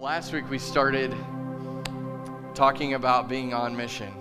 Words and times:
Last 0.00 0.32
week 0.32 0.48
we 0.48 0.60
started 0.60 1.12
talking 2.54 2.94
about 2.94 3.28
being 3.28 3.52
on 3.52 3.76
mission. 3.76 4.12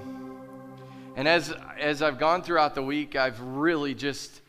And 1.16 1.28
as 1.28 1.54
as 1.80 2.02
I've 2.02 2.18
gone 2.18 2.42
throughout 2.42 2.74
the 2.74 2.82
week, 2.82 3.16
I've 3.16 3.40
really 3.40 3.94
just 3.94 4.42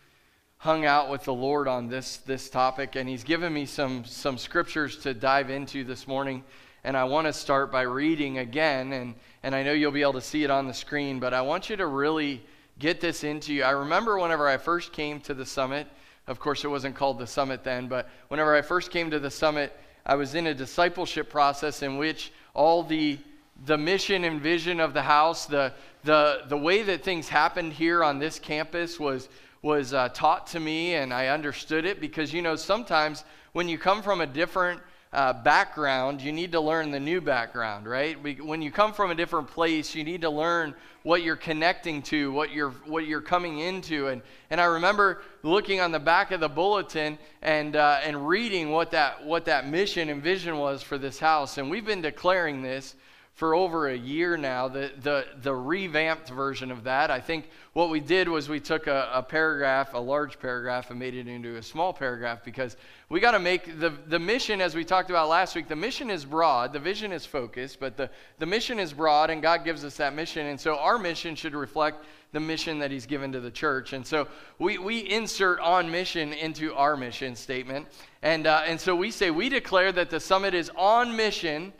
hung 0.56 0.87
out 0.87 1.11
with 1.11 1.25
the 1.25 1.35
Lord 1.35 1.69
on 1.69 1.87
this 1.87 2.17
this 2.17 2.49
topic 2.49 2.96
and 2.96 3.06
he's 3.06 3.25
given 3.25 3.53
me 3.53 3.67
some 3.67 4.06
some 4.06 4.38
scriptures 4.38 4.96
to 5.01 5.12
dive 5.12 5.51
into 5.51 5.85
this 5.85 6.09
morning. 6.09 6.45
And 6.83 6.96
I 6.96 7.04
want 7.04 7.27
to 7.27 7.35
start 7.35 7.71
by 7.71 7.83
reading 7.83 8.39
again 8.39 8.95
and 8.95 9.15
and 9.43 9.55
I 9.55 9.63
know 9.63 9.73
you'll 9.73 9.93
be 9.93 10.01
able 10.01 10.15
to 10.15 10.23
see 10.23 10.45
it 10.45 10.51
on 10.51 10.67
the 10.67 10.73
screen, 10.73 11.21
but 11.21 11.35
I 11.35 11.43
want 11.43 11.69
you 11.69 11.77
to 11.77 11.87
really 11.89 12.43
get 12.79 13.03
this 13.03 13.23
into 13.23 13.53
you. 13.53 13.65
I 13.65 13.73
remember 13.73 14.19
whenever 14.19 14.49
I 14.49 14.57
first 14.57 14.95
came 14.95 15.21
to 15.21 15.35
the 15.35 15.45
summit, 15.45 15.89
of 16.27 16.41
course 16.41 16.65
it 16.65 16.69
wasn't 16.69 16.95
called 16.95 17.19
the 17.19 17.27
summit 17.27 17.65
then, 17.65 17.87
but 17.87 18.09
whenever 18.29 18.57
I 18.57 18.63
first 18.63 18.91
came 18.91 19.11
to 19.11 19.19
the 19.19 19.31
summit, 19.31 19.79
I 20.09 20.14
was 20.14 20.34
in 20.34 20.46
a 20.46 20.54
discipleship 20.54 21.29
process 21.29 21.82
in 21.82 21.98
which 21.98 22.32
all 22.54 22.82
the 22.82 23.18
the 23.66 23.76
mission 23.76 24.25
and 24.25 24.40
vision 24.40 24.80
of 24.80 24.94
the 24.94 25.03
house, 25.03 25.46
the 25.46 25.75
the 26.04 26.43
the 26.49 26.57
way 26.57 26.82
that 26.82 27.04
things 27.04 27.29
happened 27.29 27.75
here 27.75 28.03
on 28.03 28.18
this 28.18 28.39
campus 28.39 28.99
was 28.99 29.29
was 29.61 29.93
uh, 29.93 30.08
taught 30.11 30.46
to 30.49 30.61
me, 30.61 30.94
and 30.94 31.13
I 31.13 31.26
understood 31.26 31.85
it 31.85 32.00
because 32.00 32.33
you 32.33 32.41
know 32.41 32.56
sometimes 32.56 33.25
when 33.52 33.69
you 33.69 33.77
come 33.77 34.02
from 34.02 34.20
a 34.20 34.27
different 34.27 34.80
uh, 35.12 35.33
background, 35.33 36.20
you 36.20 36.33
need 36.33 36.53
to 36.53 36.61
learn 36.61 36.91
the 36.91 37.00
new 37.00 37.20
background, 37.20 37.86
right? 37.86 38.22
We, 38.22 38.34
when 38.34 38.61
you 38.61 38.70
come 38.70 38.92
from 38.92 39.11
a 39.11 39.14
different 39.14 39.48
place, 39.48 39.94
you 39.94 40.05
need 40.05 40.20
to 40.22 40.30
learn 40.30 40.75
what 41.03 41.22
you're 41.22 41.36
connecting 41.36 42.03
to, 42.03 42.30
what 42.30 42.53
you're 42.53 42.72
what 42.84 43.06
you're 43.06 43.22
coming 43.22 43.61
into, 43.61 44.08
and 44.08 44.20
and 44.50 44.61
I 44.61 44.64
remember 44.64 45.22
looking 45.42 45.80
on 45.80 45.92
the 45.92 45.98
back 45.98 46.30
of 46.30 46.41
the 46.41 46.48
bulletin 46.48 47.19
and 47.41 47.75
uh, 47.77 48.00
and 48.05 48.28
reading 48.28 48.70
what 48.70 48.91
that 48.91 49.25
what 49.25 49.47
that 49.47 49.66
mission 49.66 50.11
and 50.11 50.22
vision 50.22 50.58
was 50.58 50.83
for 50.83 50.98
this 50.98 51.19
house, 51.19 51.56
and 51.56 51.70
we've 51.70 51.86
been 51.86 52.02
declaring 52.02 52.61
this 52.61 52.94
for 53.39 53.55
over 53.55 53.87
a 53.87 53.97
year 53.97 54.37
now, 54.37 54.67
the, 54.67 54.91
the, 55.01 55.25
the 55.42 55.55
revamped 55.55 56.28
version 56.28 56.72
of 56.72 56.83
that. 56.83 57.08
I 57.08 57.20
think 57.20 57.48
what 57.72 57.89
we 57.89 58.00
did 58.00 58.28
was 58.28 58.48
we 58.48 58.58
took 58.58 58.89
a, 58.89 59.08
a 59.14 59.22
paragraph, 59.22 59.95
a 59.95 59.98
large 59.98 60.41
paragraph, 60.41 60.91
and 60.91 60.98
made 60.98 61.14
it 61.14 61.28
into 61.28 61.55
a 61.55 61.62
small 61.62 61.92
paragraph 61.92 62.42
because 62.45 62.77
we 63.08 63.20
got 63.20 63.30
to 63.30 63.39
make 63.39 63.78
the, 63.78 63.91
the 64.08 64.19
mission, 64.19 64.61
as 64.61 64.75
we 64.75 64.84
talked 64.84 65.08
about 65.08 65.28
last 65.28 65.55
week, 65.55 65.69
the 65.69 65.77
mission 65.77 66.11
is 66.11 66.25
broad, 66.25 66.72
the 66.72 66.80
vision 66.80 67.12
is 67.12 67.25
focused, 67.25 67.78
but 67.78 67.97
the, 67.97 68.11
the 68.41 68.47
mission 68.47 68.80
is 68.80 68.92
broad, 68.92 69.30
and 69.30 69.41
God 69.41 69.64
gives 69.64 69.84
us 69.84 69.97
that 69.98 70.17
mission. 70.17 70.47
And 70.47 70.61
so 70.61 70.77
our 70.77 70.98
mission 70.98 71.36
should 71.36 71.55
reflect 71.55 72.05
the 72.33 72.41
mission 72.41 72.80
that 72.80 72.91
He's 72.91 73.06
given 73.06 73.30
to 73.30 73.39
the 73.39 73.52
church. 73.52 73.92
And 73.92 74.05
so 74.05 74.27
we, 74.58 74.78
we 74.78 75.08
insert 75.08 75.61
on 75.61 75.89
mission 75.89 76.33
into 76.33 76.75
our 76.75 76.97
mission 76.97 77.36
statement. 77.36 77.86
And, 78.20 78.48
uh, 78.48 78.62
and 78.67 78.80
so 78.80 78.97
we 78.97 79.12
say, 79.12 79.30
we 79.30 79.48
declare 79.48 79.92
that 79.92 80.11
the 80.11 80.19
summit 80.19 80.55
is 80.55 80.73
on 80.77 81.14
mission 81.14 81.73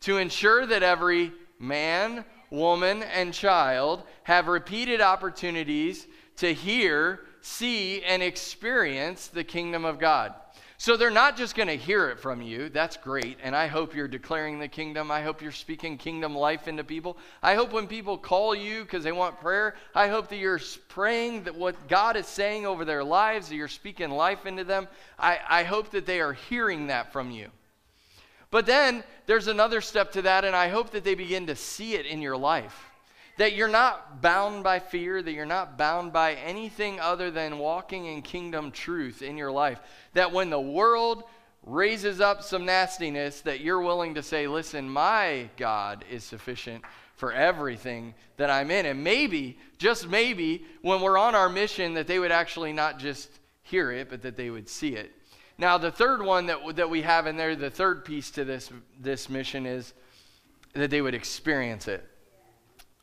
to 0.00 0.18
ensure 0.18 0.66
that 0.66 0.82
every 0.82 1.32
man, 1.58 2.24
woman, 2.50 3.02
and 3.02 3.34
child 3.34 4.02
have 4.24 4.46
repeated 4.46 5.00
opportunities 5.00 6.06
to 6.36 6.52
hear, 6.54 7.20
see, 7.40 8.02
and 8.02 8.22
experience 8.22 9.28
the 9.28 9.44
kingdom 9.44 9.84
of 9.84 9.98
God. 9.98 10.34
So 10.80 10.96
they're 10.96 11.10
not 11.10 11.36
just 11.36 11.56
going 11.56 11.66
to 11.66 11.76
hear 11.76 12.08
it 12.08 12.20
from 12.20 12.40
you. 12.40 12.68
That's 12.68 12.96
great. 12.96 13.38
And 13.42 13.56
I 13.56 13.66
hope 13.66 13.96
you're 13.96 14.06
declaring 14.06 14.60
the 14.60 14.68
kingdom. 14.68 15.10
I 15.10 15.22
hope 15.22 15.42
you're 15.42 15.50
speaking 15.50 15.98
kingdom 15.98 16.36
life 16.36 16.68
into 16.68 16.84
people. 16.84 17.18
I 17.42 17.56
hope 17.56 17.72
when 17.72 17.88
people 17.88 18.16
call 18.16 18.54
you 18.54 18.82
because 18.82 19.02
they 19.02 19.10
want 19.10 19.40
prayer, 19.40 19.74
I 19.92 20.06
hope 20.06 20.28
that 20.28 20.36
you're 20.36 20.60
praying 20.88 21.42
that 21.44 21.56
what 21.56 21.88
God 21.88 22.16
is 22.16 22.26
saying 22.26 22.64
over 22.64 22.84
their 22.84 23.02
lives, 23.02 23.48
that 23.48 23.56
you're 23.56 23.66
speaking 23.66 24.10
life 24.10 24.46
into 24.46 24.62
them. 24.62 24.86
I, 25.18 25.40
I 25.48 25.64
hope 25.64 25.90
that 25.90 26.06
they 26.06 26.20
are 26.20 26.32
hearing 26.32 26.86
that 26.86 27.12
from 27.12 27.32
you. 27.32 27.50
But 28.50 28.66
then 28.66 29.04
there's 29.26 29.46
another 29.46 29.80
step 29.80 30.12
to 30.12 30.22
that, 30.22 30.44
and 30.44 30.56
I 30.56 30.68
hope 30.68 30.90
that 30.90 31.04
they 31.04 31.14
begin 31.14 31.46
to 31.46 31.56
see 31.56 31.94
it 31.94 32.06
in 32.06 32.22
your 32.22 32.36
life. 32.36 32.90
That 33.36 33.54
you're 33.54 33.68
not 33.68 34.20
bound 34.20 34.64
by 34.64 34.78
fear, 34.80 35.22
that 35.22 35.32
you're 35.32 35.46
not 35.46 35.78
bound 35.78 36.12
by 36.12 36.34
anything 36.34 36.98
other 36.98 37.30
than 37.30 37.58
walking 37.58 38.06
in 38.06 38.22
kingdom 38.22 38.72
truth 38.72 39.22
in 39.22 39.36
your 39.36 39.52
life. 39.52 39.80
That 40.14 40.32
when 40.32 40.50
the 40.50 40.60
world 40.60 41.24
raises 41.62 42.20
up 42.20 42.42
some 42.42 42.64
nastiness, 42.64 43.42
that 43.42 43.60
you're 43.60 43.82
willing 43.82 44.14
to 44.14 44.22
say, 44.22 44.48
listen, 44.48 44.88
my 44.88 45.50
God 45.56 46.04
is 46.10 46.24
sufficient 46.24 46.82
for 47.14 47.32
everything 47.32 48.14
that 48.38 48.50
I'm 48.50 48.70
in. 48.70 48.86
And 48.86 49.04
maybe, 49.04 49.58
just 49.76 50.08
maybe, 50.08 50.64
when 50.82 51.00
we're 51.00 51.18
on 51.18 51.34
our 51.34 51.48
mission, 51.48 51.94
that 51.94 52.06
they 52.06 52.18
would 52.18 52.32
actually 52.32 52.72
not 52.72 52.98
just 52.98 53.28
hear 53.62 53.92
it, 53.92 54.08
but 54.08 54.22
that 54.22 54.36
they 54.36 54.50
would 54.50 54.68
see 54.68 54.94
it 54.94 55.12
now, 55.58 55.76
the 55.76 55.90
third 55.90 56.22
one 56.22 56.46
that, 56.46 56.76
that 56.76 56.88
we 56.88 57.02
have 57.02 57.26
in 57.26 57.36
there, 57.36 57.56
the 57.56 57.70
third 57.70 58.04
piece 58.04 58.30
to 58.32 58.44
this, 58.44 58.70
this 59.00 59.28
mission 59.28 59.66
is 59.66 59.92
that 60.74 60.88
they 60.90 61.00
would 61.00 61.14
experience 61.14 61.88
it. 61.88 62.08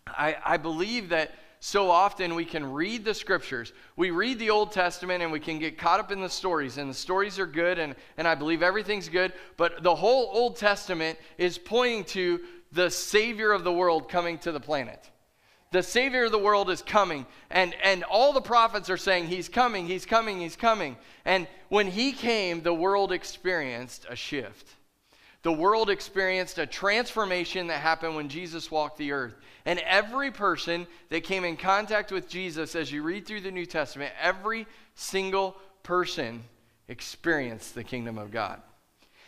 I, 0.08 0.38
I 0.44 0.58
believe 0.58 1.10
that 1.10 1.32
so 1.60 1.92
often 1.92 2.34
we 2.34 2.46
can 2.46 2.72
read 2.72 3.04
the 3.04 3.14
scriptures. 3.14 3.74
We 3.98 4.12
read 4.12 4.40
the 4.40 4.52
Old 4.52 4.72
Testament 4.72 5.22
and 5.22 5.34
we 5.34 5.40
can 5.42 5.60
get 5.60 5.78
caught 5.78 6.00
up 6.00 6.12
in 6.12 6.22
the 6.22 6.30
stories, 6.30 6.78
and 6.78 6.90
the 6.90 6.94
stories 6.94 7.40
are 7.40 7.46
good, 7.46 7.78
and, 7.78 7.94
and 8.18 8.26
I 8.26 8.36
believe 8.36 8.64
everything's 8.64 9.10
good, 9.10 9.34
but 9.58 9.84
the 9.84 9.96
whole 9.96 10.30
Old 10.32 10.56
Testament 10.56 11.20
is 11.38 11.58
pointing 11.58 12.06
to 12.06 12.40
the 12.72 12.90
Savior 12.90 13.52
of 13.52 13.66
the 13.66 13.74
world 13.74 14.08
coming 14.08 14.38
to 14.40 14.54
the 14.54 14.60
planet 14.62 15.10
the 15.76 15.84
savior 15.84 16.26
of 16.26 16.32
the 16.32 16.40
world 16.40 16.70
is 16.70 16.82
coming 16.82 17.26
and 17.50 17.76
and 17.84 18.04
all 18.04 18.34
the 18.34 18.42
prophets 18.42 18.90
are 18.90 18.98
saying 18.98 19.28
he's 19.28 19.50
coming 19.50 19.86
he's 19.86 20.06
coming 20.06 20.40
he's 20.40 20.56
coming 20.56 20.96
and 21.26 21.48
when 21.70 21.88
he 21.88 22.12
came 22.12 22.62
the 22.62 22.74
world 22.74 23.12
experienced 23.12 24.06
a 24.10 24.16
shift 24.16 24.76
the 25.46 25.52
world 25.52 25.92
experienced 25.92 26.58
a 26.58 26.66
transformation 26.66 27.68
that 27.68 27.80
happened 27.80 28.16
when 28.16 28.30
Jesus 28.30 28.72
walked 28.72 28.98
the 28.98 29.12
earth. 29.12 29.36
And 29.66 29.78
every 29.82 30.32
person 30.32 30.88
that 31.10 31.24
came 31.24 31.46
in 31.46 31.56
contact 31.56 32.12
with 32.12 32.28
Jesus, 32.28 32.76
as 32.76 32.92
you 32.92 33.04
read 33.04 33.28
through 33.28 33.42
the 33.42 33.52
New 33.52 33.68
Testament, 33.68 34.12
every 34.20 34.66
single 34.96 35.56
person 35.84 36.44
experienced 36.88 37.76
the 37.76 37.84
kingdom 37.84 38.18
of 38.18 38.32
God. 38.32 38.60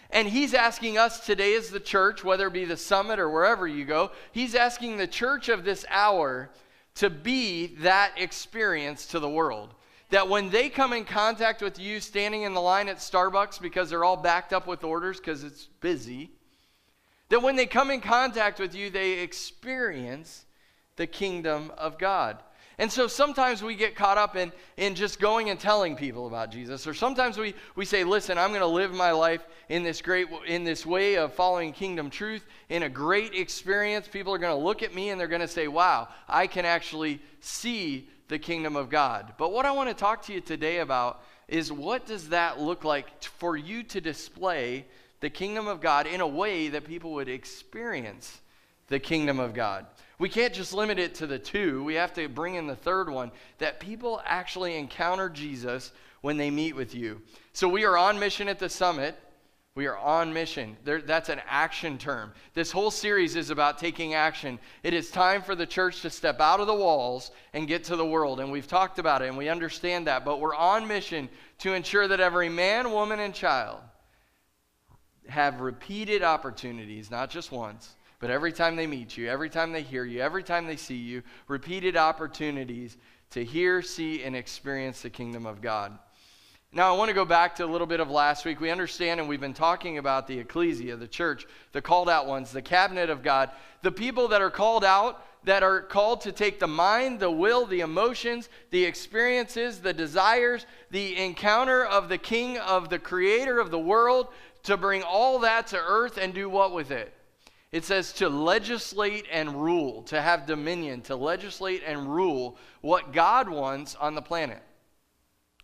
And 0.09 0.27
he's 0.27 0.53
asking 0.53 0.97
us 0.97 1.25
today, 1.25 1.55
as 1.55 1.69
the 1.69 1.79
church, 1.79 2.23
whether 2.23 2.47
it 2.47 2.53
be 2.53 2.65
the 2.65 2.77
summit 2.77 3.19
or 3.19 3.29
wherever 3.29 3.67
you 3.67 3.85
go, 3.85 4.11
he's 4.31 4.55
asking 4.55 4.97
the 4.97 5.07
church 5.07 5.49
of 5.49 5.65
this 5.65 5.85
hour 5.89 6.49
to 6.95 7.09
be 7.09 7.67
that 7.79 8.13
experience 8.17 9.05
to 9.07 9.19
the 9.19 9.29
world. 9.29 9.73
That 10.09 10.29
when 10.29 10.49
they 10.49 10.69
come 10.69 10.93
in 10.93 11.03
contact 11.03 11.61
with 11.61 11.77
you 11.77 11.99
standing 11.99 12.43
in 12.43 12.53
the 12.53 12.61
line 12.61 12.87
at 12.87 12.97
Starbucks 12.97 13.61
because 13.61 13.89
they're 13.89 14.05
all 14.05 14.17
backed 14.17 14.53
up 14.53 14.65
with 14.65 14.83
orders 14.83 15.17
because 15.17 15.43
it's 15.43 15.65
busy, 15.81 16.31
that 17.29 17.41
when 17.41 17.57
they 17.57 17.65
come 17.65 17.91
in 17.91 17.99
contact 17.99 18.59
with 18.59 18.73
you, 18.73 18.89
they 18.89 19.19
experience 19.19 20.45
the 20.95 21.07
kingdom 21.07 21.71
of 21.77 21.97
God. 21.97 22.41
And 22.79 22.91
so 22.91 23.07
sometimes 23.07 23.63
we 23.63 23.73
get 23.73 23.95
caught 23.95 24.19
up 24.19 24.35
in, 24.35 24.51
in 24.77 24.93
just 24.93 25.19
going 25.19 25.49
and 25.49 25.59
telling 25.59 25.95
people 25.95 26.27
about 26.27 26.51
Jesus. 26.51 26.85
Or 26.85 26.93
sometimes 26.93 27.37
we, 27.37 27.55
we 27.75 27.85
say, 27.85 28.03
listen, 28.03 28.37
I'm 28.37 28.49
going 28.49 28.61
to 28.61 28.67
live 28.67 28.93
my 28.93 29.11
life 29.11 29.41
in 29.67 29.81
this 29.81 29.99
great 29.99 30.27
in 30.45 30.63
this 30.63 30.85
way 30.85 31.15
of 31.15 31.33
following 31.33 31.73
kingdom 31.73 32.11
truth, 32.11 32.45
in 32.69 32.83
a 32.83 32.89
great 32.89 33.33
experience. 33.33 34.07
People 34.07 34.31
are 34.31 34.37
going 34.37 34.55
to 34.55 34.63
look 34.63 34.83
at 34.83 34.93
me 34.93 35.09
and 35.09 35.19
they're 35.19 35.27
going 35.27 35.41
to 35.41 35.47
say, 35.47 35.67
wow, 35.67 36.07
I 36.27 36.45
can 36.45 36.65
actually 36.65 37.19
see 37.39 38.07
the 38.27 38.37
kingdom 38.37 38.75
of 38.75 38.89
God. 38.89 39.33
But 39.39 39.51
what 39.51 39.65
I 39.65 39.71
want 39.71 39.89
to 39.89 39.95
talk 39.95 40.21
to 40.23 40.33
you 40.33 40.41
today 40.41 40.77
about 40.77 41.23
is 41.47 41.71
what 41.71 42.05
does 42.05 42.29
that 42.29 42.59
look 42.59 42.83
like 42.83 43.23
for 43.23 43.57
you 43.57 43.81
to 43.83 44.01
display 44.01 44.85
the 45.19 45.29
kingdom 45.31 45.65
of 45.67 45.81
God 45.81 46.05
in 46.05 46.21
a 46.21 46.27
way 46.27 46.67
that 46.67 46.83
people 46.83 47.13
would 47.13 47.29
experience 47.29 48.39
the 48.87 48.99
kingdom 48.99 49.39
of 49.39 49.55
God? 49.55 49.87
We 50.19 50.29
can't 50.29 50.53
just 50.53 50.73
limit 50.73 50.97
it 50.97 51.15
to 51.15 51.27
the 51.27 51.37
two. 51.37 51.83
We 51.83 51.93
have 51.95 52.13
to 52.13 52.27
bring 52.27 52.55
in 52.55 52.65
the 52.65 52.75
third 52.75 53.09
one 53.09 53.31
that 53.59 53.79
people 53.79 54.21
actually 54.25 54.75
encounter 54.75 55.29
Jesus 55.29 55.91
when 56.21 56.37
they 56.37 56.49
meet 56.49 56.75
with 56.75 56.95
you. 56.95 57.21
So 57.53 57.67
we 57.67 57.85
are 57.85 57.97
on 57.97 58.17
mission 58.17 58.47
at 58.47 58.57
the 58.57 58.69
summit. 58.69 59.15
We 59.75 59.85
are 59.85 59.97
on 59.97 60.33
mission. 60.33 60.75
There, 60.83 61.03
that's 61.03 61.29
an 61.29 61.39
action 61.47 61.99
term. 61.99 62.33
This 62.55 62.71
whole 62.71 62.89
series 62.89 63.35
is 63.35 63.51
about 63.51 63.77
taking 63.77 64.15
action. 64.15 64.57
It 64.81 64.95
is 64.95 65.11
time 65.11 65.43
for 65.43 65.53
the 65.53 65.67
church 65.67 66.01
to 66.01 66.09
step 66.09 66.41
out 66.41 66.59
of 66.59 66.65
the 66.65 66.73
walls 66.73 67.29
and 67.53 67.67
get 67.67 67.83
to 67.83 67.95
the 67.95 68.05
world. 68.05 68.39
And 68.39 68.51
we've 68.51 68.67
talked 68.67 68.97
about 68.97 69.21
it 69.21 69.27
and 69.27 69.37
we 69.37 69.49
understand 69.49 70.07
that. 70.07 70.25
But 70.25 70.39
we're 70.39 70.55
on 70.55 70.87
mission 70.87 71.29
to 71.59 71.73
ensure 71.73 72.07
that 72.07 72.19
every 72.19 72.49
man, 72.49 72.91
woman, 72.91 73.19
and 73.19 73.35
child 73.35 73.79
have 75.29 75.61
repeated 75.61 76.23
opportunities, 76.23 77.11
not 77.11 77.29
just 77.29 77.51
once, 77.51 77.95
but 78.19 78.31
every 78.31 78.51
time 78.51 78.75
they 78.75 78.87
meet 78.87 79.15
you, 79.15 79.29
every 79.29 79.49
time 79.49 79.71
they 79.71 79.83
hear 79.83 80.03
you, 80.03 80.21
every 80.21 80.43
time 80.43 80.65
they 80.65 80.75
see 80.75 80.95
you, 80.95 81.21
repeated 81.47 81.95
opportunities 81.95 82.97
to 83.31 83.43
hear, 83.43 83.81
see, 83.81 84.23
and 84.23 84.35
experience 84.35 85.01
the 85.01 85.09
kingdom 85.09 85.45
of 85.45 85.61
God. 85.61 85.97
Now, 86.73 86.93
I 86.93 86.97
want 86.97 87.09
to 87.09 87.15
go 87.15 87.25
back 87.25 87.55
to 87.55 87.65
a 87.65 87.67
little 87.67 87.87
bit 87.87 87.99
of 87.99 88.09
last 88.09 88.43
week. 88.43 88.59
We 88.59 88.71
understand, 88.71 89.19
and 89.19 89.29
we've 89.29 89.39
been 89.39 89.53
talking 89.53 89.99
about 89.99 90.27
the 90.27 90.39
ecclesia, 90.39 90.97
the 90.97 91.07
church, 91.07 91.45
the 91.71 91.81
called 91.81 92.09
out 92.09 92.27
ones, 92.27 92.51
the 92.51 92.61
cabinet 92.61 93.09
of 93.09 93.23
God, 93.23 93.51
the 93.83 93.91
people 93.91 94.27
that 94.29 94.41
are 94.41 94.51
called 94.51 94.83
out, 94.83 95.23
that 95.45 95.63
are 95.63 95.81
called 95.81 96.21
to 96.21 96.31
take 96.31 96.59
the 96.59 96.67
mind, 96.67 97.19
the 97.19 97.31
will, 97.31 97.65
the 97.65 97.79
emotions, 97.79 98.49
the 98.71 98.83
experiences, 98.83 99.79
the 99.79 99.93
desires, 99.93 100.65
the 100.91 101.15
encounter 101.17 101.85
of 101.85 102.09
the 102.09 102.17
king, 102.17 102.57
of 102.57 102.89
the 102.89 102.99
creator 102.99 103.59
of 103.59 103.71
the 103.71 103.79
world, 103.79 104.27
to 104.63 104.75
bring 104.75 105.03
all 105.03 105.39
that 105.39 105.67
to 105.67 105.77
earth 105.77 106.17
and 106.17 106.33
do 106.33 106.49
what 106.49 106.73
with 106.73 106.91
it? 106.91 107.13
It 107.77 107.85
says 107.85 108.11
to 108.13 108.27
legislate 108.27 109.27
and 109.31 109.61
rule, 109.61 110.01
to 110.05 110.19
have 110.19 110.47
dominion, 110.47 111.01
to 111.01 111.15
legislate 111.15 111.83
and 111.85 112.11
rule 112.11 112.57
what 112.81 113.13
God 113.13 113.47
wants 113.47 113.93
on 113.93 114.15
the 114.15 114.21
planet. 114.23 114.63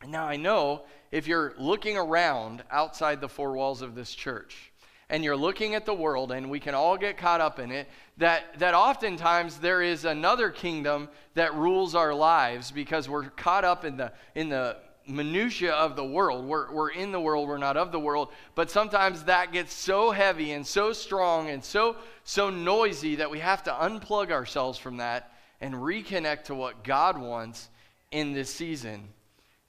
Now, 0.07 0.27
I 0.27 0.36
know 0.36 0.83
if 1.10 1.25
you're 1.25 1.56
looking 1.57 1.98
around 1.98 2.63
outside 2.69 3.19
the 3.19 3.27
four 3.27 3.54
walls 3.54 3.81
of 3.81 3.95
this 3.95 4.13
church, 4.13 4.71
and 5.10 5.24
you're 5.24 5.36
looking 5.36 5.74
at 5.74 5.88
the 5.88 5.94
world, 5.95 6.31
and 6.31 6.51
we 6.51 6.60
can 6.60 6.75
all 6.75 6.98
get 6.98 7.18
caught 7.18 7.42
up 7.42 7.57
in 7.57 7.71
it, 7.71 7.89
that, 8.18 8.59
that 8.59 8.75
oftentimes 8.75 9.57
there 9.57 9.81
is 9.81 10.06
another 10.06 10.51
kingdom 10.51 11.09
that 11.33 11.56
rules 11.56 11.95
our 11.95 12.13
lives 12.13 12.69
because 12.69 13.09
we're 13.09 13.31
caught 13.31 13.66
up 13.66 13.86
in 13.86 13.98
the, 13.98 14.13
in 14.36 14.50
the 14.50 14.77
minutia 15.08 15.72
of 15.74 15.96
the 15.96 16.06
world. 16.06 16.46
We're, 16.46 16.72
we're 16.72 16.92
in 16.92 17.12
the 17.12 17.20
world, 17.20 17.48
we're 17.48 17.58
not 17.58 17.78
of 17.78 17.92
the 17.92 18.00
world. 18.00 18.30
But 18.56 18.72
sometimes 18.72 19.24
that 19.24 19.52
gets 19.52 19.74
so 19.74 20.12
heavy 20.12 20.52
and 20.52 20.66
so 20.66 20.94
strong 20.94 21.50
and 21.50 21.64
so, 21.64 21.98
so 22.24 22.50
noisy 22.50 23.16
that 23.16 23.30
we 23.30 23.40
have 23.40 23.64
to 23.64 23.72
unplug 23.72 24.32
ourselves 24.32 24.78
from 24.78 24.98
that 24.98 25.32
and 25.62 25.74
reconnect 25.74 26.46
to 26.46 26.56
what 26.56 26.84
God 26.84 27.18
wants 27.18 27.70
in 28.12 28.34
this 28.34 28.54
season 28.54 29.08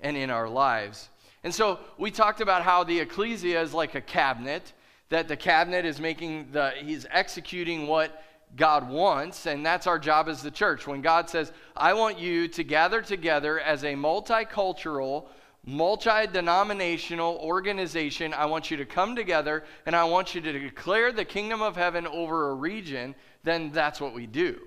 and 0.00 0.16
in 0.16 0.30
our 0.30 0.48
lives. 0.48 1.08
And 1.42 1.54
so 1.54 1.78
we 1.98 2.10
talked 2.10 2.40
about 2.40 2.62
how 2.62 2.84
the 2.84 3.00
ecclesia 3.00 3.60
is 3.60 3.74
like 3.74 3.94
a 3.94 4.00
cabinet, 4.00 4.72
that 5.10 5.28
the 5.28 5.36
cabinet 5.36 5.84
is 5.84 6.00
making 6.00 6.48
the, 6.52 6.72
he's 6.78 7.06
executing 7.10 7.86
what 7.86 8.22
God 8.56 8.88
wants, 8.88 9.46
and 9.46 9.64
that's 9.64 9.86
our 9.86 9.98
job 9.98 10.28
as 10.28 10.42
the 10.42 10.50
church. 10.50 10.86
When 10.86 11.00
God 11.00 11.28
says, 11.28 11.52
I 11.76 11.94
want 11.94 12.18
you 12.18 12.46
to 12.48 12.62
gather 12.64 13.02
together 13.02 13.58
as 13.58 13.82
a 13.82 13.94
multicultural, 13.94 15.26
multi 15.66 16.26
denominational 16.32 17.36
organization, 17.42 18.32
I 18.32 18.46
want 18.46 18.70
you 18.70 18.76
to 18.76 18.84
come 18.84 19.16
together 19.16 19.64
and 19.86 19.96
I 19.96 20.04
want 20.04 20.34
you 20.34 20.40
to 20.40 20.52
declare 20.52 21.10
the 21.10 21.24
kingdom 21.24 21.62
of 21.62 21.74
heaven 21.74 22.06
over 22.06 22.50
a 22.50 22.54
region, 22.54 23.14
then 23.42 23.70
that's 23.72 24.00
what 24.00 24.14
we 24.14 24.26
do. 24.26 24.60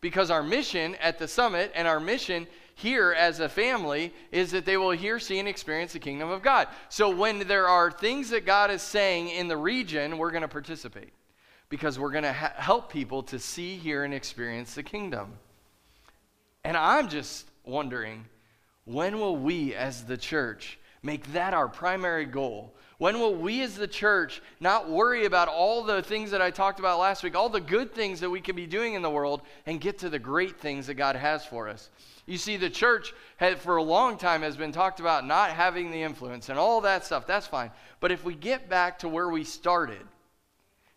Because 0.00 0.30
our 0.30 0.42
mission 0.42 0.94
at 0.96 1.18
the 1.18 1.28
summit 1.28 1.72
and 1.74 1.88
our 1.88 2.00
mission 2.00 2.46
here 2.74 3.12
as 3.12 3.40
a 3.40 3.48
family 3.48 4.14
is 4.30 4.52
that 4.52 4.64
they 4.64 4.76
will 4.76 4.92
hear, 4.92 5.18
see, 5.18 5.38
and 5.38 5.48
experience 5.48 5.92
the 5.92 5.98
kingdom 5.98 6.30
of 6.30 6.42
God. 6.42 6.68
So 6.88 7.14
when 7.14 7.46
there 7.46 7.68
are 7.68 7.90
things 7.90 8.30
that 8.30 8.46
God 8.46 8.70
is 8.70 8.80
saying 8.80 9.28
in 9.28 9.48
the 9.48 9.56
region, 9.56 10.16
we're 10.16 10.30
going 10.30 10.42
to 10.42 10.48
participate 10.48 11.12
because 11.70 11.98
we're 11.98 12.10
going 12.10 12.24
to 12.24 12.32
ha- 12.32 12.52
help 12.56 12.92
people 12.92 13.22
to 13.22 13.38
see, 13.38 13.76
hear, 13.76 14.04
and 14.04 14.12
experience 14.12 14.74
the 14.74 14.82
kingdom. 14.82 15.32
And 16.62 16.76
I'm 16.76 17.08
just 17.08 17.46
wondering 17.64 18.26
when 18.84 19.18
will 19.18 19.36
we 19.36 19.74
as 19.74 20.04
the 20.04 20.18
church 20.18 20.78
make 21.02 21.32
that 21.32 21.54
our 21.54 21.68
primary 21.68 22.26
goal? 22.26 22.74
When 22.98 23.18
will 23.18 23.34
we 23.34 23.62
as 23.62 23.76
the 23.76 23.88
church 23.88 24.42
not 24.60 24.90
worry 24.90 25.24
about 25.24 25.48
all 25.48 25.84
the 25.84 26.02
things 26.02 26.32
that 26.32 26.42
I 26.42 26.50
talked 26.50 26.80
about 26.80 26.98
last 26.98 27.22
week, 27.22 27.34
all 27.34 27.48
the 27.48 27.60
good 27.60 27.94
things 27.94 28.20
that 28.20 28.28
we 28.28 28.42
can 28.42 28.54
be 28.54 28.66
doing 28.66 28.92
in 28.92 29.00
the 29.00 29.08
world, 29.08 29.40
and 29.64 29.80
get 29.80 30.00
to 30.00 30.10
the 30.10 30.18
great 30.18 30.60
things 30.60 30.86
that 30.88 30.94
God 30.94 31.16
has 31.16 31.46
for 31.46 31.68
us? 31.68 31.88
You 32.26 32.36
see, 32.36 32.58
the 32.58 32.68
church 32.68 33.14
had, 33.38 33.58
for 33.58 33.76
a 33.76 33.82
long 33.82 34.18
time 34.18 34.42
has 34.42 34.56
been 34.56 34.72
talked 34.72 35.00
about 35.00 35.26
not 35.26 35.50
having 35.50 35.90
the 35.90 36.02
influence 36.02 36.50
and 36.50 36.58
all 36.58 36.82
that 36.82 37.06
stuff. 37.06 37.26
That's 37.26 37.46
fine. 37.46 37.70
But 38.00 38.12
if 38.12 38.22
we 38.22 38.34
get 38.34 38.68
back 38.68 38.98
to 38.98 39.08
where 39.08 39.30
we 39.30 39.44
started, 39.44 40.02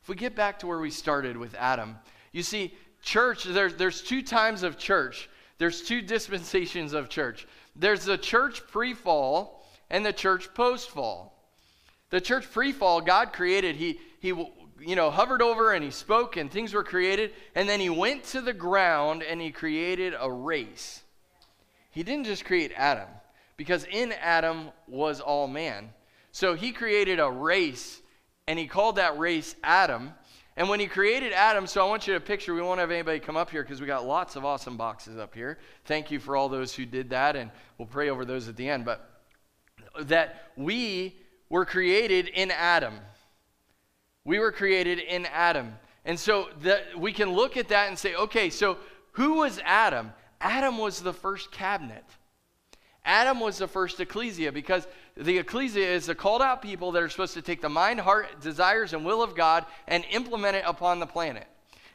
if 0.03 0.09
we 0.09 0.15
get 0.15 0.35
back 0.35 0.59
to 0.59 0.67
where 0.67 0.79
we 0.79 0.91
started 0.91 1.37
with 1.37 1.55
Adam, 1.55 1.97
you 2.33 2.43
see, 2.43 2.73
church, 3.01 3.45
there's, 3.45 3.75
there's 3.75 4.01
two 4.01 4.21
times 4.21 4.61
of 4.61 4.77
church, 4.77 5.29
there's 5.59 5.81
two 5.81 6.01
dispensations 6.15 6.91
of 6.91 7.07
church. 7.07 7.47
There's 7.73 8.03
the 8.03 8.17
church 8.17 8.67
pre 8.67 8.93
fall 8.93 9.65
and 9.89 10.05
the 10.05 10.11
church 10.11 10.53
post 10.53 10.89
fall. 10.89 11.33
The 12.09 12.19
church 12.19 12.51
pre 12.51 12.73
fall, 12.73 12.99
God 12.99 13.31
created, 13.31 13.77
He, 13.77 13.97
he 14.19 14.27
you 14.27 14.95
know, 14.97 15.09
hovered 15.09 15.41
over 15.41 15.71
and 15.71 15.85
He 15.85 15.91
spoke 15.91 16.35
and 16.35 16.51
things 16.51 16.73
were 16.73 16.83
created, 16.83 17.31
and 17.55 17.69
then 17.69 17.79
He 17.79 17.89
went 17.89 18.25
to 18.25 18.41
the 18.41 18.51
ground 18.51 19.23
and 19.23 19.39
He 19.39 19.51
created 19.51 20.13
a 20.19 20.29
race. 20.29 21.01
He 21.91 22.03
didn't 22.03 22.25
just 22.25 22.43
create 22.43 22.73
Adam, 22.75 23.07
because 23.55 23.85
in 23.85 24.11
Adam 24.11 24.71
was 24.85 25.21
all 25.21 25.47
man. 25.47 25.91
So 26.33 26.55
He 26.55 26.73
created 26.73 27.21
a 27.21 27.31
race 27.31 28.01
and 28.47 28.59
he 28.59 28.67
called 28.67 28.97
that 28.97 29.17
race 29.17 29.55
Adam. 29.63 30.13
And 30.55 30.69
when 30.69 30.79
he 30.79 30.85
created 30.85 31.33
Adam, 31.33 31.65
so 31.65 31.83
I 31.83 31.89
want 31.89 32.05
you 32.05 32.13
to 32.13 32.19
picture, 32.19 32.53
we 32.53 32.61
won't 32.61 32.79
have 32.79 32.91
anybody 32.91 33.19
come 33.19 33.37
up 33.37 33.49
here 33.49 33.63
because 33.63 33.81
we 33.81 33.87
got 33.87 34.05
lots 34.05 34.35
of 34.35 34.45
awesome 34.45 34.77
boxes 34.77 35.17
up 35.17 35.33
here. 35.33 35.57
Thank 35.85 36.11
you 36.11 36.19
for 36.19 36.35
all 36.35 36.47
those 36.47 36.75
who 36.75 36.85
did 36.85 37.09
that, 37.09 37.35
and 37.35 37.49
we'll 37.77 37.87
pray 37.87 38.09
over 38.09 38.23
those 38.23 38.47
at 38.47 38.55
the 38.55 38.69
end. 38.69 38.85
But 38.85 39.09
that 40.01 40.51
we 40.55 41.15
were 41.49 41.65
created 41.65 42.27
in 42.27 42.51
Adam. 42.51 42.93
We 44.25 44.39
were 44.39 44.51
created 44.51 44.99
in 44.99 45.25
Adam. 45.25 45.73
And 46.05 46.19
so 46.19 46.49
that 46.61 46.99
we 46.99 47.13
can 47.13 47.31
look 47.31 47.57
at 47.57 47.69
that 47.69 47.87
and 47.87 47.97
say, 47.97 48.15
okay, 48.15 48.49
so 48.49 48.77
who 49.13 49.35
was 49.35 49.59
Adam? 49.63 50.11
Adam 50.41 50.77
was 50.77 51.01
the 51.01 51.13
first 51.13 51.51
cabinet. 51.51 52.03
Adam 53.05 53.39
was 53.39 53.57
the 53.57 53.67
first 53.67 53.99
ecclesia 53.99 54.51
because 54.51 54.87
the 55.15 55.37
ecclesia 55.37 55.85
is 55.85 56.05
the 56.07 56.15
called 56.15 56.41
out 56.41 56.61
people 56.61 56.91
that 56.91 57.03
are 57.03 57.09
supposed 57.09 57.35
to 57.35 57.41
take 57.41 57.61
the 57.61 57.69
mind, 57.69 57.99
heart, 57.99 58.41
desires, 58.41 58.93
and 58.93 59.05
will 59.05 59.21
of 59.21 59.35
God 59.35 59.65
and 59.87 60.03
implement 60.11 60.55
it 60.55 60.63
upon 60.65 60.99
the 60.99 61.05
planet. 61.05 61.47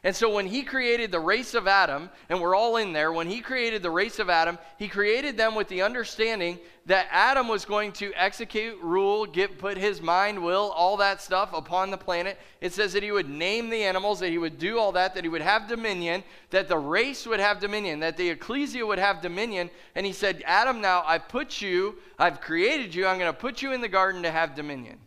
And 0.03 0.15
so 0.15 0.33
when 0.33 0.47
he 0.47 0.63
created 0.63 1.11
the 1.11 1.19
race 1.19 1.53
of 1.53 1.67
Adam, 1.67 2.09
and 2.29 2.39
we're 2.39 2.55
all 2.55 2.77
in 2.77 2.93
there, 2.93 3.11
when 3.11 3.27
he 3.27 3.41
created 3.41 3.83
the 3.83 3.91
race 3.91 4.17
of 4.17 4.29
Adam, 4.29 4.57
he 4.77 4.87
created 4.87 5.35
them 5.35 5.55
with 5.55 5.67
the 5.67 5.81
understanding 5.81 6.57
that 6.85 7.07
Adam 7.11 7.49
was 7.49 7.65
going 7.65 7.91
to 7.91 8.13
execute, 8.15 8.79
rule, 8.81 9.25
get, 9.25 9.57
put 9.59 9.77
his 9.77 10.01
mind, 10.01 10.41
will, 10.41 10.71
all 10.71 10.95
that 10.97 11.21
stuff 11.21 11.51
upon 11.53 11.91
the 11.91 11.97
planet. 11.97 12.39
It 12.61 12.71
says 12.71 12.93
that 12.93 13.03
he 13.03 13.11
would 13.11 13.29
name 13.29 13.69
the 13.69 13.83
animals, 13.83 14.21
that 14.21 14.29
he 14.29 14.37
would 14.37 14.57
do 14.57 14.79
all 14.79 14.93
that, 14.93 15.13
that 15.15 15.25
he 15.25 15.29
would 15.29 15.41
have 15.41 15.67
dominion, 15.67 16.23
that 16.49 16.69
the 16.69 16.77
race 16.77 17.27
would 17.27 17.41
have 17.41 17.59
dominion, 17.59 17.99
that 17.99 18.15
the 18.15 18.29
ecclesia 18.29 18.85
would 18.85 18.99
have 18.99 19.21
dominion. 19.21 19.69
And 19.95 20.05
he 20.05 20.13
said, 20.13 20.41
Adam, 20.45 20.79
now 20.79 21.03
I've 21.05 21.27
put 21.27 21.61
you, 21.61 21.97
I've 22.17 22.39
created 22.39 22.95
you, 22.95 23.05
I'm 23.05 23.19
going 23.19 23.31
to 23.31 23.37
put 23.37 23.61
you 23.61 23.73
in 23.73 23.81
the 23.81 23.89
garden 23.89 24.23
to 24.23 24.31
have 24.31 24.55
dominion. 24.55 24.97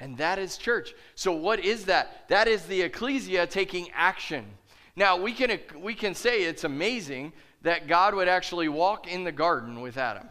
And 0.00 0.16
that 0.18 0.38
is 0.38 0.56
church. 0.56 0.94
So, 1.14 1.32
what 1.32 1.60
is 1.60 1.84
that? 1.86 2.28
That 2.28 2.48
is 2.48 2.66
the 2.66 2.82
ecclesia 2.82 3.46
taking 3.46 3.88
action. 3.94 4.44
Now, 4.96 5.16
we 5.16 5.32
can, 5.32 5.58
we 5.80 5.94
can 5.94 6.14
say 6.14 6.44
it's 6.44 6.64
amazing 6.64 7.32
that 7.62 7.88
God 7.88 8.14
would 8.14 8.28
actually 8.28 8.68
walk 8.68 9.08
in 9.08 9.24
the 9.24 9.32
garden 9.32 9.80
with 9.80 9.96
Adam, 9.96 10.28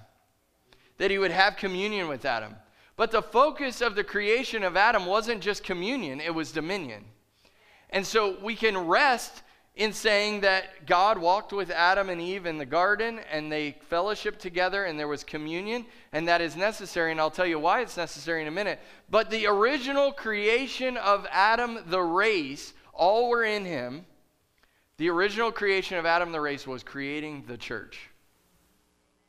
that 0.98 1.12
he 1.12 1.18
would 1.18 1.31
have 1.31 1.57
communion 1.57 2.07
with 2.07 2.25
Adam. 2.25 2.56
But 2.95 3.12
the 3.12 3.21
focus 3.21 3.81
of 3.81 3.95
the 3.95 4.04
creation 4.04 4.63
of 4.63 4.77
Adam 4.77 5.06
wasn't 5.06 5.42
just 5.42 5.63
communion, 5.63 6.21
it 6.21 6.33
was 6.33 6.51
dominion. 6.51 7.06
And 7.89 8.06
so 8.06 8.38
we 8.42 8.56
can 8.56 8.77
rest 8.77 9.42
in 9.75 9.92
saying 9.92 10.42
that 10.42 10.86
God 10.86 11.18
walked 11.18 11.51
with 11.51 11.72
Adam 11.72 12.10
and 12.10 12.22
Eve 12.22 12.46
in 12.46 12.60
the 12.60 12.65
garden 12.65 13.20
and 13.32 13.51
they 13.51 13.75
fellowshiped 13.92 14.38
together 14.38 14.86
and 14.86 15.00
there 15.00 15.08
was 15.08 15.24
communion, 15.24 15.86
and 16.12 16.27
that 16.27 16.42
is 16.42 16.56
necessary. 16.56 17.12
And 17.12 17.20
I'll 17.20 17.32
tell 17.32 17.46
you 17.46 17.58
why 17.58 17.82
it's 17.82 17.98
necessary 17.98 18.42
in 18.42 18.48
a 18.48 18.51
minute. 18.51 18.80
But 19.10 19.32
the 19.32 19.48
original 19.48 20.12
creation 20.12 20.98
of 20.98 21.25
Adam, 21.32 21.80
the 21.88 22.01
race, 22.01 22.74
all 22.94 23.30
were 23.30 23.44
in 23.44 23.65
him. 23.65 24.06
The 24.98 25.10
original 25.10 25.51
creation 25.51 25.98
of 25.98 26.06
Adam, 26.06 26.32
the 26.32 26.39
race, 26.39 26.68
was 26.68 26.84
creating 26.84 27.46
the 27.48 27.58
church. 27.58 28.10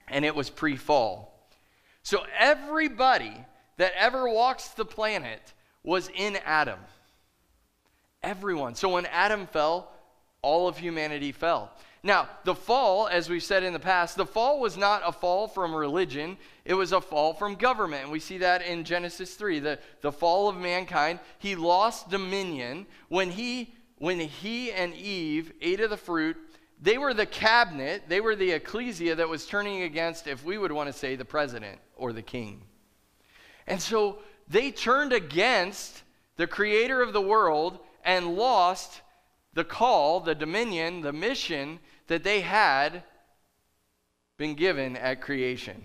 And 0.08 0.26
it 0.26 0.34
was 0.34 0.50
pre 0.50 0.76
fall. 0.76 1.48
So 2.02 2.24
everybody 2.38 3.34
that 3.78 3.92
ever 3.96 4.28
walks 4.28 4.68
the 4.68 4.84
planet 4.84 5.54
was 5.82 6.10
in 6.14 6.36
Adam. 6.44 6.78
Everyone. 8.22 8.74
So 8.74 8.90
when 8.90 9.06
Adam 9.06 9.46
fell, 9.46 9.90
all 10.44 10.68
of 10.68 10.76
humanity 10.78 11.32
fell. 11.32 11.72
Now, 12.02 12.28
the 12.44 12.54
fall, 12.54 13.08
as 13.08 13.30
we've 13.30 13.42
said 13.42 13.62
in 13.62 13.72
the 13.72 13.80
past, 13.80 14.18
the 14.18 14.26
fall 14.26 14.60
was 14.60 14.76
not 14.76 15.00
a 15.06 15.10
fall 15.10 15.48
from 15.48 15.74
religion, 15.74 16.36
it 16.66 16.74
was 16.74 16.92
a 16.92 17.00
fall 17.00 17.32
from 17.32 17.54
government. 17.54 18.02
And 18.02 18.12
we 18.12 18.20
see 18.20 18.38
that 18.38 18.60
in 18.60 18.84
Genesis 18.84 19.34
3, 19.34 19.58
the, 19.60 19.78
the 20.02 20.12
fall 20.12 20.50
of 20.50 20.56
mankind. 20.56 21.18
He 21.38 21.56
lost 21.56 22.10
dominion 22.10 22.86
when 23.08 23.30
he, 23.30 23.72
when 23.96 24.20
he 24.20 24.70
and 24.70 24.92
Eve 24.94 25.54
ate 25.62 25.80
of 25.80 25.88
the 25.88 25.96
fruit. 25.96 26.36
They 26.78 26.98
were 26.98 27.14
the 27.14 27.24
cabinet, 27.24 28.02
they 28.06 28.20
were 28.20 28.36
the 28.36 28.50
ecclesia 28.50 29.14
that 29.14 29.28
was 29.28 29.46
turning 29.46 29.82
against, 29.82 30.26
if 30.26 30.44
we 30.44 30.58
would 30.58 30.72
want 30.72 30.92
to 30.92 30.92
say, 30.92 31.16
the 31.16 31.24
president 31.24 31.80
or 31.96 32.12
the 32.12 32.20
king. 32.20 32.64
And 33.66 33.80
so 33.80 34.18
they 34.46 34.70
turned 34.72 35.14
against 35.14 36.02
the 36.36 36.46
creator 36.46 37.00
of 37.00 37.14
the 37.14 37.22
world 37.22 37.78
and 38.04 38.36
lost 38.36 39.00
the 39.54 39.64
call, 39.64 40.20
the 40.20 40.34
dominion, 40.34 41.00
the 41.00 41.12
mission 41.12 41.78
that 42.08 42.24
they 42.24 42.40
had 42.40 43.02
been 44.36 44.54
given 44.54 44.96
at 44.96 45.20
creation. 45.20 45.82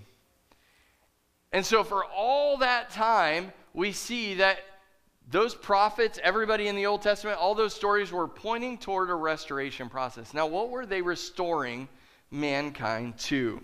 And 1.51 1.65
so, 1.65 1.83
for 1.83 2.03
all 2.05 2.57
that 2.57 2.89
time, 2.89 3.53
we 3.73 3.91
see 3.91 4.35
that 4.35 4.59
those 5.31 5.53
prophets, 5.53 6.19
everybody 6.23 6.67
in 6.67 6.75
the 6.75 6.87
Old 6.87 7.03
Testament, 7.03 7.37
all 7.37 7.53
those 7.53 7.73
stories 7.73 8.11
were 8.11 8.27
pointing 8.27 8.77
toward 8.77 9.09
a 9.09 9.15
restoration 9.15 9.89
process. 9.89 10.33
Now, 10.33 10.47
what 10.47 10.69
were 10.69 10.85
they 10.85 11.01
restoring 11.01 11.87
mankind 12.31 13.17
to? 13.19 13.61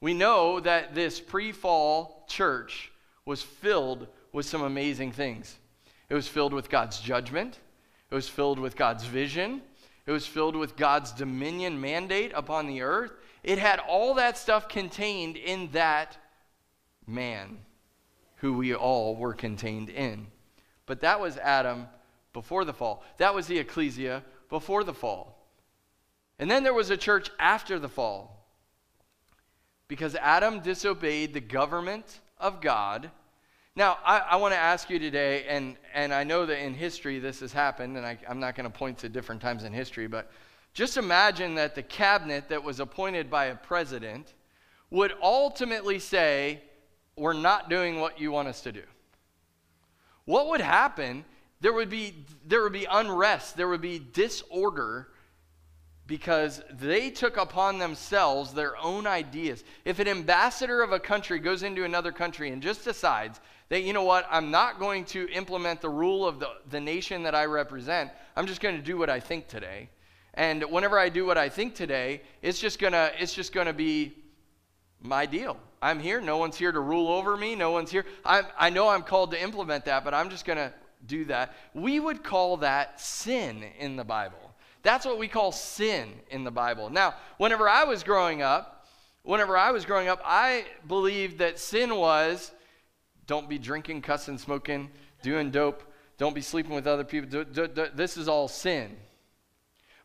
We 0.00 0.14
know 0.14 0.60
that 0.60 0.94
this 0.94 1.20
pre 1.20 1.52
fall 1.52 2.24
church 2.28 2.92
was 3.26 3.42
filled 3.42 4.06
with 4.32 4.46
some 4.46 4.62
amazing 4.62 5.12
things. 5.12 5.56
It 6.08 6.14
was 6.14 6.28
filled 6.28 6.52
with 6.52 6.70
God's 6.70 7.00
judgment, 7.00 7.58
it 8.10 8.14
was 8.14 8.28
filled 8.28 8.58
with 8.58 8.76
God's 8.76 9.04
vision, 9.04 9.62
it 10.06 10.12
was 10.12 10.26
filled 10.26 10.56
with 10.56 10.76
God's 10.76 11.12
dominion 11.12 11.80
mandate 11.80 12.32
upon 12.34 12.66
the 12.66 12.82
earth. 12.82 13.12
It 13.42 13.58
had 13.58 13.78
all 13.78 14.14
that 14.14 14.36
stuff 14.36 14.68
contained 14.68 15.36
in 15.36 15.70
that 15.72 16.16
man 17.06 17.58
who 18.36 18.54
we 18.54 18.74
all 18.74 19.14
were 19.14 19.34
contained 19.34 19.90
in. 19.90 20.26
But 20.86 21.00
that 21.02 21.20
was 21.20 21.36
Adam 21.36 21.86
before 22.32 22.64
the 22.64 22.72
fall. 22.72 23.04
That 23.18 23.34
was 23.34 23.46
the 23.46 23.58
ecclesia 23.58 24.24
before 24.48 24.82
the 24.82 24.94
fall. 24.94 25.46
And 26.38 26.50
then 26.50 26.64
there 26.64 26.74
was 26.74 26.90
a 26.90 26.96
church 26.96 27.30
after 27.38 27.78
the 27.78 27.88
fall. 27.88 28.46
Because 29.88 30.14
Adam 30.16 30.60
disobeyed 30.60 31.34
the 31.34 31.40
government 31.40 32.20
of 32.38 32.60
God. 32.60 33.10
Now, 33.80 33.96
I, 34.04 34.18
I 34.18 34.36
want 34.36 34.52
to 34.52 34.58
ask 34.58 34.90
you 34.90 34.98
today, 34.98 35.46
and, 35.48 35.74
and 35.94 36.12
I 36.12 36.22
know 36.22 36.44
that 36.44 36.62
in 36.62 36.74
history 36.74 37.18
this 37.18 37.40
has 37.40 37.50
happened, 37.50 37.96
and 37.96 38.04
I, 38.04 38.18
I'm 38.28 38.38
not 38.38 38.54
going 38.54 38.70
to 38.70 38.78
point 38.78 38.98
to 38.98 39.08
different 39.08 39.40
times 39.40 39.64
in 39.64 39.72
history, 39.72 40.06
but 40.06 40.30
just 40.74 40.98
imagine 40.98 41.54
that 41.54 41.74
the 41.74 41.82
cabinet 41.82 42.50
that 42.50 42.62
was 42.62 42.78
appointed 42.78 43.30
by 43.30 43.46
a 43.46 43.54
president 43.54 44.34
would 44.90 45.14
ultimately 45.22 45.98
say, 45.98 46.60
We're 47.16 47.32
not 47.32 47.70
doing 47.70 48.00
what 48.00 48.20
you 48.20 48.30
want 48.30 48.48
us 48.48 48.60
to 48.64 48.72
do. 48.72 48.82
What 50.26 50.48
would 50.48 50.60
happen 50.60 51.24
there 51.62 51.72
would 51.72 51.88
be, 51.88 52.26
there 52.44 52.62
would 52.62 52.74
be 52.74 52.84
unrest, 52.84 53.56
there 53.56 53.68
would 53.68 53.80
be 53.80 53.98
disorder 53.98 55.08
because 56.06 56.60
they 56.70 57.08
took 57.08 57.38
upon 57.38 57.78
themselves 57.78 58.52
their 58.52 58.76
own 58.76 59.06
ideas. 59.06 59.64
If 59.86 60.00
an 60.00 60.08
ambassador 60.08 60.82
of 60.82 60.92
a 60.92 61.00
country 61.00 61.38
goes 61.38 61.62
into 61.62 61.84
another 61.84 62.12
country 62.12 62.50
and 62.50 62.60
just 62.60 62.84
decides 62.84 63.40
that, 63.70 63.82
you 63.82 63.92
know 63.92 64.04
what, 64.04 64.26
I'm 64.30 64.50
not 64.50 64.78
going 64.78 65.04
to 65.06 65.28
implement 65.30 65.80
the 65.80 65.88
rule 65.88 66.26
of 66.26 66.38
the, 66.38 66.48
the 66.68 66.80
nation 66.80 67.22
that 67.22 67.34
I 67.34 67.46
represent, 67.46 68.10
I'm 68.36 68.46
just 68.46 68.60
going 68.60 68.76
to 68.76 68.82
do 68.82 68.98
what 68.98 69.08
I 69.08 69.18
think 69.18 69.48
today. 69.48 69.88
And 70.34 70.62
whenever 70.64 70.98
I 70.98 71.08
do 71.08 71.26
what 71.26 71.38
I 71.38 71.48
think 71.48 71.74
today, 71.74 72.22
it's 72.42 72.60
just 72.60 72.78
gonna, 72.78 73.10
it's 73.18 73.34
just 73.34 73.52
gonna 73.52 73.72
be 73.72 74.14
my 75.00 75.26
deal. 75.26 75.56
I'm 75.82 75.98
here. 75.98 76.20
No 76.20 76.36
one's 76.36 76.56
here 76.56 76.72
to 76.72 76.80
rule 76.80 77.08
over 77.08 77.36
me. 77.36 77.54
No 77.54 77.70
one's 77.70 77.90
here. 77.90 78.04
I, 78.24 78.42
I 78.58 78.70
know 78.70 78.88
I'm 78.88 79.02
called 79.02 79.32
to 79.32 79.42
implement 79.42 79.86
that, 79.86 80.04
but 80.04 80.14
I'm 80.14 80.30
just 80.30 80.44
gonna 80.44 80.72
do 81.06 81.24
that. 81.26 81.54
We 81.74 81.98
would 81.98 82.22
call 82.22 82.58
that 82.58 83.00
sin 83.00 83.64
in 83.78 83.96
the 83.96 84.04
Bible. 84.04 84.38
That's 84.82 85.04
what 85.04 85.18
we 85.18 85.28
call 85.28 85.52
sin 85.52 86.08
in 86.30 86.44
the 86.44 86.50
Bible. 86.50 86.90
Now, 86.90 87.14
whenever 87.38 87.68
I 87.68 87.84
was 87.84 88.02
growing 88.02 88.40
up, 88.40 88.86
whenever 89.22 89.56
I 89.56 89.72
was 89.72 89.84
growing 89.84 90.08
up, 90.08 90.22
I 90.24 90.64
believed 90.86 91.38
that 91.38 91.58
sin 91.58 91.94
was 91.96 92.52
don't 93.30 93.48
be 93.48 93.58
drinking, 93.60 94.02
cussing, 94.02 94.36
smoking, 94.38 94.90
doing 95.22 95.52
dope, 95.52 95.84
don't 96.18 96.34
be 96.34 96.40
sleeping 96.40 96.74
with 96.74 96.88
other 96.88 97.04
people. 97.04 97.44
This 97.94 98.16
is 98.16 98.26
all 98.26 98.48
sin. 98.48 98.96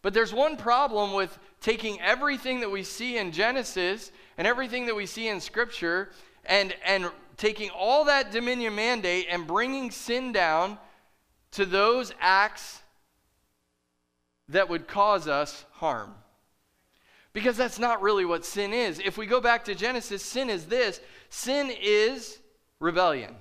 But 0.04 0.14
there's 0.14 0.32
one 0.32 0.58
problem 0.58 1.12
with 1.12 1.36
taking 1.60 2.00
everything 2.02 2.60
that 2.60 2.70
we 2.70 2.84
see 2.84 3.18
in 3.18 3.32
Genesis 3.32 4.12
and 4.38 4.46
everything 4.46 4.86
that 4.86 4.96
we 4.96 5.08
see 5.08 5.28
in 5.28 5.42
Scripture 5.42 6.12
and, 6.46 6.76
and 6.86 7.10
taking 7.36 7.72
all 7.72 8.06
that 8.06 8.32
dominion 8.32 8.76
mandate 8.76 9.26
and 9.28 9.48
bringing 9.48 9.90
sin 9.90 10.32
down 10.32 10.78
to 11.54 11.66
those 11.66 12.14
acts 12.20 12.84
that 14.50 14.70
would 14.70 14.88
cause 14.88 15.28
us 15.28 15.66
harm. 15.72 16.14
Because 17.34 17.58
that's 17.58 17.80
not 17.80 18.04
really 18.04 18.24
what 18.24 18.46
sin 18.46 18.72
is. 18.72 19.02
If 19.04 19.18
we 19.18 19.26
go 19.26 19.42
back 19.42 19.66
to 19.66 19.74
Genesis, 19.74 20.22
sin 20.22 20.52
is 20.52 20.68
this 20.68 21.02
sin 21.32 21.72
is 21.82 22.38
rebellion. 22.80 23.36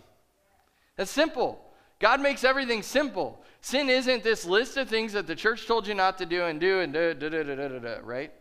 That's 0.97 1.11
simple. 1.11 1.61
God 1.99 2.21
makes 2.21 2.45
everything 2.45 2.83
simple. 2.83 3.43
Sin 3.61 3.89
isn't 3.89 4.23
this 4.23 4.45
list 4.45 4.77
of 4.77 4.89
things 4.89 5.15
that 5.15 5.27
the 5.27 5.35
church 5.35 5.67
told 5.67 5.87
you 5.87 5.95
not 5.95 6.19
to 6.19 6.27
do 6.27 6.45
and 6.45 6.61
do 6.61 6.81
and 6.81 6.93
do, 6.93 7.15
da, 7.15 7.29
da, 7.29 7.43
da, 7.43 7.55
da, 7.55 7.69
da, 7.69 7.79
da, 7.79 7.97
right? 8.03 8.33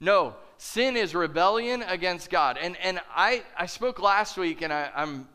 No, 0.00 0.34
sin 0.58 0.96
is 0.96 1.14
rebellion 1.14 1.82
against 1.82 2.30
God. 2.30 2.58
And, 2.60 2.76
and 2.82 3.00
I, 3.14 3.42
I 3.58 3.66
spoke 3.66 4.00
last 4.00 4.36
week, 4.36 4.62
and 4.62 4.72
I, 4.72 4.90
I'm, 4.94 5.26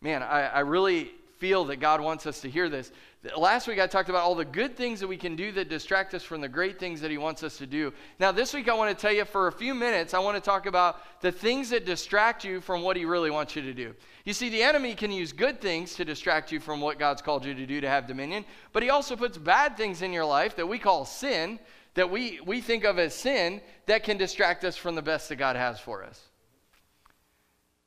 man, 0.00 0.22
I, 0.22 0.42
I 0.48 0.60
really 0.60 1.10
feel 1.38 1.64
that 1.66 1.76
God 1.76 2.00
wants 2.00 2.26
us 2.26 2.40
to 2.42 2.50
hear 2.50 2.68
this. 2.68 2.92
Last 3.36 3.68
week 3.68 3.78
I 3.78 3.86
talked 3.86 4.08
about 4.08 4.22
all 4.22 4.34
the 4.34 4.46
good 4.46 4.78
things 4.78 4.98
that 5.00 5.06
we 5.06 5.18
can 5.18 5.36
do 5.36 5.52
that 5.52 5.68
distract 5.68 6.14
us 6.14 6.22
from 6.22 6.40
the 6.40 6.48
great 6.48 6.78
things 6.78 7.02
that 7.02 7.10
He 7.10 7.18
wants 7.18 7.42
us 7.42 7.58
to 7.58 7.66
do. 7.66 7.92
Now, 8.18 8.32
this 8.32 8.54
week 8.54 8.66
I 8.66 8.72
want 8.72 8.96
to 8.96 9.00
tell 9.00 9.12
you 9.12 9.26
for 9.26 9.46
a 9.46 9.52
few 9.52 9.74
minutes, 9.74 10.14
I 10.14 10.18
want 10.20 10.36
to 10.36 10.40
talk 10.40 10.64
about 10.64 11.20
the 11.20 11.30
things 11.30 11.68
that 11.68 11.84
distract 11.84 12.44
you 12.44 12.62
from 12.62 12.80
what 12.80 12.96
He 12.96 13.04
really 13.04 13.30
wants 13.30 13.54
you 13.54 13.60
to 13.60 13.74
do. 13.74 13.94
You 14.24 14.32
see, 14.32 14.48
the 14.48 14.62
enemy 14.62 14.94
can 14.94 15.12
use 15.12 15.32
good 15.32 15.60
things 15.60 15.94
to 15.96 16.04
distract 16.04 16.50
you 16.50 16.60
from 16.60 16.80
what 16.80 16.98
God's 16.98 17.20
called 17.20 17.44
you 17.44 17.52
to 17.52 17.66
do 17.66 17.82
to 17.82 17.88
have 17.88 18.06
dominion, 18.06 18.46
but 18.72 18.82
He 18.82 18.88
also 18.88 19.16
puts 19.16 19.36
bad 19.36 19.76
things 19.76 20.00
in 20.00 20.14
your 20.14 20.24
life 20.24 20.56
that 20.56 20.66
we 20.66 20.78
call 20.78 21.04
sin, 21.04 21.60
that 21.92 22.10
we, 22.10 22.40
we 22.46 22.62
think 22.62 22.84
of 22.84 22.98
as 22.98 23.14
sin, 23.14 23.60
that 23.84 24.02
can 24.02 24.16
distract 24.16 24.64
us 24.64 24.78
from 24.78 24.94
the 24.94 25.02
best 25.02 25.28
that 25.28 25.36
God 25.36 25.56
has 25.56 25.78
for 25.78 26.02
us. 26.02 26.22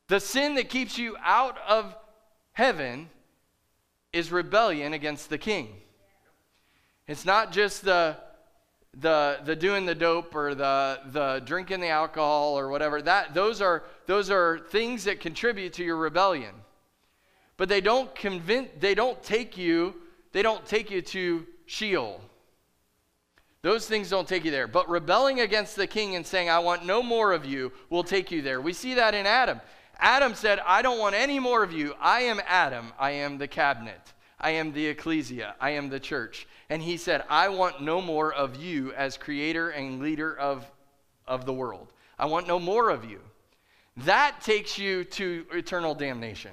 The 0.09 0.19
sin 0.19 0.53
that 0.55 0.69
keeps 0.69 0.99
you 0.99 1.17
out 1.23 1.57
of 1.67 1.95
heaven 2.51 3.09
is 4.13 4.32
rebellion 4.32 4.93
against 4.93 5.29
the 5.29 5.38
king. 5.38 5.75
It's 7.08 7.25
not 7.25 7.51
just 7.51 7.84
the 7.84 8.17
the 8.96 9.39
the 9.43 9.55
doing 9.55 9.88
the 9.88 9.96
dope 9.96 10.36
or 10.36 10.53
the 10.53 11.00
the 11.08 11.41
drinking 11.46 11.82
the 11.82 11.89
alcohol 11.89 12.58
or 12.58 12.70
whatever. 12.70 13.01
That 13.01 13.34
those 13.34 13.62
are 13.62 13.84
those 14.05 14.29
are 14.29 14.60
things 14.70 15.03
that 15.05 15.20
contribute 15.20 15.74
to 15.74 15.84
your 15.84 15.98
rebellion. 15.98 16.53
But 17.58 17.70
they 17.70 17.82
don't 17.82 18.13
convince 18.15 18.70
they 18.79 18.96
don't 18.96 19.22
take 19.24 19.58
you 19.58 19.96
they 20.32 20.41
don't 20.41 20.65
take 20.65 20.91
you 20.91 21.01
to 21.01 21.46
Sheol. 21.65 22.22
Those 23.62 23.88
things 23.88 24.10
don't 24.10 24.27
take 24.27 24.43
you 24.43 24.51
there. 24.51 24.67
But 24.67 24.89
rebelling 24.89 25.39
against 25.39 25.77
the 25.77 25.88
king 25.88 26.15
and 26.15 26.27
saying, 26.27 26.50
I 26.50 26.60
want 26.60 26.86
no 26.86 27.01
more 27.01 27.32
of 27.32 27.46
you, 27.46 27.72
will 27.89 28.03
take 28.03 28.29
you 28.29 28.41
there. 28.41 28.60
We 28.60 28.74
see 28.74 28.96
that 28.96 29.13
in 29.13 29.25
Adam. 29.25 29.62
Adam 30.00 30.35
said, 30.35 30.59
I 30.65 30.81
don't 30.81 31.00
want 31.00 31.15
any 31.15 31.39
more 31.39 31.63
of 31.63 31.71
you. 31.71 31.95
I 32.00 32.21
am 32.21 32.41
Adam. 32.45 32.91
I 33.00 33.12
am 33.12 33.38
the 33.38 33.47
cabinet. 33.47 34.13
I 34.39 34.51
am 34.51 34.73
the 34.73 34.88
ecclesia. 34.88 35.55
I 35.59 35.71
am 35.71 35.89
the 35.89 36.00
church. 36.00 36.47
And 36.69 36.81
he 36.81 36.97
said, 36.97 37.23
I 37.29 37.50
want 37.50 37.81
no 37.81 38.01
more 38.01 38.33
of 38.33 38.55
you 38.55 38.93
as 38.93 39.17
creator 39.17 39.69
and 39.69 40.01
leader 40.01 40.38
of, 40.38 40.69
of 41.27 41.45
the 41.45 41.53
world. 41.53 41.93
I 42.19 42.25
want 42.25 42.47
no 42.47 42.59
more 42.59 42.89
of 42.89 43.05
you. 43.05 43.19
That 43.97 44.41
takes 44.41 44.77
you 44.77 45.03
to 45.05 45.45
eternal 45.51 45.95
damnation. 45.95 46.51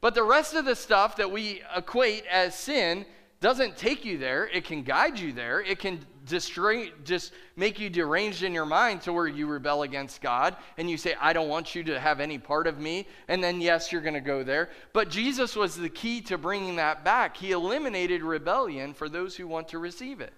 But 0.00 0.14
the 0.14 0.22
rest 0.22 0.54
of 0.54 0.64
the 0.64 0.74
stuff 0.74 1.16
that 1.16 1.30
we 1.30 1.62
equate 1.76 2.24
as 2.30 2.54
sin 2.54 3.04
doesn't 3.40 3.76
take 3.76 4.04
you 4.04 4.18
there. 4.18 4.48
It 4.48 4.64
can 4.64 4.82
guide 4.82 5.18
you 5.18 5.32
there. 5.32 5.60
It 5.60 5.78
can 5.78 6.00
destroy, 6.26 6.92
just 7.04 7.32
make 7.56 7.78
you 7.78 7.90
deranged 7.90 8.42
in 8.42 8.52
your 8.52 8.66
mind 8.66 9.02
to 9.02 9.12
where 9.12 9.26
you 9.26 9.46
rebel 9.46 9.82
against 9.82 10.20
God 10.20 10.56
and 10.76 10.88
you 10.88 10.96
say, 10.96 11.14
I 11.20 11.32
don't 11.32 11.48
want 11.48 11.74
you 11.74 11.82
to 11.84 11.98
have 11.98 12.20
any 12.20 12.38
part 12.38 12.66
of 12.66 12.78
me. 12.78 13.06
And 13.28 13.42
then, 13.42 13.60
yes, 13.60 13.92
you're 13.92 14.00
going 14.00 14.14
to 14.14 14.20
go 14.20 14.42
there. 14.42 14.70
But 14.92 15.10
Jesus 15.10 15.56
was 15.56 15.76
the 15.76 15.88
key 15.88 16.20
to 16.22 16.38
bringing 16.38 16.76
that 16.76 17.04
back. 17.04 17.36
He 17.36 17.52
eliminated 17.52 18.22
rebellion 18.22 18.94
for 18.94 19.08
those 19.08 19.36
who 19.36 19.46
want 19.46 19.68
to 19.68 19.78
receive 19.78 20.20
it. 20.20 20.32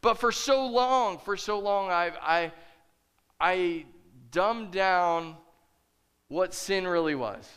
But 0.00 0.18
for 0.18 0.32
so 0.32 0.66
long, 0.66 1.18
for 1.18 1.36
so 1.36 1.58
long, 1.58 1.90
I, 1.90 2.12
I, 2.20 2.52
I 3.40 3.86
dumbed 4.30 4.72
down 4.72 5.36
what 6.28 6.52
sin 6.52 6.86
really 6.86 7.14
was. 7.14 7.48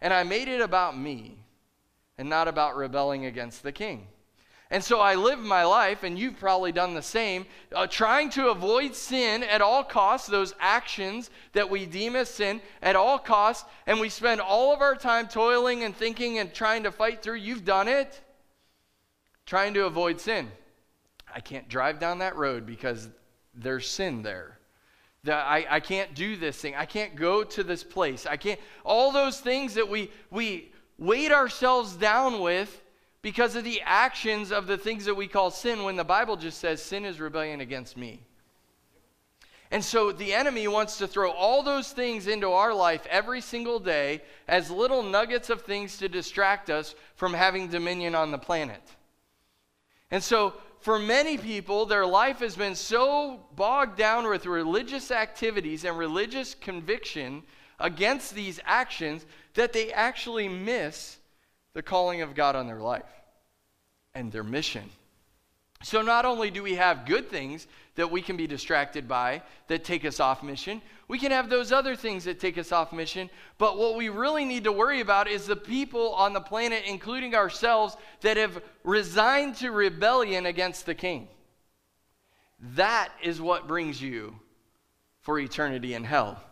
And 0.00 0.12
I 0.12 0.22
made 0.22 0.48
it 0.48 0.60
about 0.60 0.98
me 0.98 1.44
and 2.16 2.28
not 2.28 2.48
about 2.48 2.76
rebelling 2.76 3.26
against 3.26 3.62
the 3.62 3.72
king. 3.72 4.06
And 4.72 4.84
so 4.84 5.00
I 5.00 5.16
live 5.16 5.40
my 5.40 5.64
life, 5.64 6.04
and 6.04 6.16
you've 6.16 6.38
probably 6.38 6.70
done 6.70 6.94
the 6.94 7.02
same, 7.02 7.46
uh, 7.74 7.88
trying 7.88 8.30
to 8.30 8.50
avoid 8.50 8.94
sin 8.94 9.42
at 9.42 9.60
all 9.60 9.82
costs, 9.82 10.28
those 10.28 10.54
actions 10.60 11.30
that 11.54 11.68
we 11.68 11.86
deem 11.86 12.14
as 12.14 12.28
sin 12.28 12.60
at 12.80 12.94
all 12.94 13.18
costs, 13.18 13.68
and 13.88 13.98
we 13.98 14.08
spend 14.08 14.40
all 14.40 14.72
of 14.72 14.80
our 14.80 14.94
time 14.94 15.26
toiling 15.26 15.82
and 15.82 15.96
thinking 15.96 16.38
and 16.38 16.54
trying 16.54 16.84
to 16.84 16.92
fight 16.92 17.20
through. 17.20 17.36
You've 17.36 17.64
done 17.64 17.88
it, 17.88 18.20
trying 19.44 19.74
to 19.74 19.86
avoid 19.86 20.20
sin. 20.20 20.48
I 21.34 21.40
can't 21.40 21.68
drive 21.68 21.98
down 21.98 22.18
that 22.18 22.36
road 22.36 22.64
because 22.64 23.08
there's 23.52 23.88
sin 23.88 24.22
there. 24.22 24.58
I, 25.26 25.66
I 25.68 25.80
can't 25.80 26.14
do 26.14 26.36
this 26.36 26.56
thing. 26.56 26.76
I 26.76 26.86
can't 26.86 27.16
go 27.16 27.42
to 27.42 27.64
this 27.64 27.82
place. 27.82 28.24
I 28.24 28.36
can't. 28.36 28.60
All 28.84 29.10
those 29.10 29.40
things 29.40 29.74
that 29.74 29.88
we, 29.88 30.10
we 30.30 30.72
weight 30.96 31.32
ourselves 31.32 31.94
down 31.94 32.40
with 32.40 32.80
because 33.22 33.56
of 33.56 33.64
the 33.64 33.82
actions 33.84 34.50
of 34.50 34.66
the 34.66 34.78
things 34.78 35.04
that 35.04 35.14
we 35.14 35.28
call 35.28 35.50
sin 35.50 35.84
when 35.84 35.96
the 35.96 36.04
Bible 36.04 36.36
just 36.36 36.58
says 36.58 36.82
sin 36.82 37.04
is 37.04 37.20
rebellion 37.20 37.60
against 37.60 37.96
me. 37.96 38.20
And 39.70 39.84
so 39.84 40.10
the 40.10 40.32
enemy 40.32 40.66
wants 40.66 40.98
to 40.98 41.06
throw 41.06 41.30
all 41.30 41.62
those 41.62 41.92
things 41.92 42.26
into 42.26 42.50
our 42.50 42.74
life 42.74 43.06
every 43.08 43.40
single 43.40 43.78
day 43.78 44.22
as 44.48 44.70
little 44.70 45.02
nuggets 45.02 45.48
of 45.48 45.62
things 45.62 45.98
to 45.98 46.08
distract 46.08 46.70
us 46.70 46.96
from 47.14 47.34
having 47.34 47.68
dominion 47.68 48.16
on 48.16 48.32
the 48.32 48.38
planet. 48.38 48.82
And 50.10 50.22
so 50.22 50.54
for 50.80 50.98
many 50.98 51.38
people, 51.38 51.86
their 51.86 52.06
life 52.06 52.40
has 52.40 52.56
been 52.56 52.74
so 52.74 53.40
bogged 53.54 53.96
down 53.96 54.26
with 54.26 54.44
religious 54.44 55.12
activities 55.12 55.84
and 55.84 55.96
religious 55.96 56.54
conviction 56.54 57.44
against 57.78 58.34
these 58.34 58.58
actions 58.64 59.24
that 59.54 59.72
they 59.72 59.92
actually 59.92 60.48
miss 60.48 61.18
the 61.74 61.82
calling 61.82 62.22
of 62.22 62.34
God 62.34 62.56
on 62.56 62.66
their 62.66 62.80
life 62.80 63.04
and 64.14 64.30
their 64.32 64.44
mission. 64.44 64.84
So, 65.82 66.02
not 66.02 66.26
only 66.26 66.50
do 66.50 66.62
we 66.62 66.74
have 66.74 67.06
good 67.06 67.30
things 67.30 67.66
that 67.94 68.10
we 68.10 68.20
can 68.20 68.36
be 68.36 68.46
distracted 68.46 69.08
by 69.08 69.42
that 69.68 69.82
take 69.82 70.04
us 70.04 70.20
off 70.20 70.42
mission, 70.42 70.82
we 71.08 71.18
can 71.18 71.32
have 71.32 71.48
those 71.48 71.72
other 71.72 71.96
things 71.96 72.24
that 72.24 72.38
take 72.38 72.58
us 72.58 72.70
off 72.70 72.92
mission. 72.92 73.30
But 73.56 73.78
what 73.78 73.96
we 73.96 74.10
really 74.10 74.44
need 74.44 74.64
to 74.64 74.72
worry 74.72 75.00
about 75.00 75.26
is 75.26 75.46
the 75.46 75.56
people 75.56 76.12
on 76.12 76.34
the 76.34 76.40
planet, 76.40 76.82
including 76.86 77.34
ourselves, 77.34 77.96
that 78.20 78.36
have 78.36 78.62
resigned 78.84 79.56
to 79.56 79.70
rebellion 79.70 80.44
against 80.44 80.84
the 80.84 80.94
king. 80.94 81.28
That 82.74 83.08
is 83.22 83.40
what 83.40 83.66
brings 83.66 84.02
you 84.02 84.38
for 85.22 85.38
eternity 85.38 85.94
in 85.94 86.04
hell. 86.04 86.42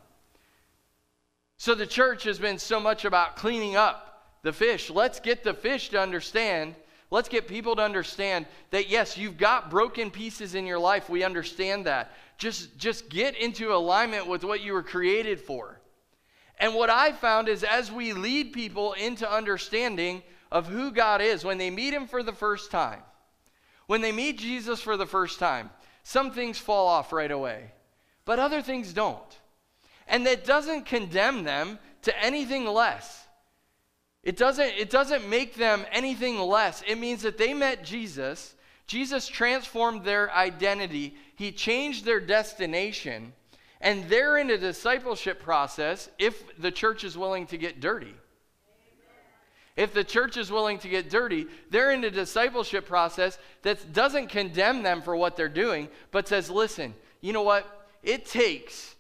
So, 1.59 1.75
the 1.75 1.87
church 1.87 2.25
has 2.25 2.39
been 2.39 2.59
so 2.59 2.81
much 2.81 3.05
about 3.05 3.37
cleaning 3.37 3.77
up 3.77 4.08
the 4.43 4.53
fish. 4.53 4.91
Let's 4.91 5.21
get 5.21 5.45
the 5.45 5.55
fish 5.55 5.91
to 5.91 6.01
understand 6.01 6.75
Let's 7.11 7.29
get 7.29 7.49
people 7.49 7.77
to 7.77 7.83
understand 7.83 8.47
that 8.71 8.91
yes, 8.91 9.17
you've 9.17 9.39
got 9.39 9.71
broken 9.71 10.11
pieces 10.11 10.55
in 10.55 10.67
your 10.67 10.79
life. 10.79 11.09
We 11.09 11.25
understand 11.25 11.87
that. 11.87 12.13
Just, 12.37 12.77
just 12.77 13.09
get 13.09 13.35
into 13.37 13.73
alignment 13.73 14.27
with 14.27 14.45
what 14.45 14.61
you 14.61 14.75
were 14.75 14.83
created 14.83 15.41
for. 15.41 15.81
And 16.59 16.75
what 16.75 16.91
I 16.91 17.13
found 17.13 17.49
is 17.49 17.65
as 17.65 17.91
we 17.91 18.13
lead 18.13 18.53
people 18.53 18.93
into 18.93 19.31
understanding 19.31 20.23
of 20.53 20.67
who 20.67 20.91
God 20.91 21.21
is, 21.23 21.45
when 21.45 21.57
they 21.57 21.71
meet 21.71 21.95
Him 21.95 22.07
for 22.07 22.23
the 22.23 22.33
first 22.33 22.71
time, 22.71 23.01
when 23.87 24.03
they 24.03 24.13
meet 24.13 24.39
Jesus 24.39 24.81
for 24.81 24.97
the 24.97 25.07
first 25.07 25.39
time, 25.39 25.71
some 26.03 26.31
things 26.31 26.59
fall 26.59 26.89
off 26.89 27.13
right 27.13 27.31
away, 27.31 27.73
but 28.25 28.39
other 28.39 28.61
things 28.61 28.93
don't. 28.93 29.39
And 30.07 30.27
that 30.27 30.45
doesn't 30.45 30.85
condemn 30.85 31.45
them 31.45 31.79
to 32.03 32.23
anything 32.23 32.67
less. 32.67 33.18
It 34.23 34.37
doesn't, 34.37 34.67
it 34.77 34.91
doesn't 34.91 35.29
make 35.29 35.55
them 35.55 35.87
anything 35.93 36.39
less. 36.39 36.83
It 36.87 36.97
means 36.97 37.23
that 37.23 37.39
they 37.39 37.55
met 37.55 37.85
Jesus. 37.85 38.55
Jesus 38.87 39.29
transformed 39.29 40.05
their 40.05 40.33
identity, 40.33 41.15
He 41.37 41.53
changed 41.53 42.05
their 42.05 42.21
destination, 42.21 43.35
and 43.81 44.09
they're 44.09 44.39
in 44.39 44.51
a 44.51 44.59
discipleship 44.59 45.43
process 45.43 46.09
if 46.19 46.43
the 46.59 46.71
church 46.71 47.05
is 47.05 47.17
willing 47.17 47.47
to 47.49 47.59
get 47.59 47.81
dirty. 47.81 48.15
If 49.77 49.95
the 49.95 50.03
church 50.03 50.37
is 50.37 50.51
willing 50.51 50.79
to 50.81 50.89
get 50.89 51.09
dirty, 51.09 51.47
they're 51.71 51.93
in 51.93 52.03
a 52.03 52.11
discipleship 52.11 52.87
process 52.87 53.39
that 53.63 53.93
doesn't 53.93 54.27
condemn 54.29 54.83
them 54.83 55.03
for 55.03 55.15
what 55.15 55.37
they're 55.37 55.49
doing, 55.49 55.89
but 56.11 56.27
says, 56.27 56.51
listen, 56.51 56.95
you 57.21 57.33
know 57.33 57.43
what? 57.43 57.87
It 58.03 58.27
takes, 58.27 58.97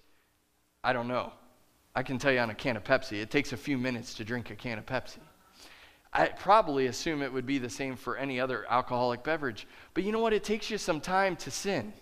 I 0.84 0.92
don't 0.92 1.08
know, 1.08 1.32
I 1.99 2.05
can 2.05 2.17
tell 2.17 2.31
you 2.31 2.38
on 2.38 2.49
a 2.49 2.55
can 2.55 2.76
of 2.76 2.85
Pepsi, 2.85 3.21
it 3.21 3.28
takes 3.28 3.52
a 3.52 3.57
few 3.57 3.76
minutes 3.76 4.14
to 4.14 4.25
drink 4.25 4.50
a 4.50 4.55
can 4.55 4.78
of 4.78 4.87
Pepsi. 4.87 5.19
I 6.12 6.26
probably 6.28 6.87
assume 6.87 7.23
it 7.23 7.33
would 7.33 7.45
be 7.45 7.59
the 7.59 7.69
same 7.69 7.97
for 7.97 8.17
any 8.17 8.38
other 8.38 8.64
alcoholic 8.71 9.25
beverage. 9.25 9.67
But 9.95 10.05
you 10.05 10.12
know 10.12 10.21
what? 10.21 10.33
It 10.33 10.45
takes 10.45 10.71
you 10.71 10.78
some 10.78 11.00
time 11.00 11.35
to 11.35 11.50
sin. 11.50 11.93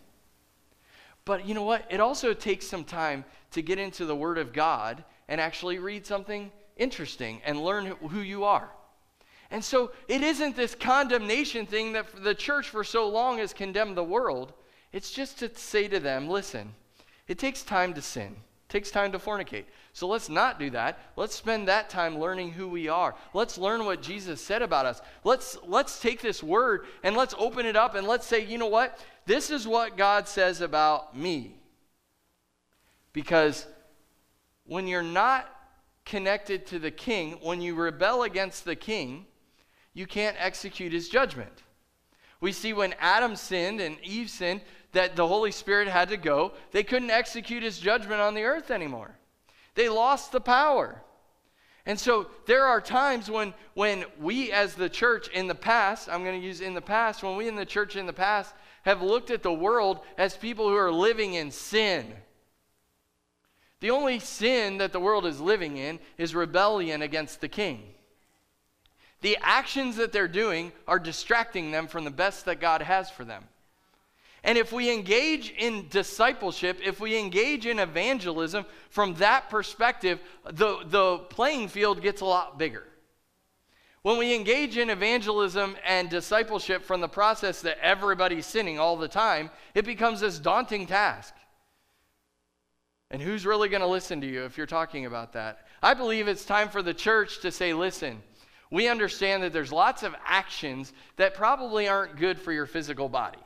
But 1.25 1.49
you 1.49 1.55
know 1.55 1.63
what? 1.63 1.87
It 1.89 1.99
also 1.99 2.35
takes 2.35 2.67
some 2.67 2.85
time 2.85 3.25
to 3.53 3.63
get 3.63 3.79
into 3.79 4.05
the 4.05 4.15
Word 4.15 4.37
of 4.37 4.53
God 4.53 5.03
and 5.29 5.41
actually 5.41 5.79
read 5.79 6.05
something 6.05 6.53
interesting 6.77 7.41
and 7.43 7.65
learn 7.65 7.87
who 7.87 8.21
you 8.21 8.45
are. 8.45 8.69
And 9.51 9.65
so 9.65 9.93
it 10.09 10.21
isn't 10.21 10.57
this 10.57 10.75
condemnation 10.75 11.65
thing 11.65 11.95
that 11.95 12.23
the 12.23 12.35
church 12.35 12.69
for 12.69 12.85
so 12.85 13.09
long 13.09 13.39
has 13.39 13.55
condemned 13.55 13.97
the 13.97 14.05
world. 14.05 14.53
It's 14.93 15.11
just 15.11 15.39
to 15.39 15.51
say 15.55 15.89
to 15.89 15.99
them, 15.99 16.29
listen, 16.29 16.75
it 17.29 17.39
takes 17.39 17.63
time 17.63 17.95
to 17.95 18.03
sin. 18.03 18.37
Takes 18.69 18.91
time 18.91 19.13
to 19.13 19.19
fornicate. 19.19 19.65
So 19.93 20.09
let's 20.09 20.29
not 20.29 20.59
do 20.59 20.71
that. 20.71 20.99
Let's 21.15 21.37
spend 21.37 21.69
that 21.69 21.89
time 21.89 22.19
learning 22.19 22.53
who 22.53 22.69
we 22.69 22.89
are. 22.89 23.15
Let's 23.33 23.59
learn 23.59 23.85
what 23.85 24.03
Jesus 24.03 24.41
said 24.41 24.61
about 24.61 24.87
us. 24.87 25.01
Let's 25.23 25.57
let's 25.65 26.01
take 26.01 26.21
this 26.21 26.43
word 26.43 26.87
and 27.05 27.17
let's 27.17 27.35
open 27.39 27.65
it 27.65 27.77
up 27.77 27.95
and 27.95 28.07
let's 28.07 28.27
say, 28.27 28.45
you 28.45 28.59
know 28.59 28.67
what? 28.67 28.99
This 29.25 29.51
is 29.51 29.69
what 29.69 29.97
God 29.97 30.27
says 30.27 30.61
about 30.61 31.17
me. 31.17 31.55
Because 33.13 33.67
when 34.65 34.89
you're 34.89 35.03
not 35.03 35.49
connected 36.05 36.67
to 36.67 36.79
the 36.79 36.91
king, 36.91 37.39
when 37.41 37.61
you 37.61 37.75
rebel 37.75 38.25
against 38.25 38.65
the 38.65 38.77
king, 38.77 39.27
you 39.95 40.07
can't 40.07 40.37
execute 40.39 40.93
his 40.93 41.09
judgment. 41.09 41.63
We 42.41 42.53
see 42.53 42.73
when 42.73 42.95
Adam 43.01 43.35
sinned 43.37 43.81
and 43.81 43.97
Eve 44.03 44.29
sinned 44.29 44.61
that 44.97 45.15
the 45.15 45.29
Holy 45.29 45.51
Spirit 45.51 45.89
had 45.89 46.09
to 46.09 46.17
go. 46.17 46.53
They 46.73 46.83
couldn't 46.83 47.11
execute 47.11 47.63
his 47.63 47.79
judgment 47.79 48.23
on 48.23 48.33
the 48.33 48.45
earth 48.45 48.71
anymore. 48.71 49.11
They 49.75 49.91
lost 49.91 50.33
the 50.33 50.41
power. 50.41 51.03
And 51.85 52.01
so 52.01 52.29
there 52.47 52.65
are 52.65 52.81
times 52.81 53.31
when, 53.31 53.53
when 53.75 54.07
we 54.19 54.53
as 54.53 54.75
the 54.75 54.89
church 54.89 55.29
in 55.29 55.49
the 55.49 55.55
past, 55.55 56.09
I'm 56.09 56.25
going 56.25 56.41
to 56.41 56.47
use 56.47 56.63
in 56.63 56.73
the 56.73 56.81
past, 56.81 57.23
when 57.23 57.37
we 57.37 57.47
in 57.47 57.57
the 57.57 57.67
church 57.67 57.95
in 57.95 58.07
the 58.07 58.13
past 58.15 58.55
have 58.85 59.03
looked 59.03 59.31
at 59.31 59.43
the 59.43 59.53
world 59.53 60.01
as 60.17 60.35
people 60.35 60.67
who 60.67 60.77
are 60.77 60.91
living 60.91 61.35
in 61.35 61.51
sin. 61.51 62.15
The 63.81 63.91
only 63.91 64.19
sin 64.19 64.79
that 64.79 64.93
the 64.93 65.01
world 65.01 65.27
is 65.27 65.43
living 65.43 65.77
in 65.77 65.99
is 66.17 66.35
rebellion 66.35 67.03
against 67.03 67.43
the 67.43 67.49
king. 67.49 67.83
The 69.21 69.37
actions 69.43 69.97
that 69.97 70.13
they're 70.13 70.27
doing 70.27 70.73
are 70.89 70.99
distracting 70.99 71.71
them 71.71 71.87
from 71.87 72.05
the 72.05 72.11
best 72.11 72.47
that 72.47 72.61
God 72.61 72.81
has 72.81 73.11
for 73.11 73.27
them. 73.27 73.45
And 74.47 74.57
if 74.57 74.73
we 74.73 74.95
engage 74.95 75.51
in 75.51 75.89
discipleship, 75.89 76.79
if 76.85 77.01
we 77.01 77.19
engage 77.19 77.67
in 77.67 77.81
evangelism 77.81 78.65
from 78.91 79.15
that 79.15 79.51
perspective, 79.51 80.21
the, 80.45 80.85
the 80.87 81.19
playing 81.31 81.67
field 81.67 82.01
gets 82.01 82.21
a 82.21 82.27
lot 82.27 82.57
bigger. 82.57 82.85
When 84.03 84.19
we 84.19 84.37
engage 84.37 84.77
in 84.77 84.89
evangelism 84.89 85.75
and 85.85 86.09
discipleship 86.09 86.85
from 86.85 87.01
the 87.01 87.09
process 87.09 87.61
that 87.63 87.79
everybody's 87.83 88.47
sinning 88.47 88.79
all 88.79 88.97
the 88.97 89.09
time, 89.09 89.51
it 89.75 89.85
becomes 89.85 90.21
this 90.21 90.39
daunting 90.39 90.87
task. 90.87 91.35
And 93.11 93.21
who's 93.21 93.45
really 93.45 93.69
going 93.69 93.81
to 93.81 93.89
listen 93.89 94.21
to 94.21 94.29
you 94.29 94.45
if 94.45 94.57
you're 94.57 94.67
talking 94.67 95.07
about 95.07 95.33
that? 95.33 95.67
I 95.83 95.95
believe 95.95 96.29
it's 96.29 96.45
time 96.45 96.69
for 96.69 96.83
the 96.83 96.95
church 96.95 97.41
to 97.41 97.51
say, 97.51 97.73
listen, 97.73 98.23
we 98.71 98.87
understand 98.87 99.43
that 99.43 99.53
there's 99.53 99.73
lots 99.73 100.05
of 100.05 100.15
actions 100.25 100.93
that 101.17 101.35
probably 101.35 101.89
aren't 101.89 102.15
good 102.15 102.39
for 102.39 102.53
your 102.53 102.67
physical 102.67 103.09
body. 103.09 103.39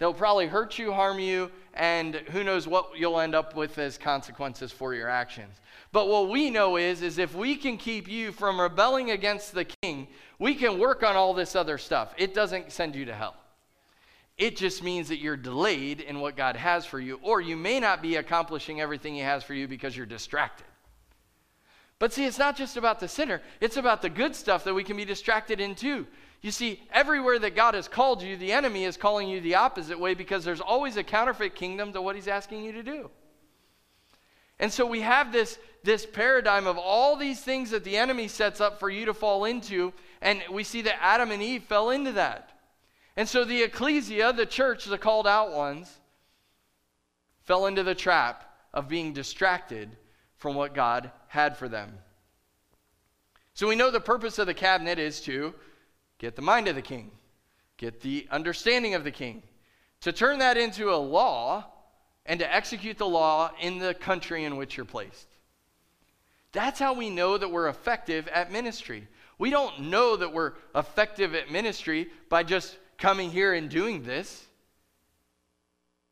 They'll 0.00 0.14
probably 0.14 0.46
hurt 0.46 0.78
you, 0.78 0.94
harm 0.94 1.18
you, 1.18 1.50
and 1.74 2.14
who 2.14 2.42
knows 2.42 2.66
what 2.66 2.96
you'll 2.96 3.20
end 3.20 3.34
up 3.34 3.54
with 3.54 3.76
as 3.78 3.98
consequences 3.98 4.72
for 4.72 4.94
your 4.94 5.10
actions. 5.10 5.60
But 5.92 6.08
what 6.08 6.30
we 6.30 6.48
know 6.48 6.78
is, 6.78 7.02
is 7.02 7.18
if 7.18 7.34
we 7.34 7.54
can 7.54 7.76
keep 7.76 8.08
you 8.08 8.32
from 8.32 8.58
rebelling 8.58 9.10
against 9.10 9.52
the 9.52 9.66
king, 9.66 10.08
we 10.38 10.54
can 10.54 10.78
work 10.78 11.02
on 11.02 11.16
all 11.16 11.34
this 11.34 11.54
other 11.54 11.76
stuff. 11.76 12.14
It 12.16 12.32
doesn't 12.32 12.72
send 12.72 12.96
you 12.96 13.04
to 13.04 13.14
hell. 13.14 13.36
It 14.38 14.56
just 14.56 14.82
means 14.82 15.10
that 15.10 15.18
you're 15.18 15.36
delayed 15.36 16.00
in 16.00 16.20
what 16.20 16.34
God 16.34 16.56
has 16.56 16.86
for 16.86 16.98
you, 16.98 17.20
or 17.22 17.42
you 17.42 17.54
may 17.54 17.78
not 17.78 18.00
be 18.00 18.16
accomplishing 18.16 18.80
everything 18.80 19.12
He 19.12 19.20
has 19.20 19.44
for 19.44 19.52
you 19.52 19.68
because 19.68 19.94
you're 19.94 20.06
distracted. 20.06 20.66
But 21.98 22.14
see, 22.14 22.24
it's 22.24 22.38
not 22.38 22.56
just 22.56 22.78
about 22.78 23.00
the 23.00 23.08
sinner, 23.08 23.42
it's 23.60 23.76
about 23.76 24.00
the 24.00 24.08
good 24.08 24.34
stuff 24.34 24.64
that 24.64 24.72
we 24.72 24.82
can 24.82 24.96
be 24.96 25.04
distracted 25.04 25.60
in 25.60 25.74
too. 25.74 26.06
You 26.42 26.50
see, 26.50 26.82
everywhere 26.90 27.38
that 27.38 27.54
God 27.54 27.74
has 27.74 27.86
called 27.86 28.22
you, 28.22 28.36
the 28.36 28.52
enemy 28.52 28.84
is 28.84 28.96
calling 28.96 29.28
you 29.28 29.40
the 29.40 29.56
opposite 29.56 30.00
way 30.00 30.14
because 30.14 30.44
there's 30.44 30.60
always 30.60 30.96
a 30.96 31.02
counterfeit 31.02 31.54
kingdom 31.54 31.92
to 31.92 32.00
what 32.00 32.16
he's 32.16 32.28
asking 32.28 32.64
you 32.64 32.72
to 32.72 32.82
do. 32.82 33.10
And 34.58 34.72
so 34.72 34.86
we 34.86 35.00
have 35.00 35.32
this, 35.32 35.58
this 35.82 36.06
paradigm 36.06 36.66
of 36.66 36.78
all 36.78 37.16
these 37.16 37.40
things 37.40 37.70
that 37.70 37.84
the 37.84 37.96
enemy 37.96 38.28
sets 38.28 38.60
up 38.60 38.78
for 38.78 38.88
you 38.88 39.06
to 39.06 39.14
fall 39.14 39.44
into, 39.44 39.92
and 40.22 40.42
we 40.50 40.64
see 40.64 40.82
that 40.82 41.02
Adam 41.02 41.30
and 41.30 41.42
Eve 41.42 41.64
fell 41.64 41.90
into 41.90 42.12
that. 42.12 42.50
And 43.16 43.28
so 43.28 43.44
the 43.44 43.62
ecclesia, 43.62 44.32
the 44.32 44.46
church, 44.46 44.84
the 44.84 44.98
called 44.98 45.26
out 45.26 45.52
ones, 45.52 45.98
fell 47.42 47.66
into 47.66 47.82
the 47.82 47.94
trap 47.94 48.54
of 48.72 48.88
being 48.88 49.12
distracted 49.12 49.96
from 50.36 50.54
what 50.54 50.74
God 50.74 51.10
had 51.28 51.56
for 51.56 51.68
them. 51.68 51.98
So 53.54 53.66
we 53.68 53.76
know 53.76 53.90
the 53.90 54.00
purpose 54.00 54.38
of 54.38 54.46
the 54.46 54.54
cabinet 54.54 54.98
is 54.98 55.20
to 55.22 55.54
get 56.20 56.36
the 56.36 56.42
mind 56.42 56.68
of 56.68 56.76
the 56.76 56.82
king, 56.82 57.10
get 57.78 58.02
the 58.02 58.28
understanding 58.30 58.94
of 58.94 59.02
the 59.02 59.10
king, 59.10 59.42
to 60.02 60.12
turn 60.12 60.38
that 60.38 60.56
into 60.56 60.92
a 60.92 60.96
law 60.96 61.64
and 62.26 62.38
to 62.38 62.54
execute 62.54 62.98
the 62.98 63.08
law 63.08 63.50
in 63.60 63.78
the 63.78 63.94
country 63.94 64.44
in 64.44 64.56
which 64.56 64.76
you're 64.76 64.86
placed. 64.86 65.26
That's 66.52 66.78
how 66.78 66.92
we 66.94 67.10
know 67.10 67.38
that 67.38 67.50
we're 67.50 67.68
effective 67.68 68.28
at 68.28 68.52
ministry. 68.52 69.08
We 69.38 69.50
don't 69.50 69.82
know 69.82 70.16
that 70.16 70.32
we're 70.32 70.52
effective 70.74 71.34
at 71.34 71.50
ministry 71.50 72.08
by 72.28 72.42
just 72.42 72.76
coming 72.98 73.30
here 73.30 73.54
and 73.54 73.70
doing 73.70 74.02
this. 74.02 74.46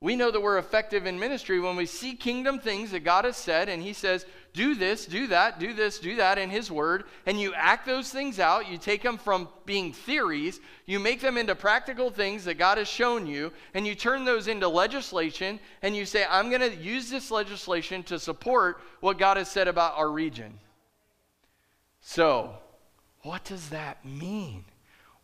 We 0.00 0.14
know 0.14 0.30
that 0.30 0.40
we're 0.40 0.58
effective 0.58 1.06
in 1.06 1.18
ministry 1.18 1.58
when 1.58 1.74
we 1.74 1.86
see 1.86 2.14
kingdom 2.14 2.60
things 2.60 2.92
that 2.92 3.00
God 3.00 3.24
has 3.24 3.36
said, 3.36 3.68
and 3.68 3.82
He 3.82 3.92
says, 3.92 4.26
do 4.52 4.76
this, 4.76 5.06
do 5.06 5.26
that, 5.28 5.58
do 5.58 5.74
this, 5.74 5.98
do 5.98 6.16
that 6.16 6.38
in 6.38 6.50
His 6.50 6.70
Word, 6.70 7.04
and 7.26 7.40
you 7.40 7.52
act 7.54 7.84
those 7.84 8.08
things 8.08 8.38
out. 8.38 8.68
You 8.68 8.78
take 8.78 9.02
them 9.02 9.18
from 9.18 9.48
being 9.66 9.92
theories, 9.92 10.60
you 10.86 11.00
make 11.00 11.20
them 11.20 11.36
into 11.36 11.56
practical 11.56 12.10
things 12.10 12.44
that 12.44 12.54
God 12.54 12.78
has 12.78 12.86
shown 12.86 13.26
you, 13.26 13.52
and 13.74 13.84
you 13.84 13.96
turn 13.96 14.24
those 14.24 14.46
into 14.46 14.68
legislation, 14.68 15.58
and 15.82 15.96
you 15.96 16.06
say, 16.06 16.24
I'm 16.30 16.48
going 16.48 16.60
to 16.60 16.76
use 16.76 17.10
this 17.10 17.32
legislation 17.32 18.04
to 18.04 18.20
support 18.20 18.80
what 19.00 19.18
God 19.18 19.36
has 19.36 19.50
said 19.50 19.66
about 19.66 19.96
our 19.96 20.10
region. 20.10 20.60
So, 22.00 22.54
what 23.22 23.44
does 23.44 23.70
that 23.70 24.04
mean? 24.04 24.64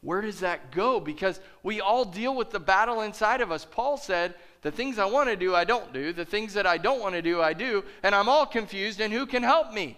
Where 0.05 0.21
does 0.21 0.41
that 0.41 0.71
go? 0.71 1.01
Because 1.01 1.41
we 1.63 1.81
all 1.81 2.05
deal 2.05 2.37
with 2.37 2.51
the 2.51 2.61
battle 2.61 3.01
inside 3.01 3.41
of 3.41 3.51
us. 3.51 3.65
Paul 3.69 3.97
said, 3.97 4.35
The 4.61 4.71
things 4.71 4.99
I 4.99 5.07
want 5.07 5.31
to 5.31 5.37
do, 5.37 5.55
I 5.55 5.65
don't 5.65 5.95
do. 5.95 6.13
The 6.13 6.27
things 6.27 6.53
that 6.55 6.67
I 6.67 6.77
don't 6.77 7.01
want 7.01 7.15
to 7.15 7.23
do, 7.23 7.41
I 7.41 7.55
do. 7.55 7.83
And 8.03 8.15
I'm 8.15 8.29
all 8.29 8.45
confused, 8.45 9.01
and 9.01 9.11
who 9.11 9.25
can 9.25 9.43
help 9.43 9.73
me? 9.73 9.97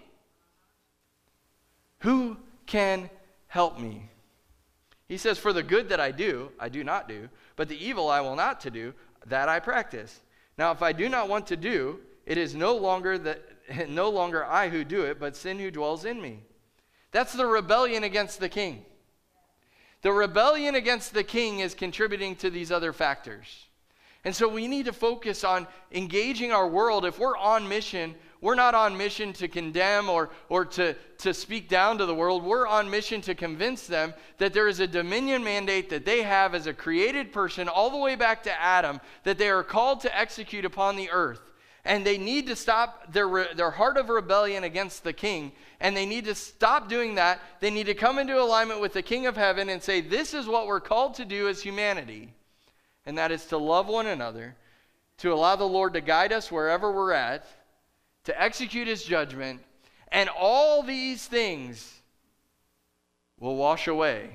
Who 2.00 2.36
can 2.66 3.10
help 3.48 3.80
me? 3.80 4.08
He 5.08 5.16
says, 5.16 5.38
For 5.38 5.52
the 5.52 5.64
good 5.64 5.88
that 5.88 5.98
I 5.98 6.12
do, 6.12 6.52
I 6.60 6.68
do 6.68 6.84
not 6.84 7.08
do, 7.08 7.28
but 7.56 7.68
the 7.68 7.84
evil 7.84 8.08
I 8.08 8.20
will 8.20 8.36
not 8.36 8.60
to 8.60 8.70
do, 8.70 8.94
that 9.26 9.48
I 9.48 9.58
practice. 9.58 10.20
Now, 10.56 10.70
if 10.70 10.82
I 10.82 10.92
do 10.92 11.08
not 11.08 11.28
want 11.28 11.48
to 11.48 11.56
do, 11.56 11.98
it 12.26 12.38
is 12.38 12.54
no 12.54 12.76
longer, 12.76 13.18
that, 13.18 13.42
no 13.88 14.08
longer 14.08 14.44
I 14.44 14.68
who 14.68 14.84
do 14.84 15.02
it, 15.02 15.18
but 15.18 15.34
sin 15.34 15.58
who 15.58 15.72
dwells 15.72 16.04
in 16.04 16.22
me. 16.22 16.44
That's 17.10 17.32
the 17.32 17.46
rebellion 17.46 18.04
against 18.04 18.38
the 18.38 18.48
king. 18.48 18.84
The 20.06 20.12
rebellion 20.12 20.76
against 20.76 21.14
the 21.14 21.24
king 21.24 21.58
is 21.58 21.74
contributing 21.74 22.36
to 22.36 22.48
these 22.48 22.70
other 22.70 22.92
factors. 22.92 23.66
And 24.24 24.36
so 24.36 24.46
we 24.46 24.68
need 24.68 24.84
to 24.84 24.92
focus 24.92 25.42
on 25.42 25.66
engaging 25.90 26.52
our 26.52 26.68
world. 26.68 27.04
If 27.04 27.18
we're 27.18 27.36
on 27.36 27.68
mission, 27.68 28.14
we're 28.40 28.54
not 28.54 28.76
on 28.76 28.96
mission 28.96 29.32
to 29.32 29.48
condemn 29.48 30.08
or, 30.08 30.30
or 30.48 30.64
to, 30.64 30.94
to 31.18 31.34
speak 31.34 31.68
down 31.68 31.98
to 31.98 32.06
the 32.06 32.14
world. 32.14 32.44
We're 32.44 32.68
on 32.68 32.88
mission 32.88 33.20
to 33.22 33.34
convince 33.34 33.88
them 33.88 34.14
that 34.38 34.52
there 34.52 34.68
is 34.68 34.78
a 34.78 34.86
dominion 34.86 35.42
mandate 35.42 35.90
that 35.90 36.04
they 36.04 36.22
have 36.22 36.54
as 36.54 36.68
a 36.68 36.72
created 36.72 37.32
person, 37.32 37.66
all 37.68 37.90
the 37.90 37.96
way 37.96 38.14
back 38.14 38.44
to 38.44 38.62
Adam, 38.62 39.00
that 39.24 39.38
they 39.38 39.48
are 39.48 39.64
called 39.64 40.02
to 40.02 40.16
execute 40.16 40.64
upon 40.64 40.94
the 40.94 41.10
earth 41.10 41.40
and 41.86 42.04
they 42.04 42.18
need 42.18 42.46
to 42.48 42.56
stop 42.56 43.12
their, 43.12 43.54
their 43.54 43.70
heart 43.70 43.96
of 43.96 44.08
rebellion 44.08 44.64
against 44.64 45.04
the 45.04 45.12
king, 45.12 45.52
and 45.80 45.96
they 45.96 46.06
need 46.06 46.24
to 46.24 46.34
stop 46.34 46.88
doing 46.88 47.16
that. 47.16 47.40
They 47.60 47.70
need 47.70 47.86
to 47.86 47.94
come 47.94 48.18
into 48.18 48.40
alignment 48.40 48.80
with 48.80 48.92
the 48.92 49.02
king 49.02 49.26
of 49.26 49.36
heaven 49.36 49.68
and 49.68 49.82
say, 49.82 50.00
This 50.00 50.34
is 50.34 50.46
what 50.46 50.66
we're 50.66 50.80
called 50.80 51.14
to 51.14 51.24
do 51.24 51.48
as 51.48 51.62
humanity, 51.62 52.32
and 53.04 53.18
that 53.18 53.32
is 53.32 53.44
to 53.46 53.58
love 53.58 53.88
one 53.88 54.06
another, 54.06 54.56
to 55.18 55.32
allow 55.32 55.56
the 55.56 55.64
Lord 55.64 55.94
to 55.94 56.00
guide 56.00 56.32
us 56.32 56.50
wherever 56.50 56.90
we're 56.92 57.12
at, 57.12 57.46
to 58.24 58.42
execute 58.42 58.88
his 58.88 59.02
judgment, 59.04 59.60
and 60.08 60.28
all 60.28 60.82
these 60.82 61.26
things 61.26 62.00
will 63.38 63.56
wash 63.56 63.86
away 63.86 64.30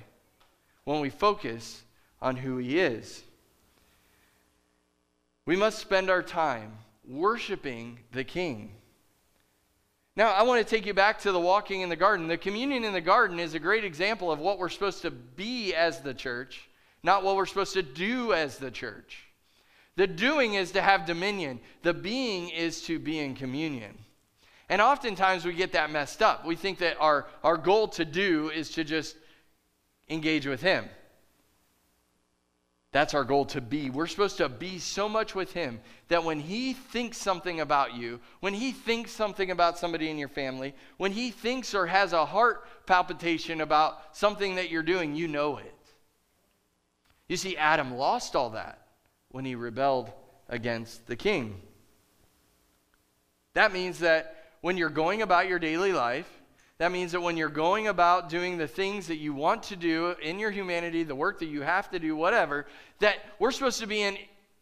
when 0.84 1.02
we 1.02 1.10
focus 1.10 1.84
on 2.22 2.36
who 2.36 2.58
he 2.58 2.80
is. 2.80 3.24
We 5.46 5.56
must 5.56 5.80
spend 5.80 6.10
our 6.10 6.22
time 6.22 6.74
worshiping 7.08 8.00
the 8.12 8.24
king. 8.24 8.72
Now, 10.16 10.32
I 10.32 10.44
want 10.44 10.66
to 10.66 10.70
take 10.70 10.86
you 10.86 10.94
back 10.94 11.20
to 11.22 11.32
the 11.32 11.40
walking 11.40 11.82
in 11.82 11.90
the 11.90 11.96
garden. 11.96 12.28
The 12.28 12.38
communion 12.38 12.84
in 12.84 12.92
the 12.92 13.02
garden 13.02 13.40
is 13.40 13.54
a 13.54 13.60
great 13.60 13.86
example 13.86 14.32
of 14.32 14.40
what 14.40 14.60
we're 14.60 14.70
supposed 14.70 15.02
to 15.04 15.12
be 15.12 15.74
as 15.74 16.02
the 16.02 16.14
church, 16.14 16.70
not 17.02 17.24
what 17.24 17.38
we're 17.38 17.46
supposed 17.46 17.74
to 17.74 17.82
do 17.82 18.34
as 18.34 18.58
the 18.58 18.72
church. 18.72 19.26
The 19.96 20.08
doing 20.08 20.56
is 20.56 20.72
to 20.72 20.82
have 20.82 21.06
dominion, 21.06 21.60
the 21.84 21.94
being 21.94 22.50
is 22.50 22.82
to 22.84 23.00
be 23.00 23.20
in 23.20 23.36
communion. 23.36 23.98
And 24.68 24.82
oftentimes 24.82 25.46
we 25.46 25.54
get 25.54 25.74
that 25.74 25.92
messed 25.92 26.22
up. 26.22 26.46
We 26.46 26.56
think 26.56 26.80
that 26.80 26.98
our, 27.00 27.28
our 27.44 27.58
goal 27.58 27.88
to 27.90 28.06
do 28.06 28.50
is 28.50 28.70
to 28.72 28.84
just 28.84 29.16
engage 30.10 30.46
with 30.46 30.62
Him. 30.62 30.90
That's 32.92 33.14
our 33.14 33.24
goal 33.24 33.46
to 33.46 33.62
be. 33.62 33.90
We're 33.90 34.08
supposed 34.08 34.38
to 34.38 34.50
be 34.50 34.78
so 34.80 35.08
much 35.08 35.34
with 35.34 35.54
Him 35.54 35.80
that 36.10 36.26
when 36.26 36.40
He 36.40 36.74
thinks 36.74 37.18
something 37.18 37.62
about 37.62 37.96
you, 37.96 38.20
when 38.42 38.54
He 38.54 38.72
thinks 38.74 39.12
something 39.12 39.50
about 39.50 39.78
somebody 39.78 40.10
in 40.10 40.18
your 40.18 40.28
family, 40.28 40.74
when 40.98 41.14
He 41.14 41.32
thinks 41.32 41.74
or 41.74 41.88
has 41.88 42.12
a 42.12 42.26
heart 42.26 42.68
palpitation 42.86 43.62
about 43.62 44.16
something 44.16 44.56
that 44.56 44.70
you're 44.70 44.84
doing, 44.84 45.16
you 45.16 45.30
know 45.30 45.58
it. 45.58 45.74
You 47.32 47.38
see, 47.38 47.56
Adam 47.56 47.96
lost 47.96 48.36
all 48.36 48.50
that 48.50 48.88
when 49.30 49.46
he 49.46 49.56
rebelled 49.56 50.12
against 50.50 51.08
the 51.08 51.16
king. 51.16 51.62
That 53.54 53.72
means 53.72 54.00
that 54.00 54.52
when 54.60 54.76
you're 54.76 54.90
going 54.90 55.22
about 55.22 55.48
your 55.48 55.58
daily 55.58 55.94
life, 55.94 56.30
that 56.82 56.92
means 56.92 57.12
that 57.12 57.22
when 57.22 57.38
you're 57.38 57.48
going 57.48 57.90
about 57.90 58.28
doing 58.28 58.58
the 58.58 58.68
things 58.68 59.06
that 59.06 59.18
you 59.18 59.36
want 59.36 59.62
to 59.62 59.76
do 59.76 60.16
in 60.20 60.40
your 60.40 60.50
humanity, 60.50 61.04
the 61.04 61.14
work 61.14 61.38
that 61.38 61.46
you 61.46 61.62
have 61.62 61.92
to 61.92 62.00
do, 62.00 62.16
whatever, 62.16 62.66
that 62.98 63.18
we're 63.38 63.52
supposed 63.52 63.82
to 63.82 63.86
be 63.86 64.02
in 64.02 64.18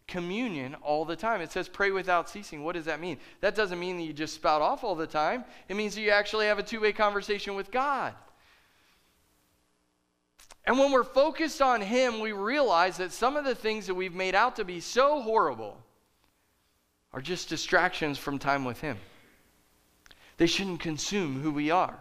communion 0.06 0.76
all 0.82 1.06
the 1.06 1.16
time. 1.16 1.40
It 1.40 1.50
says 1.50 1.70
pray 1.70 1.92
without 1.92 2.30
ceasing. 2.30 2.62
What 2.62 2.76
does 2.76 2.84
that 2.84 3.00
mean? 3.00 3.20
That 3.40 3.56
doesn't 3.56 3.80
mean 3.80 3.96
that 3.96 4.04
you 4.04 4.12
just 4.12 4.34
spout 4.34 4.62
off 4.62 4.84
all 4.84 4.96
the 4.96 5.08
time. 5.08 5.46
It 5.70 5.78
means 5.78 5.96
that 5.96 6.02
you 6.02 6.10
actually 6.10 6.48
have 6.48 6.60
a 6.60 6.64
two 6.64 6.82
way 6.82 6.92
conversation 6.92 7.56
with 7.56 7.72
God. 7.72 8.14
And 10.66 10.78
when 10.78 10.92
we're 10.92 11.06
focused 11.06 11.62
on 11.62 11.80
Him, 11.80 12.20
we 12.20 12.34
realize 12.34 12.98
that 12.98 13.14
some 13.14 13.38
of 13.38 13.46
the 13.46 13.56
things 13.56 13.88
that 13.88 13.96
we've 13.96 14.14
made 14.14 14.36
out 14.36 14.58
to 14.58 14.66
be 14.66 14.82
so 14.82 15.22
horrible 15.22 15.78
are 17.14 17.22
just 17.22 17.48
distractions 17.48 18.18
from 18.18 18.40
time 18.40 18.66
with 18.66 18.82
Him. 18.82 18.98
They 20.36 20.48
shouldn't 20.48 20.82
consume 20.82 21.42
who 21.42 21.52
we 21.52 21.72
are. 21.72 21.98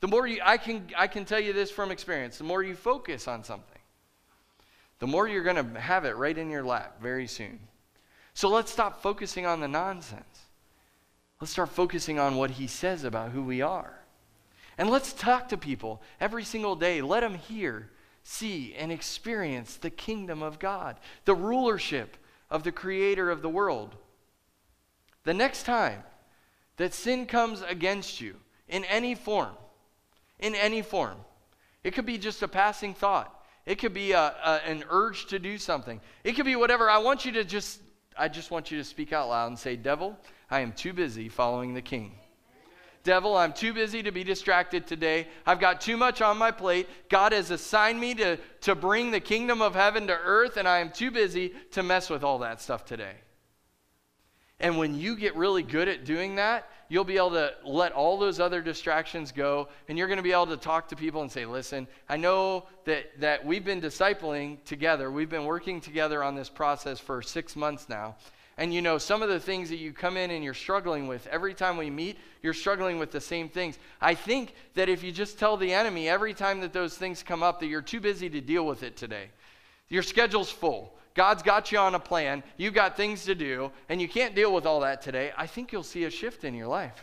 The 0.00 0.08
more 0.08 0.26
you, 0.26 0.40
I 0.44 0.58
can, 0.58 0.88
I 0.96 1.06
can 1.06 1.24
tell 1.24 1.40
you 1.40 1.52
this 1.52 1.70
from 1.70 1.90
experience, 1.90 2.38
the 2.38 2.44
more 2.44 2.62
you 2.62 2.74
focus 2.74 3.26
on 3.26 3.42
something, 3.42 3.80
the 5.00 5.06
more 5.06 5.28
you're 5.28 5.42
going 5.42 5.72
to 5.72 5.80
have 5.80 6.04
it 6.04 6.16
right 6.16 6.36
in 6.36 6.50
your 6.50 6.64
lap 6.64 7.00
very 7.00 7.26
soon. 7.26 7.58
So 8.34 8.48
let's 8.48 8.70
stop 8.70 9.02
focusing 9.02 9.46
on 9.46 9.60
the 9.60 9.68
nonsense. 9.68 10.22
Let's 11.40 11.52
start 11.52 11.70
focusing 11.70 12.18
on 12.18 12.36
what 12.36 12.52
he 12.52 12.66
says 12.66 13.04
about 13.04 13.30
who 13.30 13.42
we 13.42 13.60
are. 13.62 13.98
And 14.76 14.90
let's 14.90 15.12
talk 15.12 15.48
to 15.48 15.56
people 15.56 16.00
every 16.20 16.44
single 16.44 16.76
day. 16.76 17.00
Let 17.02 17.20
them 17.20 17.34
hear, 17.34 17.90
see, 18.22 18.74
and 18.74 18.92
experience 18.92 19.76
the 19.76 19.90
kingdom 19.90 20.42
of 20.42 20.60
God, 20.60 20.96
the 21.24 21.34
rulership 21.34 22.16
of 22.48 22.62
the 22.62 22.72
creator 22.72 23.30
of 23.30 23.42
the 23.42 23.48
world. 23.48 23.96
The 25.24 25.34
next 25.34 25.64
time 25.64 26.02
that 26.76 26.94
sin 26.94 27.26
comes 27.26 27.62
against 27.62 28.20
you 28.20 28.36
in 28.68 28.84
any 28.84 29.14
form, 29.16 29.54
in 30.38 30.54
any 30.54 30.82
form. 30.82 31.16
It 31.84 31.94
could 31.94 32.06
be 32.06 32.18
just 32.18 32.42
a 32.42 32.48
passing 32.48 32.94
thought. 32.94 33.34
It 33.66 33.78
could 33.78 33.94
be 33.94 34.12
a, 34.12 34.34
a, 34.44 34.60
an 34.66 34.84
urge 34.88 35.26
to 35.26 35.38
do 35.38 35.58
something. 35.58 36.00
It 36.24 36.32
could 36.32 36.46
be 36.46 36.56
whatever. 36.56 36.88
I 36.88 36.98
want 36.98 37.24
you 37.24 37.32
to 37.32 37.44
just, 37.44 37.80
I 38.16 38.28
just 38.28 38.50
want 38.50 38.70
you 38.70 38.78
to 38.78 38.84
speak 38.84 39.12
out 39.12 39.28
loud 39.28 39.48
and 39.48 39.58
say, 39.58 39.76
Devil, 39.76 40.18
I 40.50 40.60
am 40.60 40.72
too 40.72 40.92
busy 40.92 41.28
following 41.28 41.74
the 41.74 41.82
king. 41.82 42.12
Devil, 43.04 43.36
I'm 43.36 43.52
too 43.52 43.72
busy 43.72 44.02
to 44.02 44.10
be 44.10 44.24
distracted 44.24 44.86
today. 44.86 45.28
I've 45.46 45.60
got 45.60 45.80
too 45.80 45.96
much 45.96 46.20
on 46.20 46.36
my 46.36 46.50
plate. 46.50 46.88
God 47.08 47.32
has 47.32 47.50
assigned 47.50 48.00
me 48.00 48.14
to, 48.16 48.38
to 48.62 48.74
bring 48.74 49.10
the 49.10 49.20
kingdom 49.20 49.62
of 49.62 49.74
heaven 49.74 50.06
to 50.08 50.12
earth, 50.12 50.56
and 50.56 50.66
I 50.66 50.78
am 50.78 50.90
too 50.90 51.10
busy 51.10 51.54
to 51.72 51.82
mess 51.82 52.10
with 52.10 52.24
all 52.24 52.40
that 52.40 52.60
stuff 52.60 52.84
today. 52.84 53.14
And 54.60 54.76
when 54.76 54.94
you 54.94 55.16
get 55.16 55.36
really 55.36 55.62
good 55.62 55.88
at 55.88 56.04
doing 56.04 56.36
that, 56.36 56.68
you'll 56.88 57.04
be 57.04 57.16
able 57.16 57.30
to 57.30 57.52
let 57.64 57.92
all 57.92 58.18
those 58.18 58.40
other 58.40 58.60
distractions 58.62 59.32
go 59.32 59.68
and 59.88 59.96
you're 59.96 60.08
going 60.08 60.18
to 60.18 60.22
be 60.22 60.32
able 60.32 60.46
to 60.46 60.56
talk 60.56 60.88
to 60.88 60.96
people 60.96 61.22
and 61.22 61.30
say, 61.30 61.46
"Listen, 61.46 61.86
I 62.08 62.16
know 62.16 62.66
that 62.84 63.20
that 63.20 63.44
we've 63.44 63.64
been 63.64 63.80
discipling 63.80 64.62
together. 64.64 65.10
We've 65.10 65.28
been 65.28 65.44
working 65.44 65.80
together 65.80 66.22
on 66.22 66.34
this 66.34 66.48
process 66.48 66.98
for 66.98 67.22
6 67.22 67.56
months 67.56 67.88
now." 67.88 68.16
And 68.56 68.74
you 68.74 68.82
know, 68.82 68.98
some 68.98 69.22
of 69.22 69.28
the 69.28 69.38
things 69.38 69.68
that 69.68 69.76
you 69.76 69.92
come 69.92 70.16
in 70.16 70.32
and 70.32 70.42
you're 70.42 70.52
struggling 70.52 71.06
with, 71.06 71.28
every 71.28 71.54
time 71.54 71.76
we 71.76 71.90
meet, 71.90 72.18
you're 72.42 72.52
struggling 72.52 72.98
with 72.98 73.12
the 73.12 73.20
same 73.20 73.48
things. 73.48 73.78
I 74.00 74.14
think 74.14 74.52
that 74.74 74.88
if 74.88 75.04
you 75.04 75.12
just 75.12 75.38
tell 75.38 75.56
the 75.56 75.72
enemy 75.72 76.08
every 76.08 76.34
time 76.34 76.60
that 76.62 76.72
those 76.72 76.96
things 76.96 77.22
come 77.22 77.44
up 77.44 77.60
that 77.60 77.66
you're 77.66 77.82
too 77.82 78.00
busy 78.00 78.28
to 78.28 78.40
deal 78.40 78.66
with 78.66 78.82
it 78.82 78.96
today, 78.96 79.30
your 79.88 80.02
schedule's 80.02 80.50
full. 80.50 80.97
God's 81.18 81.42
got 81.42 81.72
you 81.72 81.78
on 81.78 81.96
a 81.96 81.98
plan, 81.98 82.44
you've 82.58 82.74
got 82.74 82.96
things 82.96 83.24
to 83.24 83.34
do, 83.34 83.72
and 83.88 84.00
you 84.00 84.08
can't 84.08 84.36
deal 84.36 84.54
with 84.54 84.66
all 84.66 84.78
that 84.82 85.02
today, 85.02 85.32
I 85.36 85.48
think 85.48 85.72
you'll 85.72 85.82
see 85.82 86.04
a 86.04 86.10
shift 86.10 86.44
in 86.44 86.54
your 86.54 86.68
life. 86.68 87.02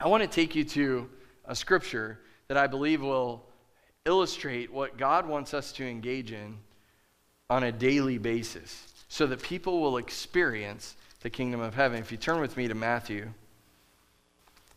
I 0.00 0.08
want 0.08 0.24
to 0.24 0.28
take 0.28 0.56
you 0.56 0.64
to 0.64 1.08
a 1.44 1.54
scripture 1.54 2.18
that 2.48 2.56
I 2.56 2.66
believe 2.66 3.02
will 3.02 3.44
illustrate 4.04 4.72
what 4.72 4.96
God 4.96 5.24
wants 5.24 5.54
us 5.54 5.70
to 5.74 5.88
engage 5.88 6.32
in 6.32 6.58
on 7.48 7.62
a 7.62 7.70
daily 7.70 8.18
basis 8.18 8.92
so 9.08 9.24
that 9.28 9.40
people 9.40 9.80
will 9.80 9.98
experience 9.98 10.96
the 11.20 11.30
kingdom 11.30 11.60
of 11.60 11.72
heaven. 11.72 12.00
If 12.00 12.10
you 12.10 12.18
turn 12.18 12.40
with 12.40 12.56
me 12.56 12.66
to 12.66 12.74
Matthew 12.74 13.32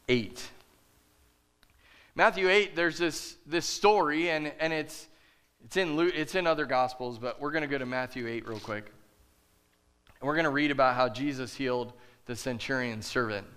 8. 0.08 0.48
Matthew 2.14 2.50
8, 2.50 2.76
there's 2.76 3.00
this, 3.00 3.36
this 3.48 3.66
story, 3.66 4.30
and, 4.30 4.54
and 4.60 4.72
it's 4.72 5.08
It's 5.66 5.78
in, 5.78 5.96
Luke, 5.96 6.14
it's 6.16 6.36
in 6.36 6.46
other 6.46 6.68
Gospels, 6.68 7.18
but 7.18 7.42
we're 7.42 7.50
going 7.50 7.64
to 7.64 7.68
go 7.68 7.80
to 7.80 7.88
Matthew 7.88 8.28
8 8.28 8.48
real 8.48 8.60
quick. 8.60 8.92
And 10.22 10.28
we're 10.28 10.36
going 10.36 10.46
to 10.46 10.52
read 10.52 10.70
about 10.70 10.96
how 10.96 11.10
Jesus 11.10 11.56
healed 11.56 11.92
the 12.28 12.36
centurion's 12.36 13.08
servant. 13.08 13.48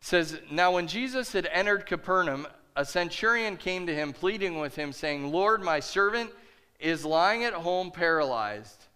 It 0.00 0.06
says, 0.06 0.40
Now 0.50 0.72
when 0.72 0.86
Jesus 0.86 1.32
had 1.32 1.46
entered 1.52 1.84
Capernaum, 1.84 2.46
a 2.74 2.86
centurion 2.86 3.58
came 3.58 3.86
to 3.86 3.94
him, 3.94 4.14
pleading 4.14 4.60
with 4.60 4.76
him, 4.76 4.92
saying, 4.92 5.30
Lord, 5.30 5.62
my 5.62 5.78
servant 5.78 6.30
is 6.80 7.04
lying 7.04 7.44
at 7.44 7.52
home 7.52 7.90
paralyzed, 7.90 8.86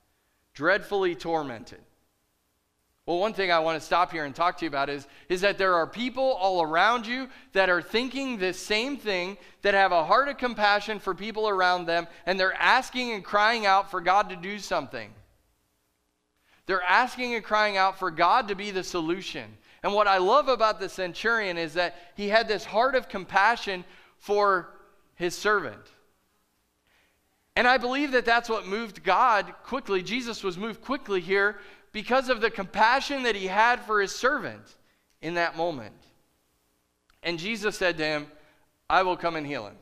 dreadfully 0.54 1.14
tormented. 1.14 1.80
Well, 3.08 3.20
one 3.20 3.32
thing 3.32 3.50
I 3.50 3.60
want 3.60 3.80
to 3.80 3.86
stop 3.86 4.12
here 4.12 4.26
and 4.26 4.34
talk 4.34 4.58
to 4.58 4.66
you 4.66 4.68
about 4.68 4.90
is, 4.90 5.08
is 5.30 5.40
that 5.40 5.56
there 5.56 5.76
are 5.76 5.86
people 5.86 6.22
all 6.22 6.60
around 6.60 7.06
you 7.06 7.30
that 7.54 7.70
are 7.70 7.80
thinking 7.80 8.36
this 8.36 8.58
same 8.58 8.98
thing, 8.98 9.38
that 9.62 9.72
have 9.72 9.92
a 9.92 10.04
heart 10.04 10.28
of 10.28 10.36
compassion 10.36 10.98
for 10.98 11.14
people 11.14 11.48
around 11.48 11.86
them, 11.86 12.06
and 12.26 12.38
they're 12.38 12.52
asking 12.52 13.12
and 13.12 13.24
crying 13.24 13.64
out 13.64 13.90
for 13.90 14.02
God 14.02 14.28
to 14.28 14.36
do 14.36 14.58
something. 14.58 15.10
They're 16.66 16.82
asking 16.82 17.34
and 17.34 17.42
crying 17.42 17.78
out 17.78 17.98
for 17.98 18.10
God 18.10 18.48
to 18.48 18.54
be 18.54 18.72
the 18.72 18.84
solution. 18.84 19.56
And 19.82 19.94
what 19.94 20.06
I 20.06 20.18
love 20.18 20.48
about 20.48 20.78
the 20.78 20.90
centurion 20.90 21.56
is 21.56 21.72
that 21.74 21.96
he 22.14 22.28
had 22.28 22.46
this 22.46 22.66
heart 22.66 22.94
of 22.94 23.08
compassion 23.08 23.86
for 24.18 24.68
his 25.14 25.34
servant. 25.34 25.80
And 27.56 27.66
I 27.66 27.78
believe 27.78 28.12
that 28.12 28.26
that's 28.26 28.50
what 28.50 28.66
moved 28.66 29.02
God 29.02 29.52
quickly. 29.64 30.02
Jesus 30.02 30.44
was 30.44 30.58
moved 30.58 30.82
quickly 30.82 31.22
here 31.22 31.58
because 31.92 32.28
of 32.28 32.40
the 32.40 32.50
compassion 32.50 33.22
that 33.24 33.36
he 33.36 33.46
had 33.46 33.80
for 33.80 34.00
his 34.00 34.14
servant 34.14 34.76
in 35.20 35.34
that 35.34 35.56
moment. 35.56 35.94
And 37.22 37.38
Jesus 37.38 37.76
said 37.76 37.98
to 37.98 38.04
him, 38.04 38.26
I 38.88 39.02
will 39.02 39.16
come 39.16 39.36
and 39.36 39.46
heal 39.46 39.66
him. 39.66 39.76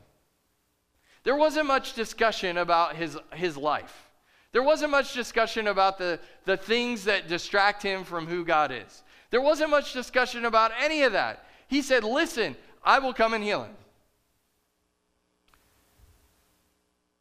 There 1.23 1.37
wasn't 1.37 1.67
much 1.67 1.95
discussion 1.95 2.57
about 2.59 2.97
his, 2.97 3.19
his 3.33 3.57
life. 3.57 4.11
There 4.53 4.63
wasn't 4.63 4.93
much 4.93 5.13
discussion 5.13 5.67
about 5.67 5.99
the, 5.99 6.21
the 6.45 6.57
things 6.57 7.05
that 7.05 7.29
distract 7.29 7.83
him 7.83 8.05
from 8.05 8.27
who 8.27 8.45
God 8.45 8.73
is. 8.73 9.03
There 9.31 9.41
wasn't 9.41 9.71
much 9.71 9.93
discussion 9.93 10.45
about 10.45 10.73
any 10.81 11.03
of 11.03 11.13
that. 11.13 11.45
He 11.67 11.83
said, 11.83 12.05
Listen, 12.05 12.57
I 12.83 13.01
will 13.01 13.13
come 13.13 13.35
and 13.35 13.43
heal 13.43 13.65
him. 13.65 13.75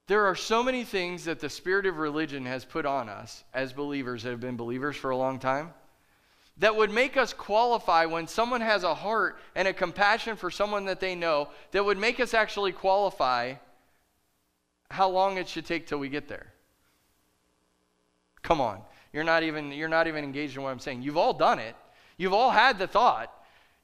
There 0.07 0.25
are 0.25 0.35
so 0.35 0.61
many 0.61 0.83
things 0.83 1.25
that 1.25 1.39
the 1.39 1.49
spirit 1.49 1.85
of 1.85 1.97
religion 1.97 2.45
has 2.45 2.63
put 2.63 2.85
on 2.85 3.09
us 3.09 3.43
as 3.53 3.73
believers 3.73 4.23
that 4.23 4.29
have 4.29 4.39
been 4.39 4.57
believers 4.57 4.95
for 4.95 5.09
a 5.09 5.17
long 5.17 5.39
time 5.39 5.73
that 6.57 6.75
would 6.75 6.91
make 6.91 7.17
us 7.17 7.33
qualify 7.33 8.05
when 8.05 8.27
someone 8.27 8.61
has 8.61 8.83
a 8.83 8.95
heart 8.95 9.37
and 9.55 9.67
a 9.67 9.73
compassion 9.73 10.37
for 10.37 10.49
someone 10.49 10.85
that 10.85 10.99
they 10.99 11.15
know, 11.15 11.49
that 11.71 11.83
would 11.83 11.97
make 11.97 12.19
us 12.19 12.33
actually 12.33 12.71
qualify 12.71 13.55
how 14.89 15.09
long 15.09 15.37
it 15.37 15.49
should 15.49 15.65
take 15.65 15.87
till 15.87 15.97
we 15.97 16.07
get 16.07 16.27
there. 16.27 16.53
Come 18.41 18.61
on. 18.61 18.79
You're 19.11 19.23
not 19.23 19.43
even 19.43 19.71
you're 19.71 19.89
not 19.89 20.07
even 20.07 20.23
engaged 20.23 20.55
in 20.55 20.63
what 20.63 20.69
I'm 20.69 20.79
saying. 20.79 21.01
You've 21.01 21.17
all 21.17 21.33
done 21.33 21.59
it. 21.59 21.75
You've 22.17 22.33
all 22.33 22.51
had 22.51 22.77
the 22.77 22.87
thought. 22.87 23.33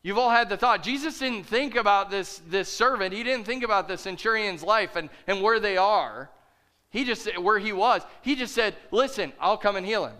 You've 0.04 0.18
all 0.18 0.32
had 0.32 0.50
the 0.50 0.58
thought. 0.58 0.82
Jesus 0.82 1.20
didn't 1.20 1.44
think 1.44 1.76
about 1.76 2.10
this, 2.10 2.42
this 2.48 2.70
servant. 2.70 3.14
He 3.14 3.24
didn't 3.24 3.46
think 3.46 3.64
about 3.64 3.88
the 3.88 3.98
centurion's 3.98 4.64
life 4.64 4.96
and, 4.96 5.10
and 5.28 5.42
where 5.42 5.60
they 5.60 5.78
are. 5.78 6.30
He 6.90 7.06
just 7.06 7.40
where 7.40 7.60
he 7.60 7.72
was. 7.72 8.02
He 8.22 8.36
just 8.36 8.54
said, 8.54 8.76
Listen, 8.90 9.32
I'll 9.40 9.58
come 9.58 9.76
and 9.76 9.86
heal 9.86 10.06
him. 10.06 10.16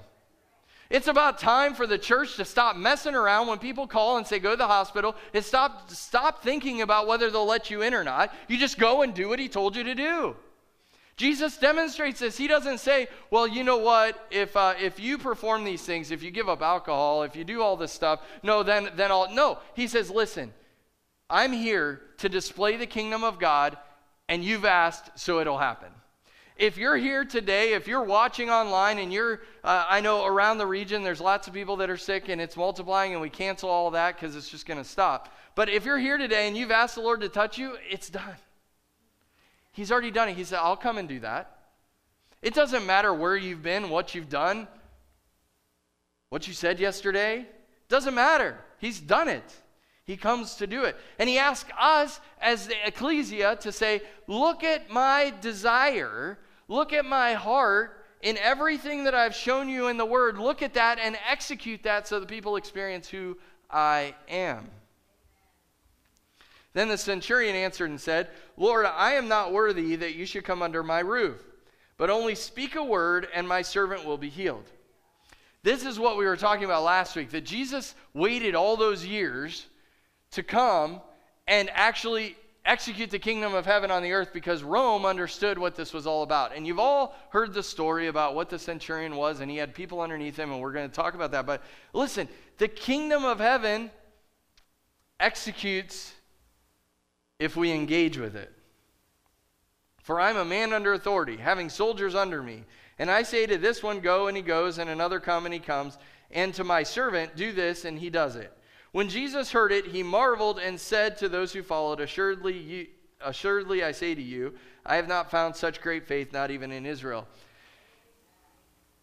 It's 0.92 1.08
about 1.08 1.40
time 1.40 1.74
for 1.74 1.88
the 1.88 1.98
church 1.98 2.36
to 2.36 2.44
stop 2.44 2.76
messing 2.76 3.16
around 3.16 3.48
when 3.48 3.60
people 3.60 3.88
call 3.88 4.18
and 4.18 4.28
say, 4.28 4.40
go 4.40 4.52
to 4.52 4.58
the 4.58 4.68
hospital, 4.68 5.16
and 5.34 5.44
stop, 5.44 5.90
stop 5.90 6.44
thinking 6.44 6.82
about 6.82 7.08
whether 7.08 7.32
they'll 7.32 7.46
let 7.46 7.70
you 7.70 7.82
in 7.82 7.94
or 7.94 8.04
not. 8.04 8.34
You 8.50 8.58
just 8.58 8.78
go 8.78 9.02
and 9.02 9.14
do 9.14 9.30
what 9.30 9.40
he 9.40 9.48
told 9.48 9.78
you 9.78 9.86
to 9.86 9.96
do. 9.96 10.36
Jesus 11.18 11.58
demonstrates 11.58 12.20
this. 12.20 12.38
He 12.38 12.48
doesn't 12.48 12.80
say, 12.80 13.08
well, 13.30 13.48
you 13.48 13.64
know 13.64 13.78
what, 13.78 14.28
if, 14.32 14.56
uh, 14.56 14.74
if 14.80 15.00
you 15.00 15.18
perform 15.18 15.64
these 15.64 15.84
things, 15.84 16.12
if 16.12 16.24
you 16.24 16.32
give 16.32 16.50
up 16.50 16.62
alcohol, 16.62 17.24
if 17.24 17.36
you 17.36 17.44
do 17.44 17.62
all 17.62 17.78
this 17.78 17.92
stuff, 17.92 18.22
no, 18.44 18.64
then, 18.64 18.90
then 18.96 19.12
I'll. 19.12 19.32
No. 19.32 19.60
He 19.76 19.88
says, 19.88 20.10
listen, 20.10 20.54
I'm 21.30 21.54
here 21.54 22.02
to 22.18 22.30
display 22.30 22.78
the 22.78 22.88
kingdom 22.88 23.24
of 23.24 23.40
God, 23.40 23.78
and 24.28 24.44
you've 24.44 24.66
asked, 24.66 25.20
so 25.20 25.40
it'll 25.40 25.58
happen. 25.58 25.90
If 26.58 26.78
you're 26.78 26.98
here 26.98 27.26
today, 27.26 27.74
if 27.74 27.88
you're 27.88 28.04
watching 28.04 28.50
online 28.50 29.00
and 29.00 29.12
you're, 29.12 29.42
uh, 29.64 29.86
I 29.90 30.00
know 30.02 30.26
around 30.26 30.60
the 30.60 30.68
region 30.68 31.02
there's 31.02 31.22
lots 31.22 31.48
of 31.48 31.54
people 31.54 31.78
that 31.78 31.90
are 31.90 31.98
sick 31.98 32.30
and 32.30 32.40
it's 32.40 32.56
multiplying 32.56 33.14
and 33.14 33.22
we 33.22 33.30
cancel 33.30 33.70
all 33.70 33.90
that 33.92 34.16
because 34.16 34.36
it's 34.36 34.50
just 34.50 34.68
going 34.68 34.78
to 34.78 34.88
stop. 34.88 35.34
But 35.56 35.70
if 35.70 35.86
you're 35.86 35.98
here 35.98 36.20
today 36.20 36.48
and 36.48 36.56
you've 36.56 36.70
asked 36.70 36.96
the 36.96 37.02
Lord 37.02 37.22
to 37.22 37.30
touch 37.30 37.58
you, 37.58 37.78
it's 37.90 38.10
done. 38.10 38.36
He's 39.72 39.92
already 39.92 40.12
done 40.12 40.30
it. 40.30 40.36
He 40.36 40.44
said, 40.44 40.60
I'll 40.60 40.78
come 40.78 40.98
and 40.98 41.08
do 41.08 41.20
that. 41.22 41.58
It 42.42 42.54
doesn't 42.54 42.86
matter 42.86 43.14
where 43.14 43.36
you've 43.36 43.62
been, 43.62 43.90
what 43.90 44.16
you've 44.16 44.30
done, 44.30 44.68
what 46.30 46.48
you 46.48 46.54
said 46.54 46.80
yesterday. 46.80 47.46
Doesn't 47.88 48.16
matter. 48.16 48.58
He's 48.80 49.00
done 49.00 49.28
it. 49.28 49.44
He 50.06 50.18
comes 50.18 50.56
to 50.56 50.68
do 50.68 50.84
it. 50.84 50.98
And 51.20 51.30
he 51.30 51.38
asks 51.38 51.72
us 51.80 52.20
as 52.42 52.68
the 52.68 52.76
ecclesia 52.86 53.58
to 53.58 53.72
say, 53.72 54.02
Look 54.28 54.64
at 54.64 54.90
my 54.90 55.34
desire, 55.42 56.40
look 56.68 56.92
at 56.92 57.06
my 57.06 57.34
heart 57.34 58.04
in 58.22 58.38
everything 58.38 59.04
that 59.06 59.16
I've 59.16 59.36
shown 59.36 59.70
you 59.70 59.88
in 59.88 59.98
the 59.98 60.06
Word. 60.06 60.38
Look 60.38 60.62
at 60.62 60.74
that 60.74 61.00
and 61.00 61.18
execute 61.30 61.84
that 61.84 62.08
so 62.08 62.20
the 62.20 62.26
people 62.26 62.56
experience 62.56 63.08
who 63.08 63.38
I 63.70 64.16
am. 64.28 64.70
Then 66.74 66.88
the 66.88 66.98
centurion 66.98 67.56
answered 67.56 67.90
and 67.90 68.00
said, 68.00 68.30
Lord, 68.56 68.86
I 68.86 69.14
am 69.14 69.28
not 69.28 69.52
worthy 69.52 69.96
that 69.98 70.16
you 70.16 70.26
should 70.26 70.46
come 70.46 70.62
under 70.62 70.84
my 70.84 71.00
roof, 71.00 71.42
but 71.98 72.10
only 72.10 72.36
speak 72.36 72.76
a 72.76 72.84
word, 72.84 73.28
and 73.34 73.48
my 73.48 73.62
servant 73.62 74.06
will 74.06 74.18
be 74.18 74.30
healed. 74.30 74.70
This 75.64 75.86
is 75.86 76.00
what 76.00 76.18
we 76.18 76.26
were 76.26 76.38
talking 76.38 76.66
about 76.66 76.84
last 76.84 77.16
week 77.16 77.32
that 77.32 77.46
Jesus 77.46 77.94
waited 78.14 78.56
all 78.56 78.78
those 78.78 79.06
years 79.06 79.68
to 80.32 80.44
come 80.44 81.02
and 81.48 81.70
actually 81.74 82.36
execute 82.66 83.10
the 83.10 83.20
kingdom 83.20 83.54
of 83.54 83.66
heaven 83.66 83.92
on 83.92 84.04
the 84.04 84.12
earth 84.12 84.32
because 84.34 84.64
Rome 84.64 85.06
understood 85.06 85.58
what 85.58 85.76
this 85.76 85.94
was 85.94 86.08
all 86.08 86.24
about. 86.24 86.56
And 86.56 86.66
you've 86.66 86.80
all 86.80 87.16
heard 87.30 87.54
the 87.54 87.64
story 87.64 88.08
about 88.08 88.36
what 88.36 88.50
the 88.50 88.60
centurion 88.60 89.16
was, 89.16 89.40
and 89.40 89.50
he 89.50 89.58
had 89.58 89.74
people 89.74 90.02
underneath 90.02 90.38
him, 90.38 90.52
and 90.52 90.62
we're 90.62 90.72
going 90.72 90.90
to 90.90 90.96
talk 90.96 91.14
about 91.14 91.32
that. 91.32 91.46
But 91.46 91.64
listen, 91.94 92.28
the 92.58 92.68
kingdom 92.68 93.26
of 93.26 93.40
heaven 93.40 93.92
executes 95.20 96.14
if 97.42 97.58
we 97.58 97.72
engage 97.72 98.20
with 98.20 98.36
it. 98.36 98.54
For 100.04 100.22
I'm 100.22 100.38
a 100.38 100.46
man 100.46 100.74
under 100.74 100.94
authority, 100.94 101.38
having 101.38 101.70
soldiers 101.70 102.14
under 102.14 102.44
me. 102.44 102.66
And 103.00 103.10
I 103.10 103.24
say 103.24 103.48
to 103.48 103.58
this 103.58 103.82
one, 103.82 104.00
Go, 104.00 104.28
and 104.28 104.38
he 104.38 104.44
goes, 104.44 104.78
and 104.78 104.92
another, 104.92 105.20
Come, 105.20 105.46
and 105.46 105.54
he 105.54 105.60
comes. 105.60 105.98
And 106.30 106.54
to 106.54 106.64
my 106.64 106.84
servant, 106.84 107.36
Do 107.36 107.52
this, 107.52 107.84
and 107.84 107.98
he 107.98 108.12
does 108.12 108.36
it. 108.36 108.56
When 108.92 109.10
Jesus 109.10 109.52
heard 109.52 109.72
it, 109.72 109.88
he 109.88 110.04
marveled 110.04 110.60
and 110.60 110.80
said 110.80 111.18
to 111.18 111.30
those 111.30 111.52
who 111.52 111.64
followed, 111.64 112.00
Assuredly, 112.00 112.58
you, 112.58 112.88
assuredly 113.22 113.84
I 113.84 113.92
say 113.92 114.14
to 114.14 114.22
you, 114.22 114.54
I 114.86 114.96
have 114.98 115.08
not 115.08 115.32
found 115.32 115.56
such 115.56 115.82
great 115.82 116.06
faith, 116.06 116.32
not 116.32 116.52
even 116.52 116.72
in 116.72 116.86
Israel. 116.86 117.28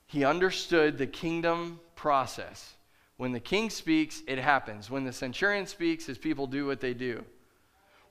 He 0.06 0.24
understood 0.24 0.96
the 0.96 1.08
kingdom 1.08 1.80
process. 1.96 2.74
When 3.16 3.32
the 3.32 3.40
king 3.40 3.68
speaks, 3.68 4.22
it 4.28 4.38
happens. 4.38 4.90
When 4.90 5.02
the 5.02 5.12
centurion 5.12 5.66
speaks, 5.66 6.06
his 6.06 6.18
people 6.18 6.46
do 6.46 6.66
what 6.66 6.80
they 6.80 6.94
do. 6.94 7.24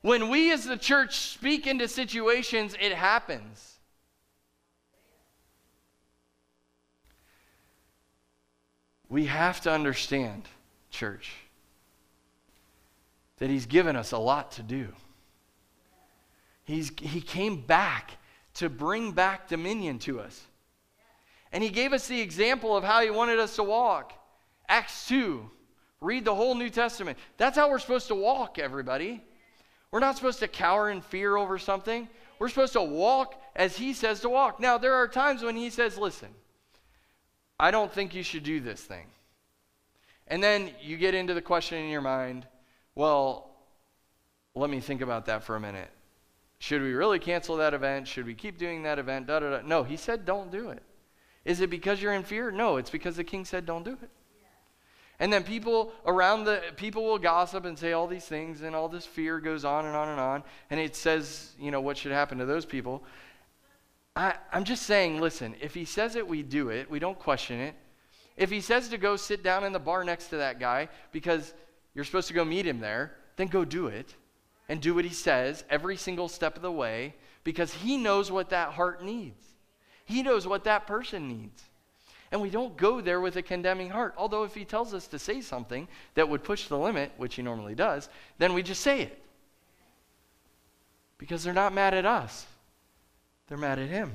When 0.02 0.28
we 0.28 0.52
as 0.52 0.64
the 0.64 0.76
church 0.76 1.18
speak 1.18 1.66
into 1.66 1.88
situations, 1.88 2.74
it 2.80 2.92
happens. 2.92 3.78
We 9.08 9.26
have 9.26 9.60
to 9.62 9.72
understand, 9.72 10.44
church, 10.90 11.32
that 13.38 13.50
He's 13.50 13.66
given 13.66 13.96
us 13.96 14.12
a 14.12 14.18
lot 14.18 14.52
to 14.52 14.62
do. 14.62 14.88
He's, 16.64 16.92
he 17.00 17.20
came 17.20 17.62
back 17.62 18.18
to 18.54 18.68
bring 18.68 19.12
back 19.12 19.48
dominion 19.48 19.98
to 20.00 20.20
us. 20.20 20.44
And 21.50 21.64
He 21.64 21.70
gave 21.70 21.92
us 21.92 22.06
the 22.06 22.20
example 22.20 22.76
of 22.76 22.84
how 22.84 23.00
He 23.00 23.10
wanted 23.10 23.38
us 23.38 23.56
to 23.56 23.62
walk. 23.62 24.12
Acts 24.68 25.08
2. 25.08 25.50
Read 26.00 26.24
the 26.24 26.34
whole 26.34 26.54
New 26.54 26.70
Testament. 26.70 27.18
That's 27.38 27.56
how 27.56 27.70
we're 27.70 27.78
supposed 27.78 28.08
to 28.08 28.14
walk, 28.14 28.58
everybody. 28.58 29.22
We're 29.90 30.00
not 30.00 30.16
supposed 30.16 30.40
to 30.40 30.48
cower 30.48 30.90
in 30.90 31.00
fear 31.00 31.36
over 31.36 31.58
something. 31.58 32.08
We're 32.38 32.48
supposed 32.48 32.74
to 32.74 32.82
walk 32.82 33.40
as 33.56 33.76
He 33.76 33.92
says 33.94 34.20
to 34.20 34.28
walk. 34.28 34.60
Now, 34.60 34.78
there 34.78 34.94
are 34.94 35.08
times 35.08 35.42
when 35.42 35.56
He 35.56 35.70
says, 35.70 35.96
Listen, 35.96 36.28
I 37.58 37.70
don't 37.70 37.92
think 37.92 38.14
you 38.14 38.22
should 38.22 38.44
do 38.44 38.60
this 38.60 38.80
thing. 38.80 39.06
And 40.28 40.42
then 40.42 40.70
you 40.82 40.96
get 40.96 41.14
into 41.14 41.34
the 41.34 41.42
question 41.42 41.78
in 41.78 41.90
your 41.90 42.02
mind, 42.02 42.46
Well, 42.94 43.50
let 44.54 44.70
me 44.70 44.80
think 44.80 45.00
about 45.00 45.26
that 45.26 45.44
for 45.44 45.56
a 45.56 45.60
minute. 45.60 45.90
Should 46.60 46.82
we 46.82 46.92
really 46.92 47.18
cancel 47.18 47.56
that 47.56 47.72
event? 47.72 48.08
Should 48.08 48.26
we 48.26 48.34
keep 48.34 48.58
doing 48.58 48.82
that 48.82 48.98
event? 48.98 49.26
Da, 49.26 49.40
da, 49.40 49.50
da. 49.50 49.60
No, 49.66 49.84
He 49.84 49.96
said, 49.96 50.24
Don't 50.24 50.50
do 50.50 50.70
it. 50.70 50.82
Is 51.44 51.60
it 51.60 51.70
because 51.70 52.02
you're 52.02 52.12
in 52.12 52.24
fear? 52.24 52.50
No, 52.50 52.76
it's 52.76 52.90
because 52.90 53.16
the 53.16 53.24
King 53.24 53.44
said, 53.44 53.64
Don't 53.64 53.84
do 53.84 53.92
it. 54.02 54.10
And 55.20 55.32
then 55.32 55.42
people 55.42 55.92
around 56.06 56.44
the 56.44 56.62
people 56.76 57.04
will 57.04 57.18
gossip 57.18 57.64
and 57.64 57.76
say 57.76 57.92
all 57.92 58.06
these 58.06 58.24
things, 58.24 58.62
and 58.62 58.74
all 58.76 58.88
this 58.88 59.04
fear 59.04 59.40
goes 59.40 59.64
on 59.64 59.84
and 59.84 59.96
on 59.96 60.08
and 60.08 60.20
on. 60.20 60.44
And 60.70 60.78
it 60.78 60.94
says, 60.94 61.52
you 61.58 61.70
know, 61.70 61.80
what 61.80 61.96
should 61.96 62.12
happen 62.12 62.38
to 62.38 62.46
those 62.46 62.64
people. 62.64 63.02
I, 64.14 64.34
I'm 64.52 64.64
just 64.64 64.84
saying, 64.84 65.20
listen, 65.20 65.54
if 65.60 65.74
he 65.74 65.84
says 65.84 66.16
it, 66.16 66.26
we 66.26 66.42
do 66.42 66.70
it. 66.70 66.90
We 66.90 66.98
don't 66.98 67.18
question 67.18 67.60
it. 67.60 67.74
If 68.36 68.50
he 68.50 68.60
says 68.60 68.88
to 68.90 68.98
go 68.98 69.16
sit 69.16 69.42
down 69.42 69.64
in 69.64 69.72
the 69.72 69.80
bar 69.80 70.04
next 70.04 70.28
to 70.28 70.36
that 70.36 70.60
guy 70.60 70.88
because 71.10 71.52
you're 71.94 72.04
supposed 72.04 72.28
to 72.28 72.34
go 72.34 72.44
meet 72.44 72.66
him 72.66 72.78
there, 72.78 73.14
then 73.36 73.48
go 73.48 73.64
do 73.64 73.88
it 73.88 74.14
and 74.68 74.80
do 74.80 74.94
what 74.94 75.04
he 75.04 75.12
says 75.12 75.64
every 75.68 75.96
single 75.96 76.28
step 76.28 76.54
of 76.54 76.62
the 76.62 76.70
way 76.70 77.14
because 77.42 77.72
he 77.72 77.96
knows 77.96 78.30
what 78.30 78.50
that 78.50 78.70
heart 78.70 79.02
needs. 79.02 79.44
He 80.04 80.22
knows 80.22 80.46
what 80.46 80.64
that 80.64 80.86
person 80.86 81.28
needs. 81.28 81.62
And 82.30 82.40
we 82.40 82.50
don't 82.50 82.76
go 82.76 83.00
there 83.00 83.20
with 83.20 83.36
a 83.36 83.42
condemning 83.42 83.90
heart. 83.90 84.14
Although, 84.16 84.44
if 84.44 84.54
he 84.54 84.64
tells 84.64 84.92
us 84.92 85.06
to 85.08 85.18
say 85.18 85.40
something 85.40 85.88
that 86.14 86.28
would 86.28 86.44
push 86.44 86.68
the 86.68 86.78
limit, 86.78 87.12
which 87.16 87.36
he 87.36 87.42
normally 87.42 87.74
does, 87.74 88.08
then 88.38 88.52
we 88.52 88.62
just 88.62 88.82
say 88.82 89.02
it. 89.02 89.22
Because 91.16 91.42
they're 91.42 91.52
not 91.52 91.72
mad 91.72 91.94
at 91.94 92.06
us, 92.06 92.46
they're 93.48 93.58
mad 93.58 93.78
at 93.78 93.88
him. 93.88 94.14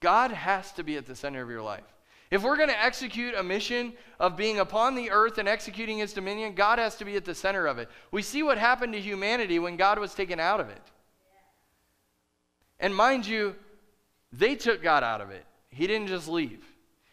God 0.00 0.32
has 0.32 0.72
to 0.72 0.82
be 0.82 0.96
at 0.96 1.06
the 1.06 1.14
center 1.14 1.42
of 1.42 1.50
your 1.50 1.62
life. 1.62 1.84
If 2.30 2.42
we're 2.42 2.56
going 2.56 2.70
to 2.70 2.82
execute 2.82 3.34
a 3.34 3.42
mission 3.42 3.92
of 4.18 4.38
being 4.38 4.58
upon 4.58 4.94
the 4.94 5.10
earth 5.10 5.36
and 5.36 5.46
executing 5.46 5.98
his 5.98 6.14
dominion, 6.14 6.54
God 6.54 6.78
has 6.78 6.96
to 6.96 7.04
be 7.04 7.14
at 7.16 7.26
the 7.26 7.34
center 7.34 7.66
of 7.66 7.78
it. 7.78 7.88
We 8.10 8.22
see 8.22 8.42
what 8.42 8.56
happened 8.56 8.94
to 8.94 9.00
humanity 9.00 9.58
when 9.58 9.76
God 9.76 9.98
was 9.98 10.14
taken 10.14 10.40
out 10.40 10.58
of 10.58 10.70
it. 10.70 10.80
And 12.80 12.96
mind 12.96 13.26
you, 13.26 13.54
they 14.32 14.56
took 14.56 14.82
God 14.82 15.04
out 15.04 15.20
of 15.20 15.30
it. 15.30 15.44
He 15.68 15.86
didn't 15.86 16.08
just 16.08 16.28
leave. 16.28 16.64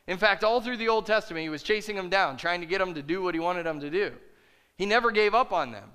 In 0.08 0.17
fact, 0.17 0.43
all 0.43 0.62
through 0.62 0.77
the 0.77 0.89
Old 0.89 1.05
Testament, 1.05 1.43
he 1.43 1.49
was 1.49 1.62
chasing 1.63 1.95
them 1.95 2.10
down, 2.10 2.38
trying 2.38 2.62
to 2.62 2.65
get 2.65 2.79
them 2.79 2.95
to 2.95 3.01
do 3.01 3.21
what 3.21 3.36
he 3.36 3.39
wanted 3.39 3.65
them 3.65 3.79
to 3.82 3.89
do. 3.89 4.12
He 4.77 4.86
never 4.86 5.12
gave 5.12 5.36
up 5.36 5.51
on 5.51 5.71
them. 5.71 5.89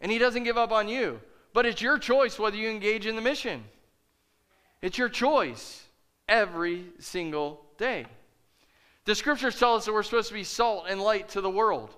And 0.00 0.10
he 0.10 0.18
doesn't 0.18 0.44
give 0.44 0.56
up 0.56 0.72
on 0.72 0.88
you. 0.88 1.20
But 1.52 1.66
it's 1.66 1.82
your 1.82 1.98
choice 1.98 2.38
whether 2.38 2.56
you 2.56 2.70
engage 2.70 3.06
in 3.06 3.16
the 3.16 3.20
mission. 3.20 3.64
It's 4.80 4.98
your 4.98 5.08
choice 5.08 5.84
every 6.28 6.86
single 6.98 7.60
day. 7.76 8.06
The 9.04 9.14
scriptures 9.14 9.58
tell 9.58 9.74
us 9.74 9.84
that 9.84 9.92
we're 9.92 10.02
supposed 10.04 10.28
to 10.28 10.34
be 10.34 10.44
salt 10.44 10.86
and 10.88 11.00
light 11.00 11.28
to 11.30 11.40
the 11.40 11.50
world. 11.50 11.90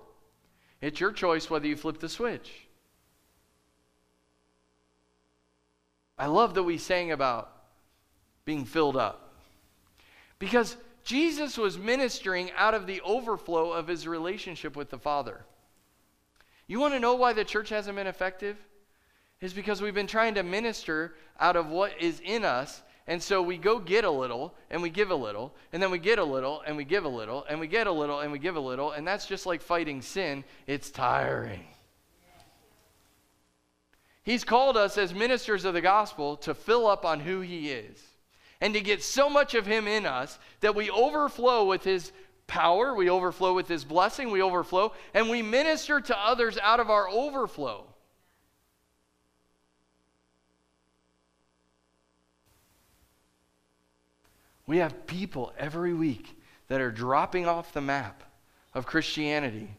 It's 0.81 0.99
your 0.99 1.11
choice 1.11 1.49
whether 1.49 1.67
you 1.67 1.77
flip 1.77 1.99
the 1.99 2.09
switch. 2.09 2.51
I 6.17 6.27
love 6.27 6.55
that 6.55 6.63
we 6.63 6.77
sang 6.77 7.11
about 7.11 7.54
being 8.45 8.63
filled 8.63 8.95
up. 8.95 9.33
Because 10.39 10.77
Jesus 11.03 11.57
was 11.57 11.77
ministering 11.77 12.51
out 12.57 12.73
of 12.73 12.87
the 12.87 13.01
overflow 13.01 13.71
of 13.71 13.87
his 13.87 14.07
relationship 14.07 14.75
with 14.75 14.89
the 14.89 14.97
Father. 14.97 15.45
You 16.67 16.79
want 16.79 16.93
to 16.93 16.99
know 16.99 17.15
why 17.15 17.33
the 17.33 17.43
church 17.43 17.69
hasn't 17.69 17.95
been 17.95 18.07
effective? 18.07 18.57
Is 19.41 19.53
because 19.53 19.81
we've 19.81 19.93
been 19.93 20.07
trying 20.07 20.35
to 20.35 20.43
minister 20.43 21.15
out 21.39 21.55
of 21.55 21.67
what 21.67 21.91
is 22.01 22.21
in 22.23 22.43
us. 22.43 22.81
And 23.07 23.21
so 23.21 23.41
we 23.43 23.57
go 23.57 23.77
get 23.77 24.03
a 24.03 24.09
little 24.09 24.55
and 24.71 24.81
we 24.81 24.89
give 24.89 25.11
a 25.11 25.15
little, 25.15 25.53
and 25.71 25.81
then 25.81 25.91
we 25.91 25.99
get 25.99 26.17
a 26.17 26.23
little 26.23 26.63
and 26.65 26.75
we 26.75 26.83
give 26.83 27.05
a 27.05 27.09
little, 27.09 27.45
and 27.47 27.59
we 27.59 27.67
get 27.67 27.85
a 27.85 27.91
little 27.91 28.21
and 28.21 28.31
we 28.31 28.39
give 28.39 28.55
a 28.55 28.59
little, 28.59 28.91
and 28.91 29.07
that's 29.07 29.27
just 29.27 29.45
like 29.45 29.61
fighting 29.61 30.01
sin. 30.01 30.43
It's 30.65 30.89
tiring. 30.89 31.67
He's 34.23 34.43
called 34.43 34.75
us 34.75 34.97
as 34.97 35.13
ministers 35.13 35.65
of 35.65 35.75
the 35.75 35.81
gospel 35.81 36.35
to 36.37 36.55
fill 36.55 36.87
up 36.87 37.05
on 37.05 37.19
who 37.19 37.41
he 37.41 37.69
is 37.69 38.01
and 38.65 38.73
to 38.73 38.81
get 38.81 39.03
so 39.03 39.29
much 39.29 39.53
of 39.53 39.67
Him 39.67 39.87
in 39.87 40.07
us 40.07 40.39
that 40.61 40.73
we 40.73 40.89
overflow 40.89 41.65
with 41.65 41.83
His 41.83 42.11
power, 42.47 42.95
we 42.95 43.11
overflow 43.11 43.53
with 43.53 43.67
His 43.67 43.85
blessing, 43.85 44.31
we 44.31 44.41
overflow, 44.41 44.91
and 45.13 45.29
we 45.29 45.43
minister 45.43 46.01
to 46.01 46.17
others 46.17 46.57
out 46.57 46.79
of 46.79 46.89
our 46.89 47.07
overflow. 47.07 47.85
We 54.65 54.77
have 54.77 55.05
people 55.05 55.53
every 55.59 55.93
week 55.93 56.35
that 56.67 56.81
are 56.81 56.89
dropping 56.89 57.45
off 57.45 57.71
the 57.71 57.81
map 57.81 58.23
of 58.73 58.87
Christianity 58.87 59.69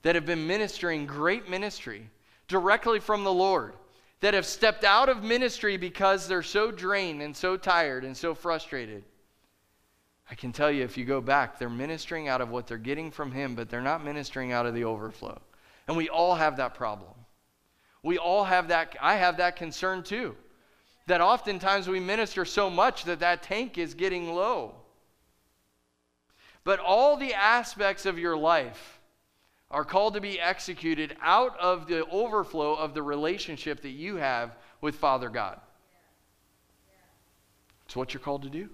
that 0.00 0.14
have 0.14 0.24
been 0.24 0.46
ministering 0.46 1.04
great 1.04 1.50
ministry 1.50 2.08
directly 2.48 2.98
from 2.98 3.24
the 3.24 3.32
Lord 3.32 3.74
that 4.20 4.34
have 4.34 4.46
stepped 4.46 4.84
out 4.84 5.08
of 5.08 5.22
ministry 5.22 5.76
because 5.76 6.28
they're 6.28 6.42
so 6.42 6.70
drained 6.70 7.22
and 7.22 7.36
so 7.36 7.56
tired 7.56 8.04
and 8.04 8.16
so 8.16 8.34
frustrated. 8.34 9.02
I 10.30 10.34
can 10.34 10.52
tell 10.52 10.70
you 10.70 10.84
if 10.84 10.96
you 10.96 11.04
go 11.04 11.20
back, 11.20 11.58
they're 11.58 11.68
ministering 11.68 12.28
out 12.28 12.40
of 12.40 12.50
what 12.50 12.66
they're 12.66 12.78
getting 12.78 13.10
from 13.10 13.32
Him, 13.32 13.54
but 13.54 13.68
they're 13.68 13.80
not 13.80 14.04
ministering 14.04 14.52
out 14.52 14.66
of 14.66 14.74
the 14.74 14.84
overflow. 14.84 15.40
And 15.88 15.96
we 15.96 16.08
all 16.08 16.34
have 16.34 16.58
that 16.58 16.74
problem. 16.74 17.12
We 18.02 18.18
all 18.18 18.44
have 18.44 18.68
that, 18.68 18.96
I 19.00 19.16
have 19.16 19.38
that 19.38 19.56
concern 19.56 20.02
too. 20.02 20.36
That 21.06 21.20
oftentimes 21.20 21.88
we 21.88 21.98
minister 21.98 22.44
so 22.44 22.70
much 22.70 23.04
that 23.04 23.20
that 23.20 23.42
tank 23.42 23.76
is 23.78 23.94
getting 23.94 24.32
low. 24.32 24.74
But 26.62 26.78
all 26.78 27.16
the 27.16 27.34
aspects 27.34 28.06
of 28.06 28.18
your 28.18 28.36
life, 28.36 28.99
are 29.70 29.84
called 29.84 30.14
to 30.14 30.20
be 30.20 30.40
executed 30.40 31.16
out 31.22 31.58
of 31.58 31.86
the 31.86 32.04
overflow 32.06 32.74
of 32.74 32.94
the 32.94 33.02
relationship 33.02 33.80
that 33.82 33.90
you 33.90 34.16
have 34.16 34.56
with 34.80 34.96
Father 34.96 35.28
God. 35.28 35.60
It's 37.86 37.96
what 37.96 38.12
you're 38.12 38.20
called 38.20 38.42
to 38.42 38.50
do. 38.50 38.68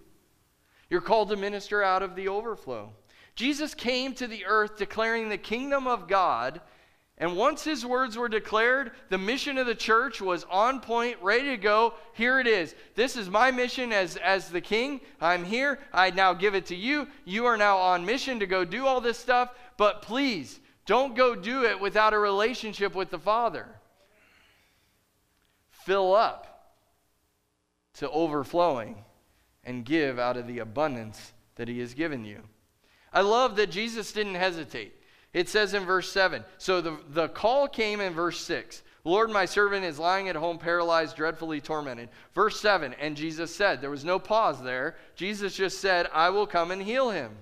You're 0.89 1.01
called 1.01 1.31
to 1.31 1.37
minister 1.37 1.83
out 1.83 2.03
of 2.03 2.15
the 2.15 2.29
overflow. 2.29 2.93
Jesus 3.35 3.75
came 3.75 4.15
to 4.15 4.27
the 4.27 4.47
earth 4.47 4.77
declaring 4.77 5.29
the 5.29 5.39
kingdom 5.39 5.87
of 5.87 6.09
God. 6.09 6.61
And 7.19 7.37
once 7.37 7.65
his 7.65 7.85
words 7.85 8.17
were 8.17 8.29
declared, 8.29 8.93
the 9.09 9.19
mission 9.19 9.57
of 9.57 9.67
the 9.67 9.75
church 9.75 10.21
was 10.21 10.45
on 10.51 10.81
point, 10.81 11.17
ready 11.23 11.49
to 11.49 11.57
go. 11.57 11.95
Here 12.13 12.41
it 12.41 12.47
is. 12.47 12.75
This 12.95 13.17
is 13.17 13.31
my 13.31 13.51
mission 13.51 13.91
as, 13.91 14.17
as 14.17 14.51
the 14.51 14.61
king. 14.61 15.01
I'm 15.21 15.45
here. 15.45 15.79
I 15.93 16.11
now 16.11 16.35
give 16.35 16.55
it 16.55 16.67
to 16.67 16.77
you. 16.77 17.09
You 17.25 17.47
are 17.47 17.57
now 17.57 17.79
on 17.79 18.05
mission 18.05 18.39
to 18.41 18.47
go 18.47 18.65
do 18.65 18.87
all 18.87 19.01
this 19.01 19.19
stuff. 19.19 19.51
But 19.79 20.03
please, 20.03 20.61
don't 20.87 21.17
go 21.17 21.35
do 21.35 21.65
it 21.65 21.81
without 21.81 22.15
a 22.15 22.19
relationship 22.19 22.95
with 22.95 23.11
the 23.11 23.19
Father. 23.19 23.67
Fill 25.71 26.15
up 26.15 26.75
to 27.95 28.09
overflowing 28.11 29.05
and 29.65 29.85
give 29.85 30.19
out 30.19 30.37
of 30.37 30.47
the 30.47 30.61
abundance 30.61 31.33
that 31.57 31.69
He 31.69 31.81
has 31.81 31.95
given 31.95 32.25
you. 32.25 32.41
I 33.13 33.23
love 33.23 33.57
that 33.57 33.71
Jesus 33.71 34.13
didn't 34.13 34.35
hesitate. 34.35 34.95
It 35.33 35.49
says 35.49 35.75
in 35.75 35.85
verse 35.85 36.11
7 36.11 36.45
so 36.59 36.81
the, 36.81 36.97
the 37.11 37.29
call 37.29 37.69
came 37.69 38.01
in 38.01 38.15
verse 38.15 38.39
6. 38.41 38.83
Lord, 39.05 39.31
my 39.31 39.45
servant 39.45 39.85
is 39.85 40.01
lying 40.01 40.29
at 40.29 40.35
home, 40.35 40.59
paralyzed, 40.59 41.15
dreadfully 41.15 41.61
tormented. 41.61 42.09
Verse 42.35 42.61
7, 42.61 42.93
and 42.95 43.17
Jesus 43.17 43.55
said, 43.55 43.81
there 43.81 43.91
was 43.91 44.05
no 44.05 44.19
pause 44.19 44.61
there. 44.61 44.97
Jesus 45.15 45.55
just 45.55 45.81
said, 45.81 46.09
I 46.13 46.31
will 46.31 46.47
come 46.47 46.73
and 46.73 46.83
heal 46.83 47.11
him. 47.11 47.37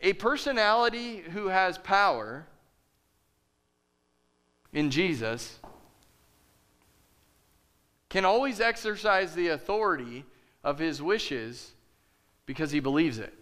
A 0.00 0.12
personality 0.12 1.18
who 1.18 1.48
has 1.48 1.76
power 1.78 2.46
in 4.72 4.90
Jesus 4.90 5.58
can 8.08 8.24
always 8.24 8.60
exercise 8.60 9.34
the 9.34 9.48
authority 9.48 10.24
of 10.62 10.78
his 10.78 11.02
wishes 11.02 11.72
because 12.46 12.70
he 12.70 12.80
believes 12.80 13.18
it. 13.18 13.34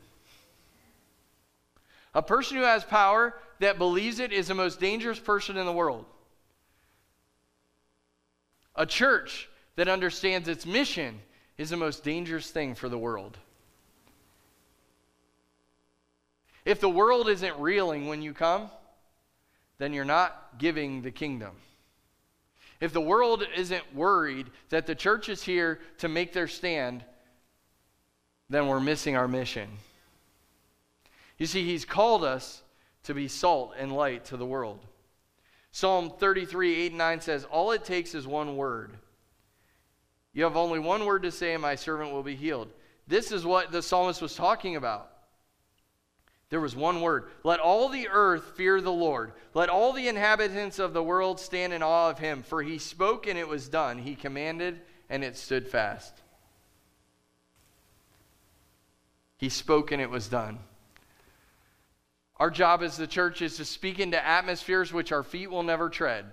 A 2.14 2.22
person 2.22 2.56
who 2.56 2.62
has 2.62 2.84
power 2.84 3.34
that 3.58 3.78
believes 3.78 4.18
it 4.18 4.32
is 4.32 4.48
the 4.48 4.54
most 4.54 4.80
dangerous 4.80 5.18
person 5.18 5.56
in 5.56 5.66
the 5.66 5.72
world. 5.72 6.06
A 8.74 8.86
church 8.86 9.48
that 9.76 9.88
understands 9.88 10.48
its 10.48 10.64
mission 10.66 11.20
is 11.58 11.70
the 11.70 11.76
most 11.76 12.02
dangerous 12.02 12.50
thing 12.50 12.74
for 12.74 12.88
the 12.88 12.98
world. 12.98 13.38
If 16.66 16.80
the 16.80 16.90
world 16.90 17.28
isn't 17.28 17.58
reeling 17.60 18.08
when 18.08 18.20
you 18.20 18.34
come, 18.34 18.68
then 19.78 19.92
you're 19.92 20.04
not 20.04 20.58
giving 20.58 21.00
the 21.00 21.12
kingdom. 21.12 21.52
If 22.80 22.92
the 22.92 23.00
world 23.00 23.46
isn't 23.56 23.94
worried 23.94 24.50
that 24.70 24.84
the 24.84 24.96
church 24.96 25.28
is 25.28 25.44
here 25.44 25.78
to 25.98 26.08
make 26.08 26.32
their 26.32 26.48
stand, 26.48 27.04
then 28.50 28.66
we're 28.66 28.80
missing 28.80 29.16
our 29.16 29.28
mission. 29.28 29.68
You 31.38 31.46
see, 31.46 31.64
He's 31.64 31.84
called 31.84 32.24
us 32.24 32.62
to 33.04 33.14
be 33.14 33.28
salt 33.28 33.74
and 33.78 33.92
light 33.92 34.24
to 34.26 34.36
the 34.36 34.44
world. 34.44 34.80
Psalm 35.70 36.12
33, 36.18 36.74
8 36.74 36.86
and 36.88 36.98
9 36.98 37.20
says, 37.20 37.44
All 37.44 37.70
it 37.70 37.84
takes 37.84 38.12
is 38.14 38.26
one 38.26 38.56
word. 38.56 38.96
You 40.32 40.42
have 40.42 40.56
only 40.56 40.80
one 40.80 41.04
word 41.04 41.22
to 41.22 41.30
say, 41.30 41.52
and 41.52 41.62
my 41.62 41.76
servant 41.76 42.12
will 42.12 42.24
be 42.24 42.34
healed. 42.34 42.72
This 43.06 43.30
is 43.30 43.46
what 43.46 43.70
the 43.70 43.82
psalmist 43.82 44.20
was 44.20 44.34
talking 44.34 44.74
about. 44.74 45.12
There 46.48 46.60
was 46.60 46.76
one 46.76 47.00
word. 47.00 47.28
Let 47.42 47.58
all 47.58 47.88
the 47.88 48.08
earth 48.08 48.52
fear 48.56 48.80
the 48.80 48.92
Lord. 48.92 49.32
Let 49.52 49.68
all 49.68 49.92
the 49.92 50.06
inhabitants 50.06 50.78
of 50.78 50.92
the 50.92 51.02
world 51.02 51.40
stand 51.40 51.72
in 51.72 51.82
awe 51.82 52.10
of 52.10 52.18
him. 52.18 52.42
For 52.42 52.62
he 52.62 52.78
spoke 52.78 53.26
and 53.26 53.38
it 53.38 53.48
was 53.48 53.68
done. 53.68 53.98
He 53.98 54.14
commanded 54.14 54.80
and 55.08 55.24
it 55.24 55.36
stood 55.36 55.66
fast. 55.66 56.14
He 59.38 59.48
spoke 59.48 59.90
and 59.90 60.00
it 60.00 60.10
was 60.10 60.28
done. 60.28 60.60
Our 62.38 62.50
job 62.50 62.82
as 62.82 62.96
the 62.96 63.06
church 63.06 63.42
is 63.42 63.56
to 63.56 63.64
speak 63.64 63.98
into 63.98 64.24
atmospheres 64.24 64.92
which 64.92 65.10
our 65.10 65.22
feet 65.22 65.50
will 65.50 65.62
never 65.62 65.88
tread. 65.88 66.26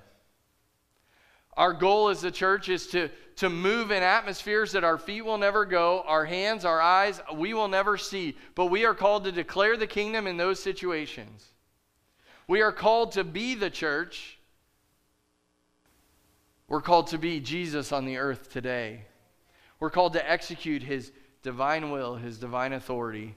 Our 1.56 1.74
goal 1.74 2.10
as 2.10 2.22
the 2.22 2.32
church 2.32 2.70
is 2.70 2.88
to, 2.88 3.10
to 3.38 3.50
move 3.50 3.92
in 3.92 4.02
atmospheres 4.02 4.72
that 4.72 4.84
our 4.84 4.98
feet 4.98 5.24
will 5.24 5.38
never 5.38 5.66
go, 5.66 6.04
our 6.08 6.26
hands, 6.26 6.66
our 6.66 6.82
eyes, 6.82 7.22
we 7.36 7.54
will 7.54 7.68
never 7.68 7.98
see. 7.98 8.36
But 8.56 8.68
we 8.68 8.86
are 8.86 8.96
called 8.96 9.26
to 9.26 9.32
declare 9.32 9.78
the 9.78 9.88
kingdom 9.88 10.26
in 10.26 10.38
those 10.38 10.62
situations. 10.62 11.46
We 12.48 12.62
are 12.62 12.72
called 12.72 13.14
to 13.14 13.24
be 13.24 13.56
the 13.56 13.70
church. 13.70 14.40
We're 16.68 16.82
called 16.82 17.08
to 17.08 17.18
be 17.18 17.40
Jesus 17.40 17.92
on 17.92 18.06
the 18.06 18.18
earth 18.18 18.52
today. 18.52 19.06
We're 19.80 19.90
called 19.90 20.14
to 20.14 20.30
execute 20.30 20.82
his 20.82 21.12
divine 21.44 21.92
will, 21.92 22.16
his 22.16 22.40
divine 22.40 22.74
authority 22.74 23.36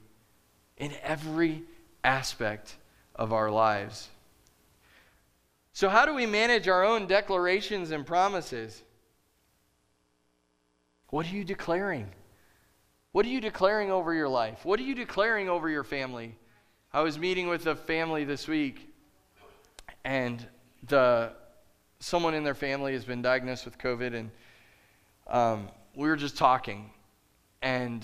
in 0.77 0.93
every 1.03 1.63
aspect 2.03 2.75
of 3.15 3.33
our 3.33 3.51
lives. 3.51 4.09
So, 5.77 5.89
how 5.89 6.07
do 6.07 6.15
we 6.15 6.25
manage 6.25 6.67
our 6.67 6.83
own 6.83 7.05
declarations 7.05 7.91
and 7.91 8.03
promises? 8.03 8.81
What 11.11 11.27
are 11.27 11.35
you 11.35 11.43
declaring? 11.43 12.09
What 13.11 13.27
are 13.27 13.29
you 13.29 13.39
declaring 13.39 13.91
over 13.91 14.11
your 14.11 14.27
life? 14.27 14.65
What 14.65 14.79
are 14.79 14.83
you 14.83 14.95
declaring 14.95 15.49
over 15.49 15.69
your 15.69 15.83
family? 15.83 16.35
I 16.91 17.01
was 17.01 17.19
meeting 17.19 17.47
with 17.47 17.67
a 17.67 17.75
family 17.75 18.23
this 18.23 18.47
week, 18.47 18.91
and 20.03 20.43
the 20.87 21.33
someone 21.99 22.33
in 22.33 22.43
their 22.43 22.55
family 22.55 22.93
has 22.93 23.05
been 23.05 23.21
diagnosed 23.21 23.63
with 23.63 23.77
COVID, 23.77 24.15
and 24.15 24.31
um, 25.27 25.69
we 25.93 26.07
were 26.07 26.17
just 26.17 26.37
talking, 26.37 26.89
and 27.61 28.03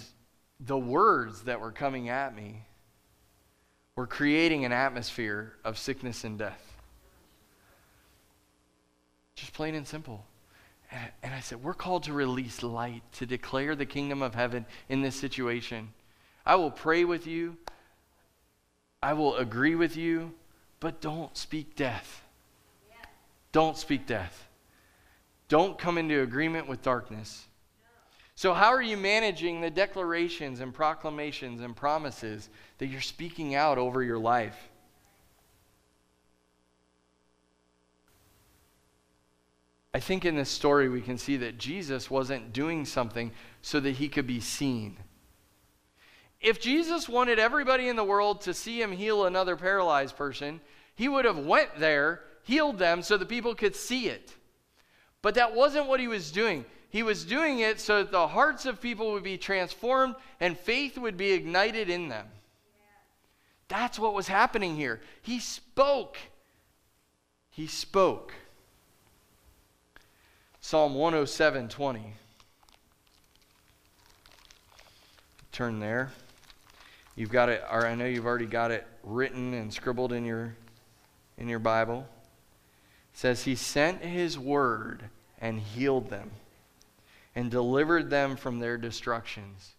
the 0.59 0.77
words 0.77 1.41
that 1.45 1.59
were 1.59 1.71
coming 1.71 2.09
at 2.09 2.35
me 2.35 2.67
were 3.95 4.05
creating 4.05 4.63
an 4.63 4.71
atmosphere 4.71 5.53
of 5.63 5.79
sickness 5.79 6.23
and 6.23 6.37
death. 6.37 6.72
Just 9.35 9.53
plain 9.53 9.75
and 9.75 9.87
simple. 9.87 10.25
And, 10.91 11.11
and 11.23 11.33
I 11.33 11.39
said, 11.39 11.63
We're 11.63 11.73
called 11.73 12.03
to 12.03 12.13
release 12.13 12.63
light, 12.63 13.03
to 13.13 13.25
declare 13.25 13.75
the 13.75 13.85
kingdom 13.85 14.21
of 14.21 14.35
heaven 14.35 14.65
in 14.89 15.01
this 15.01 15.15
situation. 15.15 15.89
I 16.45 16.55
will 16.55 16.71
pray 16.71 17.05
with 17.05 17.25
you, 17.25 17.57
I 19.01 19.13
will 19.13 19.35
agree 19.37 19.75
with 19.75 19.97
you, 19.97 20.33
but 20.79 21.01
don't 21.01 21.35
speak 21.37 21.75
death. 21.75 22.21
Don't 23.51 23.77
speak 23.77 24.07
death. 24.07 24.47
Don't 25.47 25.77
come 25.77 25.97
into 25.97 26.21
agreement 26.21 26.67
with 26.67 26.81
darkness. 26.81 27.45
So, 28.35 28.53
how 28.53 28.69
are 28.69 28.81
you 28.81 28.97
managing 28.97 29.61
the 29.61 29.69
declarations 29.69 30.59
and 30.59 30.73
proclamations 30.73 31.61
and 31.61 31.75
promises 31.75 32.49
that 32.79 32.87
you're 32.87 33.01
speaking 33.01 33.53
out 33.53 33.77
over 33.77 34.01
your 34.01 34.17
life? 34.17 34.57
I 39.93 39.99
think 39.99 40.25
in 40.25 40.35
this 40.35 40.49
story 40.49 40.89
we 40.89 41.01
can 41.01 41.17
see 41.17 41.37
that 41.37 41.59
Jesus 41.59 42.09
wasn't 42.09 42.51
doing 42.51 42.85
something 42.85 43.31
so 43.61 43.79
that 43.79 43.91
he 43.91 44.09
could 44.09 44.25
be 44.25 44.39
seen. 44.39 44.97
If 46.41 46.59
Jesus 46.59 47.07
wanted 47.07 47.39
everybody 47.39 47.87
in 47.87 47.95
the 47.95 48.03
world 48.03 48.41
to 48.41 48.53
see 48.53 48.81
him 48.81 48.91
heal 48.91 49.25
another 49.25 49.55
paralyzed 49.55 50.17
person, 50.17 50.61
he 50.95 51.07
would 51.07 51.25
have 51.25 51.37
went 51.37 51.77
there, 51.77 52.21
healed 52.43 52.79
them 52.79 53.01
so 53.01 53.17
the 53.17 53.25
people 53.25 53.55
could 53.55 53.75
see 53.75 54.07
it. 54.07 54.33
But 55.21 55.35
that 55.35 55.55
wasn't 55.55 55.87
what 55.87 55.99
he 55.99 56.07
was 56.07 56.31
doing. 56.31 56.65
He 56.89 57.01
was 57.01 57.23
doing 57.23 57.59
it 57.59 57.79
so 57.79 57.99
that 57.99 58.11
the 58.11 58.27
hearts 58.27 58.65
of 58.65 58.81
people 58.81 59.13
would 59.13 59.23
be 59.23 59.37
transformed 59.37 60.15
and 60.39 60.57
faith 60.57 60.97
would 60.97 61.17
be 61.17 61.31
ignited 61.31 61.89
in 61.89 62.09
them. 62.09 62.27
That's 63.67 63.97
what 63.97 64.13
was 64.13 64.27
happening 64.27 64.75
here. 64.75 65.01
He 65.21 65.39
spoke. 65.39 66.17
He 67.49 67.67
spoke. 67.67 68.33
Psalm 70.65 70.95
107 70.95 71.67
20. 71.67 72.13
Turn 75.51 75.81
there. 75.81 76.09
You've 77.17 77.31
got 77.31 77.49
it, 77.49 77.61
or 77.69 77.85
I 77.85 77.95
know 77.95 78.05
you've 78.05 78.25
already 78.25 78.45
got 78.45 78.71
it 78.71 78.87
written 79.03 79.53
and 79.53 79.73
scribbled 79.73 80.13
in 80.13 80.23
your 80.23 80.55
in 81.37 81.49
your 81.49 81.59
Bible. 81.59 82.07
It 83.11 83.17
says 83.17 83.43
he 83.43 83.55
sent 83.55 84.05
his 84.05 84.39
word 84.39 85.03
and 85.41 85.59
healed 85.59 86.09
them 86.09 86.31
and 87.35 87.51
delivered 87.51 88.09
them 88.09 88.37
from 88.37 88.59
their 88.59 88.77
destructions. 88.77 89.73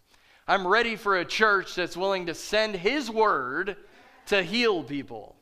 I'm 0.47 0.67
ready 0.67 0.97
for 0.97 1.17
a 1.17 1.25
church 1.25 1.75
that's 1.75 1.97
willing 1.97 2.27
to 2.27 2.35
send 2.35 2.75
his 2.75 3.11
word 3.11 3.79
to 4.27 4.43
heal 4.43 4.85
people. 4.85 5.35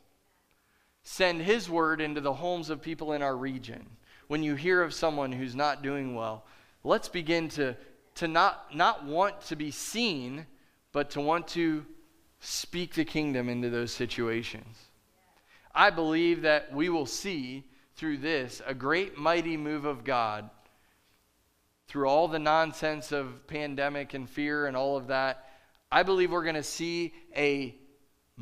Send 1.03 1.43
his 1.43 1.69
word 1.69 2.01
into 2.01 2.21
the 2.21 2.35
homes 2.35 2.71
of 2.71 2.81
people 2.81 3.13
in 3.13 3.23
our 3.23 3.37
region 3.37 3.85
when 4.33 4.43
you 4.43 4.55
hear 4.55 4.81
of 4.81 4.95
someone 4.95 5.31
who's 5.31 5.55
not 5.55 5.83
doing 5.83 6.15
well, 6.15 6.47
let's 6.85 7.07
begin 7.11 7.51
to, 7.51 7.77
to 8.15 8.27
not, 8.27 8.75
not 8.75 9.05
want 9.05 9.39
to 9.43 9.55
be 9.55 9.71
seen, 9.71 10.47
but 10.91 11.11
to 11.11 11.21
want 11.21 11.47
to 11.47 11.85
speak 12.41 12.95
the 12.95 13.05
kingdom 13.05 13.51
into 13.51 13.69
those 13.69 13.93
situations. 13.93 14.79
I 15.75 15.91
believe 15.91 16.41
that 16.43 16.73
we 16.73 16.89
will 16.89 17.05
see 17.05 17.65
through 17.95 18.17
this 18.17 18.63
a 18.67 18.73
great, 18.73 19.19
mighty 19.19 19.59
move 19.59 19.85
of 19.85 20.03
God 20.03 20.49
through 21.87 22.09
all 22.09 22.27
the 22.27 22.39
nonsense 22.39 23.13
of 23.13 23.47
pandemic 23.47 24.15
and 24.15 24.27
fear 24.27 24.65
and 24.65 24.75
all 24.75 24.97
of 24.97 25.09
that. 25.09 25.47
I 25.91 26.05
believe 26.05 26.33
we're 26.33 26.43
going 26.43 26.55
to 26.55 26.63
see 26.63 27.13
a 27.37 27.75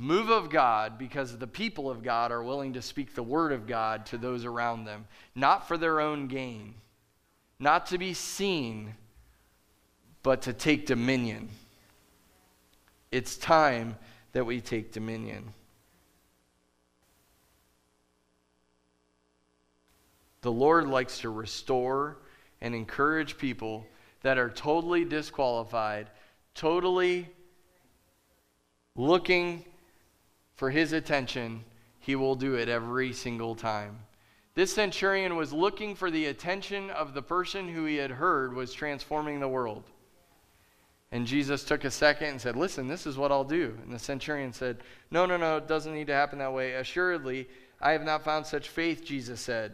move 0.00 0.30
of 0.30 0.48
God 0.48 0.96
because 0.96 1.36
the 1.36 1.46
people 1.46 1.90
of 1.90 2.02
God 2.02 2.32
are 2.32 2.42
willing 2.42 2.72
to 2.72 2.80
speak 2.80 3.14
the 3.14 3.22
word 3.22 3.52
of 3.52 3.66
God 3.66 4.06
to 4.06 4.16
those 4.16 4.46
around 4.46 4.86
them, 4.86 5.04
not 5.34 5.68
for 5.68 5.76
their 5.76 6.00
own 6.00 6.26
gain, 6.26 6.74
not 7.58 7.84
to 7.88 7.98
be 7.98 8.14
seen, 8.14 8.94
but 10.22 10.40
to 10.42 10.54
take 10.54 10.86
dominion. 10.86 11.50
It's 13.12 13.36
time 13.36 13.98
that 14.32 14.46
we 14.46 14.62
take 14.62 14.90
dominion. 14.90 15.52
The 20.40 20.52
Lord 20.52 20.88
likes 20.88 21.18
to 21.18 21.28
restore 21.28 22.16
and 22.62 22.74
encourage 22.74 23.36
people 23.36 23.86
that 24.22 24.38
are 24.38 24.48
totally 24.48 25.04
disqualified, 25.04 26.08
totally 26.54 27.28
looking 28.96 29.66
for 30.60 30.68
his 30.68 30.92
attention, 30.92 31.64
he 32.00 32.14
will 32.14 32.34
do 32.34 32.54
it 32.54 32.68
every 32.68 33.14
single 33.14 33.54
time. 33.54 33.98
This 34.54 34.74
centurion 34.74 35.34
was 35.34 35.54
looking 35.54 35.94
for 35.94 36.10
the 36.10 36.26
attention 36.26 36.90
of 36.90 37.14
the 37.14 37.22
person 37.22 37.66
who 37.66 37.86
he 37.86 37.96
had 37.96 38.10
heard 38.10 38.52
was 38.52 38.74
transforming 38.74 39.40
the 39.40 39.48
world. 39.48 39.84
And 41.12 41.26
Jesus 41.26 41.64
took 41.64 41.84
a 41.84 41.90
second 41.90 42.28
and 42.28 42.38
said, 42.42 42.56
Listen, 42.56 42.88
this 42.88 43.06
is 43.06 43.16
what 43.16 43.32
I'll 43.32 43.42
do. 43.42 43.74
And 43.82 43.90
the 43.90 43.98
centurion 43.98 44.52
said, 44.52 44.82
No, 45.10 45.24
no, 45.24 45.38
no, 45.38 45.56
it 45.56 45.66
doesn't 45.66 45.94
need 45.94 46.08
to 46.08 46.12
happen 46.12 46.40
that 46.40 46.52
way. 46.52 46.74
Assuredly, 46.74 47.48
I 47.80 47.92
have 47.92 48.04
not 48.04 48.22
found 48.22 48.44
such 48.44 48.68
faith, 48.68 49.02
Jesus 49.02 49.40
said. 49.40 49.72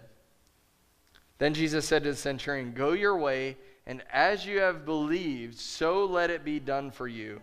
Then 1.39 1.53
Jesus 1.53 1.85
said 1.85 2.05
to 2.05 2.11
the 2.11 2.17
centurion, 2.17 2.75
Go 2.75 2.93
your 2.93 3.19
way, 3.19 3.57
and 3.89 4.05
as 4.13 4.47
you 4.47 4.61
have 4.61 4.87
believed, 4.87 5.59
so 5.59 6.05
let 6.05 6.31
it 6.31 6.45
be 6.45 6.61
done 6.61 6.93
for 6.93 7.09
you. 7.09 7.41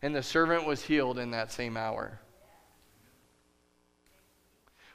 And 0.00 0.14
the 0.14 0.22
servant 0.22 0.66
was 0.66 0.80
healed 0.80 1.18
in 1.18 1.32
that 1.32 1.52
same 1.52 1.76
hour. 1.76 2.20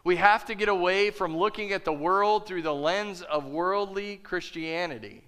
We 0.04 0.16
have 0.16 0.46
to 0.46 0.56
get 0.56 0.70
away 0.70 1.12
from 1.12 1.38
looking 1.38 1.72
at 1.72 1.86
the 1.86 1.94
world 1.94 2.48
through 2.48 2.64
the 2.64 2.74
lens 2.74 3.22
of 3.22 3.46
worldly 3.46 4.18
Christianity 4.18 5.24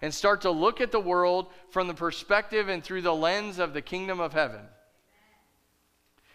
and 0.00 0.12
start 0.12 0.42
to 0.42 0.50
look 0.50 0.80
at 0.80 0.92
the 0.92 1.00
world 1.00 1.48
from 1.68 1.88
the 1.88 1.94
perspective 1.94 2.68
and 2.68 2.82
through 2.82 3.02
the 3.02 3.14
lens 3.14 3.58
of 3.58 3.74
the 3.74 3.82
kingdom 3.82 4.18
of 4.18 4.32
heaven. 4.32 4.62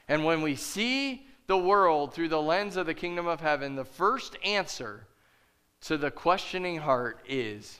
And 0.07 0.23
when 0.23 0.41
we 0.41 0.55
see 0.55 1.25
the 1.47 1.57
world 1.57 2.13
through 2.13 2.29
the 2.29 2.41
lens 2.41 2.77
of 2.77 2.85
the 2.85 2.93
kingdom 2.93 3.27
of 3.27 3.41
heaven, 3.41 3.75
the 3.75 3.85
first 3.85 4.37
answer 4.43 5.07
to 5.81 5.97
the 5.97 6.11
questioning 6.11 6.77
heart 6.77 7.19
is 7.27 7.79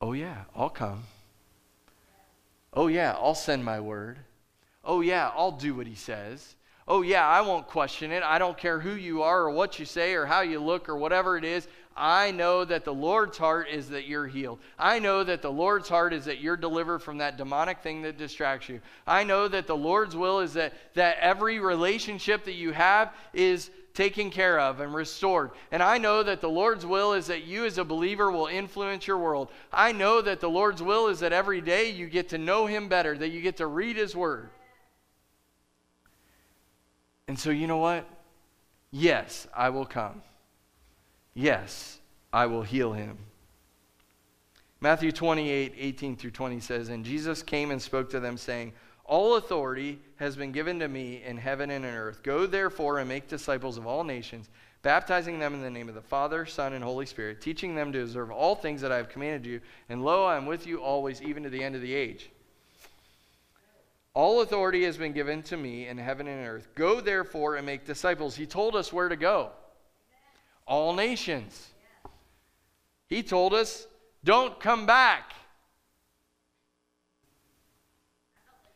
oh, 0.00 0.12
yeah, 0.12 0.44
I'll 0.54 0.68
come. 0.68 1.04
Oh, 2.74 2.88
yeah, 2.88 3.12
I'll 3.12 3.34
send 3.34 3.64
my 3.64 3.80
word. 3.80 4.18
Oh, 4.84 5.00
yeah, 5.00 5.30
I'll 5.34 5.52
do 5.52 5.74
what 5.74 5.86
he 5.86 5.94
says 5.94 6.56
oh, 6.86 7.02
yeah, 7.02 7.26
I 7.26 7.40
won't 7.40 7.66
question 7.66 8.12
it. 8.12 8.22
I 8.22 8.38
don't 8.38 8.58
care 8.58 8.78
who 8.80 8.94
you 8.94 9.22
are 9.22 9.42
or 9.42 9.50
what 9.50 9.78
you 9.78 9.84
say 9.84 10.14
or 10.14 10.26
how 10.26 10.42
you 10.42 10.60
look 10.60 10.88
or 10.88 10.96
whatever 10.96 11.36
it 11.36 11.44
is. 11.44 11.66
I 11.96 12.32
know 12.32 12.64
that 12.64 12.84
the 12.84 12.92
Lord's 12.92 13.38
heart 13.38 13.68
is 13.68 13.88
that 13.90 14.06
you're 14.06 14.26
healed. 14.26 14.58
I 14.78 14.98
know 14.98 15.22
that 15.22 15.42
the 15.42 15.52
Lord's 15.52 15.88
heart 15.88 16.12
is 16.12 16.24
that 16.24 16.40
you're 16.40 16.56
delivered 16.56 17.00
from 17.00 17.18
that 17.18 17.36
demonic 17.36 17.80
thing 17.80 18.02
that 18.02 18.18
distracts 18.18 18.68
you. 18.68 18.80
I 19.06 19.22
know 19.22 19.46
that 19.46 19.68
the 19.68 19.76
Lord's 19.76 20.16
will 20.16 20.40
is 20.40 20.54
that, 20.54 20.74
that 20.94 21.18
every 21.20 21.60
relationship 21.60 22.44
that 22.44 22.54
you 22.54 22.72
have 22.72 23.14
is 23.32 23.70
taken 23.94 24.28
care 24.28 24.58
of 24.58 24.80
and 24.80 24.92
restored. 24.92 25.52
And 25.70 25.80
I 25.82 25.98
know 25.98 26.24
that 26.24 26.40
the 26.40 26.50
Lord's 26.50 26.84
will 26.84 27.12
is 27.12 27.28
that 27.28 27.44
you 27.44 27.64
as 27.64 27.78
a 27.78 27.84
believer 27.84 28.30
will 28.32 28.48
influence 28.48 29.06
your 29.06 29.18
world. 29.18 29.50
I 29.72 29.92
know 29.92 30.20
that 30.20 30.40
the 30.40 30.50
Lord's 30.50 30.82
will 30.82 31.06
is 31.06 31.20
that 31.20 31.32
every 31.32 31.60
day 31.60 31.90
you 31.90 32.08
get 32.08 32.30
to 32.30 32.38
know 32.38 32.66
Him 32.66 32.88
better, 32.88 33.16
that 33.16 33.28
you 33.28 33.40
get 33.40 33.58
to 33.58 33.68
read 33.68 33.96
His 33.96 34.16
Word. 34.16 34.50
And 37.28 37.38
so, 37.38 37.50
you 37.50 37.66
know 37.66 37.78
what? 37.78 38.06
Yes, 38.90 39.48
I 39.54 39.70
will 39.70 39.86
come. 39.86 40.22
Yes, 41.34 41.98
I 42.32 42.46
will 42.46 42.62
heal 42.62 42.92
him. 42.92 43.18
Matthew 44.80 45.12
28 45.12 45.74
18 45.76 46.16
through 46.16 46.30
20 46.30 46.60
says, 46.60 46.90
And 46.90 47.04
Jesus 47.04 47.42
came 47.42 47.70
and 47.70 47.80
spoke 47.80 48.10
to 48.10 48.20
them, 48.20 48.36
saying, 48.36 48.72
All 49.04 49.36
authority 49.36 49.98
has 50.16 50.36
been 50.36 50.52
given 50.52 50.78
to 50.80 50.88
me 50.88 51.22
in 51.24 51.38
heaven 51.38 51.70
and 51.70 51.84
in 51.84 51.94
earth. 51.94 52.22
Go 52.22 52.46
therefore 52.46 52.98
and 52.98 53.08
make 53.08 53.26
disciples 53.26 53.78
of 53.78 53.86
all 53.86 54.04
nations, 54.04 54.50
baptizing 54.82 55.38
them 55.38 55.54
in 55.54 55.62
the 55.62 55.70
name 55.70 55.88
of 55.88 55.94
the 55.94 56.02
Father, 56.02 56.44
Son, 56.44 56.74
and 56.74 56.84
Holy 56.84 57.06
Spirit, 57.06 57.40
teaching 57.40 57.74
them 57.74 57.92
to 57.92 58.02
observe 58.02 58.30
all 58.30 58.54
things 58.54 58.82
that 58.82 58.92
I 58.92 58.98
have 58.98 59.08
commanded 59.08 59.46
you. 59.46 59.60
And 59.88 60.04
lo, 60.04 60.26
I 60.26 60.36
am 60.36 60.44
with 60.44 60.66
you 60.66 60.82
always, 60.82 61.22
even 61.22 61.42
to 61.44 61.50
the 61.50 61.64
end 61.64 61.74
of 61.74 61.80
the 61.80 61.94
age. 61.94 62.30
All 64.14 64.42
authority 64.42 64.84
has 64.84 64.96
been 64.96 65.12
given 65.12 65.42
to 65.44 65.56
me 65.56 65.88
in 65.88 65.98
heaven 65.98 66.28
and 66.28 66.46
earth. 66.46 66.68
Go 66.76 67.00
therefore 67.00 67.56
and 67.56 67.66
make 67.66 67.84
disciples. 67.84 68.36
He 68.36 68.46
told 68.46 68.76
us 68.76 68.92
where 68.92 69.08
to 69.08 69.16
go. 69.16 69.50
All 70.66 70.94
nations. 70.94 71.70
He 73.08 73.24
told 73.24 73.52
us, 73.52 73.88
don't 74.22 74.58
come 74.60 74.86
back. 74.86 75.32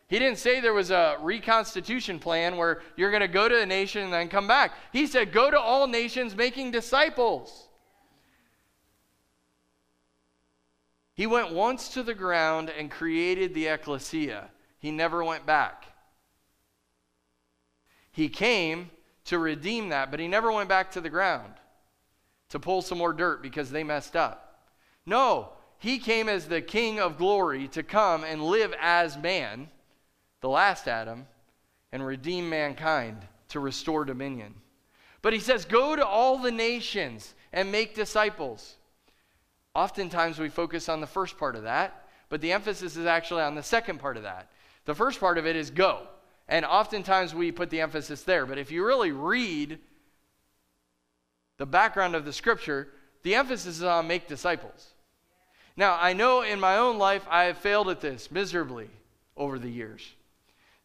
He 0.09 0.18
didn't 0.18 0.39
say 0.39 0.61
there 0.61 0.74
was 0.74 0.91
a 0.91 1.18
reconstitution 1.20 2.18
plan 2.18 2.57
where 2.57 2.82
you're 2.97 3.11
going 3.11 3.20
to 3.20 3.28
go 3.28 3.49
to 3.49 3.61
a 3.61 3.66
nation 3.66 4.03
and 4.03 4.12
then 4.12 4.28
come 4.28 4.49
back. 4.49 4.72
He 4.93 5.07
said, 5.07 5.32
go 5.32 5.51
to 5.51 5.61
all 5.61 5.86
nations 5.86 6.34
making 6.34 6.72
disciples. 6.72 7.68
He 11.14 11.26
went 11.26 11.53
once 11.53 11.91
to 11.91 12.03
the 12.03 12.14
ground 12.14 12.70
and 12.70 12.91
created 12.91 13.53
the 13.53 13.66
ecclesia. 13.68 14.51
He 14.78 14.90
never 14.90 15.24
went 15.24 15.46
back. 15.46 15.86
He 18.12 18.28
came 18.28 18.90
to 19.26 19.38
redeem 19.38 19.90
that, 19.90 20.10
but 20.10 20.20
he 20.20 20.28
never 20.28 20.50
went 20.50 20.68
back 20.68 20.90
to 20.92 21.00
the 21.00 21.10
ground 21.10 21.52
to 22.48 22.58
pull 22.58 22.82
some 22.82 22.98
more 22.98 23.12
dirt 23.12 23.42
because 23.42 23.70
they 23.70 23.84
messed 23.84 24.16
up. 24.16 24.66
No, 25.04 25.50
he 25.78 25.98
came 25.98 26.28
as 26.28 26.46
the 26.46 26.60
King 26.60 26.98
of 26.98 27.18
glory 27.18 27.68
to 27.68 27.82
come 27.82 28.24
and 28.24 28.42
live 28.42 28.74
as 28.80 29.16
man, 29.16 29.68
the 30.40 30.48
last 30.48 30.88
Adam, 30.88 31.26
and 31.92 32.04
redeem 32.04 32.48
mankind 32.48 33.26
to 33.48 33.60
restore 33.60 34.04
dominion. 34.04 34.54
But 35.22 35.32
he 35.32 35.38
says, 35.38 35.64
Go 35.64 35.96
to 35.96 36.06
all 36.06 36.38
the 36.38 36.50
nations 36.50 37.34
and 37.52 37.72
make 37.72 37.94
disciples. 37.94 38.76
Oftentimes 39.74 40.38
we 40.38 40.48
focus 40.48 40.88
on 40.88 41.00
the 41.00 41.06
first 41.06 41.38
part 41.38 41.54
of 41.54 41.62
that, 41.62 42.08
but 42.28 42.40
the 42.40 42.52
emphasis 42.52 42.96
is 42.96 43.06
actually 43.06 43.42
on 43.42 43.54
the 43.54 43.62
second 43.62 44.00
part 44.00 44.16
of 44.16 44.24
that. 44.24 44.50
The 44.89 44.95
first 44.95 45.20
part 45.20 45.36
of 45.36 45.47
it 45.47 45.55
is 45.55 45.68
go. 45.68 46.01
And 46.49 46.64
oftentimes 46.64 47.34
we 47.34 47.53
put 47.53 47.68
the 47.68 47.82
emphasis 47.82 48.22
there. 48.22 48.47
But 48.47 48.57
if 48.57 48.72
you 48.72 48.86
really 48.86 49.12
read 49.12 49.80
the 51.59 51.66
background 51.66 52.14
of 52.14 52.24
the 52.24 52.32
scripture, 52.32 52.89
the 53.22 53.34
emphasis 53.34 53.76
is 53.76 53.82
on 53.82 54.09
make 54.09 54.26
disciples. 54.26 54.95
Now, 55.76 55.99
I 56.01 56.14
know 56.14 56.41
in 56.41 56.59
my 56.59 56.78
own 56.78 56.97
life 56.97 57.26
I 57.28 57.45
have 57.45 57.59
failed 57.59 57.91
at 57.91 58.01
this 58.01 58.30
miserably 58.30 58.89
over 59.36 59.59
the 59.59 59.68
years. 59.68 60.14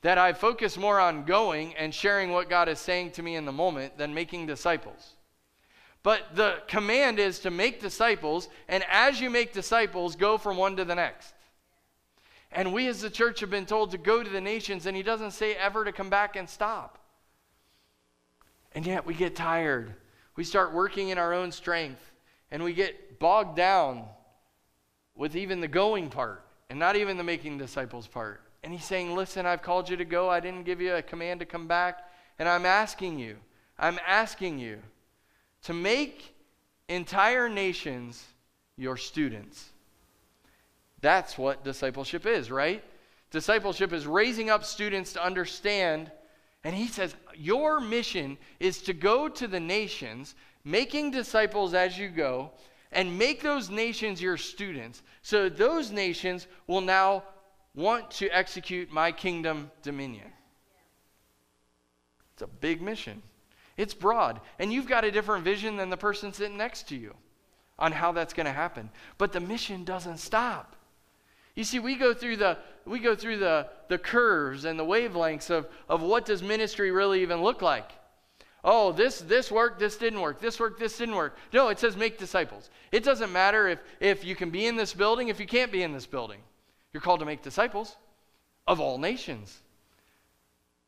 That 0.02 0.18
I 0.18 0.34
focus 0.34 0.76
more 0.76 1.00
on 1.00 1.24
going 1.24 1.74
and 1.76 1.96
sharing 1.96 2.34
what 2.34 2.50
God 2.50 2.68
is 2.68 2.80
saying 2.80 3.12
to 3.12 3.24
me 3.24 3.38
in 3.38 3.46
the 3.46 3.54
moment 3.54 3.98
than 3.98 4.14
making 4.14 4.48
disciples. 4.48 5.14
But 6.04 6.36
the 6.36 6.58
command 6.68 7.20
is 7.20 7.40
to 7.40 7.52
make 7.52 7.80
disciples, 7.80 8.50
and 8.68 8.84
as 8.90 9.22
you 9.22 9.30
make 9.30 9.54
disciples, 9.54 10.18
go 10.18 10.38
from 10.38 10.58
one 10.58 10.76
to 10.76 10.84
the 10.84 10.94
next. 10.94 11.34
And 12.54 12.72
we 12.72 12.88
as 12.88 13.02
the 13.02 13.10
church 13.10 13.40
have 13.40 13.50
been 13.50 13.66
told 13.66 13.92
to 13.92 13.98
go 13.98 14.24
to 14.24 14.30
the 14.30 14.42
nations, 14.42 14.86
and 14.86 14.96
he 14.96 15.04
doesn't 15.04 15.32
say 15.32 15.56
ever 15.56 15.84
to 15.84 15.92
come 15.92 16.10
back 16.10 16.36
and 16.36 16.48
stop. 16.48 17.00
And 18.74 18.86
yet 18.86 19.06
we 19.06 19.14
get 19.14 19.36
tired. 19.36 19.94
We 20.36 20.44
start 20.44 20.74
working 20.74 21.10
in 21.10 21.18
our 21.18 21.34
own 21.34 21.52
strength, 21.52 22.12
and 22.52 22.64
we 22.64 22.74
get 22.74 23.20
bogged 23.20 23.56
down 23.56 24.06
with 25.16 25.36
even 25.36 25.62
the 25.62 25.68
going 25.68 26.10
part 26.10 26.46
and 26.70 26.80
not 26.80 26.96
even 26.96 27.18
the 27.18 27.24
making 27.24 27.58
disciples 27.58 28.08
part. 28.08 28.42
And 28.64 28.72
he's 28.72 28.86
saying, 28.86 29.16
Listen, 29.16 29.46
I've 29.46 29.62
called 29.62 29.90
you 29.90 29.98
to 29.98 30.06
go. 30.06 30.30
I 30.30 30.40
didn't 30.40 30.64
give 30.64 30.82
you 30.82 30.96
a 30.96 31.02
command 31.02 31.40
to 31.42 31.46
come 31.46 31.68
back. 31.68 32.08
And 32.40 32.48
I'm 32.48 32.66
asking 32.66 33.20
you, 33.20 33.38
I'm 33.78 34.00
asking 34.08 34.60
you 34.60 34.80
to 35.64 35.74
make 35.74 36.36
entire 36.88 37.50
nations 37.50 38.24
your 38.78 38.98
students. 38.98 39.70
That's 41.04 41.38
what 41.38 41.66
discipleship 41.66 42.26
is, 42.26 42.50
right? 42.50 42.82
Discipleship 43.30 43.92
is 43.92 44.08
raising 44.08 44.50
up 44.50 44.64
students 44.64 45.12
to 45.14 45.24
understand. 45.24 46.10
And 46.64 46.74
he 46.74 46.88
says, 46.88 47.14
Your 47.36 47.82
mission 47.82 48.38
is 48.62 48.82
to 48.84 48.94
go 48.94 49.28
to 49.28 49.46
the 49.46 49.60
nations, 49.60 50.34
making 50.64 51.12
disciples 51.12 51.74
as 51.74 51.98
you 51.98 52.08
go, 52.08 52.52
and 52.94 53.18
make 53.18 53.42
those 53.42 53.70
nations 53.70 54.22
your 54.22 54.38
students. 54.38 55.04
So 55.24 55.50
those 55.50 55.92
nations 55.92 56.48
will 56.68 56.80
now 56.80 57.24
want 57.76 58.10
to 58.12 58.30
execute 58.30 58.90
my 58.90 59.12
kingdom 59.12 59.72
dominion. 59.82 60.32
It's 62.32 62.44
a 62.44 62.48
big 62.48 62.82
mission. 62.82 63.22
It's 63.76 63.94
broad. 63.94 64.40
And 64.58 64.72
you've 64.72 64.88
got 64.88 65.04
a 65.04 65.12
different 65.12 65.44
vision 65.44 65.76
than 65.76 65.90
the 65.90 65.98
person 65.98 66.32
sitting 66.32 66.56
next 66.56 66.88
to 66.88 66.96
you 66.96 67.14
on 67.78 67.92
how 67.92 68.14
that's 68.14 68.34
going 68.34 68.46
to 68.46 68.54
happen. 68.54 68.90
But 69.18 69.34
the 69.34 69.42
mission 69.42 69.84
doesn't 69.84 70.20
stop. 70.20 70.78
You 71.56 71.64
see, 71.64 71.80
we 71.80 71.96
go 71.96 72.14
through 72.14 72.38
the 72.38 72.58
we 72.86 73.00
go 73.00 73.16
through 73.16 73.38
the, 73.38 73.68
the 73.88 73.98
curves 73.98 74.66
and 74.66 74.78
the 74.78 74.84
wavelengths 74.84 75.50
of, 75.50 75.68
of 75.88 76.02
what 76.02 76.26
does 76.26 76.44
ministry 76.44 76.92
really 76.92 77.22
even 77.22 77.42
look 77.42 77.62
like. 77.62 77.90
Oh, 78.64 78.92
this 78.92 79.20
this 79.20 79.52
worked, 79.52 79.80
this 79.80 79.98
didn't 79.98 80.22
work, 80.22 80.42
this 80.42 80.60
worked, 80.60 80.80
this 80.80 80.98
didn't 80.98 81.16
work. 81.16 81.38
No, 81.54 81.70
it 81.70 81.80
says 81.80 81.96
make 81.96 82.18
disciples. 82.18 82.70
It 82.92 83.04
doesn't 83.04 83.32
matter 83.32 83.68
if, 83.68 83.80
if 84.00 84.26
you 84.26 84.36
can 84.36 84.50
be 84.50 84.68
in 84.68 84.76
this 84.76 84.94
building, 84.94 85.28
if 85.30 85.40
you 85.40 85.46
can't 85.46 85.72
be 85.72 85.84
in 85.84 85.94
this 85.94 86.06
building. 86.06 86.40
You're 86.92 87.02
called 87.02 87.22
to 87.22 87.26
make 87.26 87.42
disciples 87.42 87.96
of 88.68 88.80
all 88.80 88.98
nations. 88.98 89.62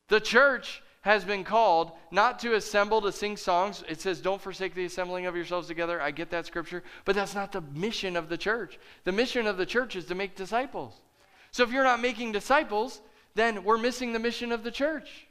The 0.07 0.19
church 0.19 0.83
has 1.05 1.23
been 1.23 1.43
called 1.43 1.91
not 2.09 2.39
to 2.39 2.55
assemble 2.55 2.99
to 2.99 3.11
sing 3.11 3.37
songs. 3.37 3.83
It 3.87 4.01
says, 4.01 4.19
Don't 4.21 4.41
forsake 4.41 4.73
the 4.73 4.85
assembling 4.85 5.27
of 5.27 5.35
yourselves 5.35 5.67
together. 5.67 6.01
I 6.01 6.09
get 6.09 6.31
that 6.31 6.47
scripture, 6.47 6.81
but 7.05 7.13
that's 7.13 7.35
not 7.35 7.51
the 7.51 7.61
mission 7.61 8.17
of 8.17 8.27
the 8.27 8.39
church. 8.39 8.79
The 9.03 9.11
mission 9.11 9.45
of 9.45 9.55
the 9.57 9.67
church 9.67 9.95
is 9.95 10.05
to 10.05 10.15
make 10.15 10.35
disciples. 10.35 10.99
So 11.51 11.63
if 11.63 11.71
you're 11.71 11.83
not 11.83 12.01
making 12.01 12.31
disciples, 12.31 13.01
then 13.35 13.63
we're 13.63 13.77
missing 13.77 14.13
the 14.13 14.19
mission 14.19 14.51
of 14.51 14.63
the 14.63 14.71
church. 14.71 15.27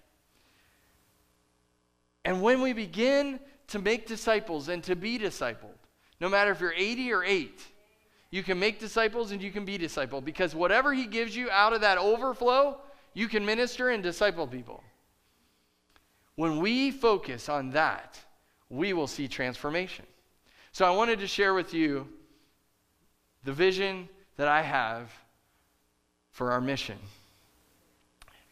And 2.24 2.40
when 2.40 2.62
we 2.62 2.72
begin 2.72 3.40
to 3.68 3.80
make 3.80 4.06
disciples 4.06 4.68
and 4.68 4.80
to 4.84 4.94
be 4.94 5.18
discipled, 5.18 5.74
no 6.20 6.28
matter 6.28 6.52
if 6.52 6.60
you're 6.60 6.72
80 6.72 7.12
or 7.12 7.24
8, 7.24 7.60
you 8.30 8.44
can 8.44 8.60
make 8.60 8.78
disciples 8.78 9.32
and 9.32 9.42
you 9.42 9.50
can 9.50 9.64
be 9.64 9.76
discipled 9.76 10.24
because 10.24 10.54
whatever 10.54 10.94
He 10.94 11.08
gives 11.08 11.34
you 11.34 11.50
out 11.50 11.72
of 11.72 11.80
that 11.80 11.98
overflow, 11.98 12.78
you 13.12 13.26
can 13.26 13.44
minister 13.44 13.90
and 13.90 14.04
disciple 14.04 14.46
people. 14.46 14.80
When 16.36 16.58
we 16.58 16.90
focus 16.90 17.48
on 17.48 17.70
that, 17.70 18.18
we 18.68 18.92
will 18.92 19.06
see 19.06 19.28
transformation. 19.28 20.04
So 20.72 20.84
I 20.84 20.90
wanted 20.90 21.20
to 21.20 21.26
share 21.26 21.54
with 21.54 21.72
you 21.72 22.08
the 23.44 23.52
vision 23.52 24.08
that 24.36 24.48
I 24.48 24.62
have 24.62 25.12
for 26.32 26.50
our 26.50 26.60
mission. 26.60 26.98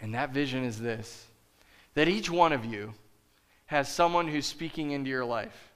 And 0.00 0.14
that 0.14 0.30
vision 0.30 0.64
is 0.64 0.80
this 0.80 1.26
that 1.94 2.08
each 2.08 2.30
one 2.30 2.52
of 2.52 2.64
you 2.64 2.94
has 3.66 3.88
someone 3.88 4.26
who's 4.26 4.46
speaking 4.46 4.92
into 4.92 5.10
your 5.10 5.24
life. 5.24 5.72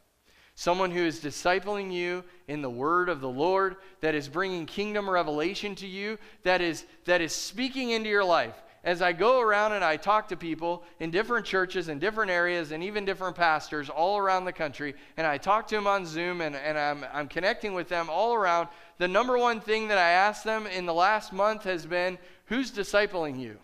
Someone 0.54 0.90
who 0.90 1.04
is 1.04 1.20
discipling 1.20 1.92
you 1.92 2.24
in 2.48 2.62
the 2.62 2.70
word 2.70 3.10
of 3.10 3.20
the 3.20 3.28
Lord, 3.28 3.76
that 4.00 4.14
is 4.14 4.26
bringing 4.26 4.64
kingdom 4.64 5.10
revelation 5.10 5.74
to 5.74 5.86
you, 5.86 6.18
that 6.44 6.62
is, 6.62 6.86
that 7.04 7.20
is 7.20 7.34
speaking 7.34 7.90
into 7.90 8.08
your 8.08 8.24
life 8.24 8.54
as 8.86 9.02
I 9.02 9.12
go 9.12 9.40
around 9.40 9.72
and 9.72 9.84
I 9.84 9.96
talk 9.96 10.28
to 10.28 10.36
people 10.36 10.84
in 11.00 11.10
different 11.10 11.44
churches 11.44 11.88
in 11.88 11.98
different 11.98 12.30
areas 12.30 12.70
and 12.70 12.84
even 12.84 13.04
different 13.04 13.34
pastors 13.34 13.90
all 13.90 14.16
around 14.16 14.44
the 14.44 14.52
country, 14.52 14.94
and 15.16 15.26
I 15.26 15.38
talk 15.38 15.66
to 15.68 15.74
them 15.74 15.88
on 15.88 16.06
Zoom 16.06 16.40
and, 16.40 16.54
and 16.54 16.78
I'm, 16.78 17.04
I'm 17.12 17.26
connecting 17.26 17.74
with 17.74 17.88
them 17.88 18.08
all 18.08 18.32
around, 18.32 18.68
the 18.98 19.08
number 19.08 19.36
one 19.36 19.60
thing 19.60 19.88
that 19.88 19.98
I 19.98 20.10
ask 20.10 20.44
them 20.44 20.68
in 20.68 20.86
the 20.86 20.94
last 20.94 21.32
month 21.32 21.64
has 21.64 21.84
been 21.84 22.16
who's 22.44 22.70
discipling 22.70 23.40
you? 23.40 23.58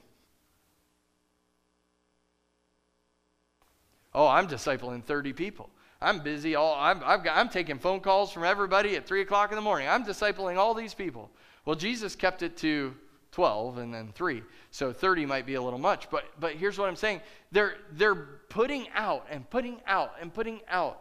Oh, 4.12 4.26
I'm 4.26 4.48
discipling 4.48 5.04
30 5.04 5.32
people. 5.34 5.70
I'm 6.00 6.18
busy. 6.18 6.56
All 6.56 6.74
I'm, 6.76 7.00
I've 7.04 7.22
got, 7.22 7.36
I'm 7.36 7.48
taking 7.48 7.78
phone 7.78 8.00
calls 8.00 8.32
from 8.32 8.42
everybody 8.42 8.96
at 8.96 9.06
three 9.06 9.20
o'clock 9.20 9.52
in 9.52 9.56
the 9.56 9.62
morning. 9.62 9.86
I'm 9.86 10.04
discipling 10.04 10.56
all 10.56 10.74
these 10.74 10.94
people. 10.94 11.30
Well, 11.64 11.76
Jesus 11.76 12.16
kept 12.16 12.42
it 12.42 12.56
to 12.56 12.92
12 13.32 13.78
and 13.78 13.92
then 13.92 14.12
three. 14.14 14.42
So 14.70 14.92
30 14.92 15.26
might 15.26 15.46
be 15.46 15.54
a 15.54 15.62
little 15.62 15.78
much. 15.78 16.08
But, 16.10 16.24
but 16.38 16.52
here's 16.52 16.78
what 16.78 16.88
I'm 16.88 16.96
saying 16.96 17.20
they're, 17.50 17.74
they're 17.92 18.14
putting 18.14 18.86
out 18.94 19.26
and 19.30 19.48
putting 19.50 19.80
out 19.86 20.12
and 20.20 20.32
putting 20.32 20.60
out. 20.68 21.00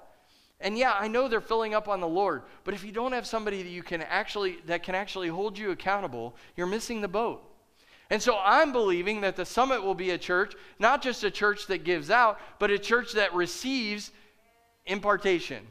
And 0.59 0.77
yeah, 0.77 0.93
I 0.97 1.07
know 1.07 1.27
they're 1.27 1.41
filling 1.41 1.73
up 1.73 1.88
on 1.88 1.99
the 1.99 2.07
Lord, 2.07 2.43
but 2.63 2.73
if 2.73 2.84
you 2.84 2.91
don't 2.91 3.13
have 3.13 3.25
somebody 3.25 3.63
that 3.63 3.69
you 3.69 3.84
can 3.84 4.01
actually 4.01 4.59
that 4.67 4.84
can 4.84 4.93
actually 4.93 5.27
hold 5.27 5.57
you 5.57 5.71
accountable, 5.71 6.36
you're 6.55 6.67
missing 6.67 7.01
the 7.01 7.07
boat. 7.07 7.43
And 8.11 8.21
so 8.21 8.38
I'm 8.43 8.71
believing 8.71 9.21
that 9.21 9.36
the 9.36 9.45
summit 9.45 9.82
will 9.82 9.95
be 9.95 10.11
a 10.11 10.17
church, 10.17 10.53
not 10.79 11.01
just 11.01 11.23
a 11.23 11.32
church 11.32 11.67
that 11.67 11.84
gives 11.84 12.11
out, 12.11 12.39
but 12.59 12.69
a 12.69 12.77
church 12.77 13.13
that 13.13 13.34
receives 13.34 14.11
impartation. 14.86 15.65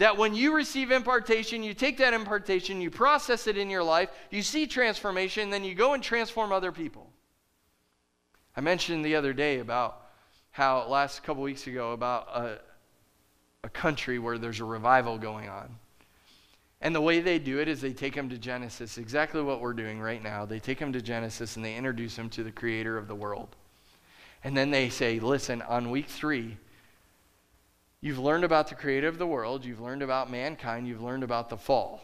That 0.00 0.16
when 0.16 0.34
you 0.34 0.54
receive 0.54 0.92
impartation, 0.92 1.62
you 1.62 1.74
take 1.74 1.98
that 1.98 2.14
impartation, 2.14 2.80
you 2.80 2.90
process 2.90 3.46
it 3.46 3.58
in 3.58 3.68
your 3.68 3.82
life, 3.82 4.08
you 4.30 4.40
see 4.40 4.66
transformation, 4.66 5.50
then 5.50 5.62
you 5.62 5.74
go 5.74 5.92
and 5.92 6.02
transform 6.02 6.52
other 6.52 6.72
people. 6.72 7.10
I 8.56 8.62
mentioned 8.62 9.04
the 9.04 9.14
other 9.14 9.34
day 9.34 9.58
about 9.58 10.06
how 10.52 10.88
last 10.88 11.22
couple 11.22 11.42
weeks 11.42 11.66
ago 11.66 11.92
about 11.92 12.28
a, 12.34 12.60
a 13.62 13.68
country 13.68 14.18
where 14.18 14.38
there's 14.38 14.60
a 14.60 14.64
revival 14.64 15.18
going 15.18 15.50
on. 15.50 15.76
And 16.80 16.94
the 16.94 17.02
way 17.02 17.20
they 17.20 17.38
do 17.38 17.60
it 17.60 17.68
is 17.68 17.82
they 17.82 17.92
take 17.92 18.14
them 18.14 18.30
to 18.30 18.38
Genesis, 18.38 18.96
exactly 18.96 19.42
what 19.42 19.60
we're 19.60 19.74
doing 19.74 20.00
right 20.00 20.22
now. 20.22 20.46
They 20.46 20.60
take 20.60 20.78
them 20.78 20.94
to 20.94 21.02
Genesis 21.02 21.56
and 21.56 21.64
they 21.64 21.76
introduce 21.76 22.16
them 22.16 22.30
to 22.30 22.42
the 22.42 22.50
creator 22.50 22.96
of 22.96 23.06
the 23.06 23.14
world. 23.14 23.54
And 24.44 24.56
then 24.56 24.70
they 24.70 24.88
say, 24.88 25.20
listen, 25.20 25.60
on 25.60 25.90
week 25.90 26.08
three, 26.08 26.56
you've 28.00 28.18
learned 28.18 28.44
about 28.44 28.68
the 28.68 28.74
creator 28.74 29.08
of 29.08 29.18
the 29.18 29.26
world, 29.26 29.64
you've 29.64 29.80
learned 29.80 30.02
about 30.02 30.30
mankind, 30.30 30.86
you've 30.86 31.02
learned 31.02 31.22
about 31.22 31.48
the 31.50 31.56
fall. 31.56 32.02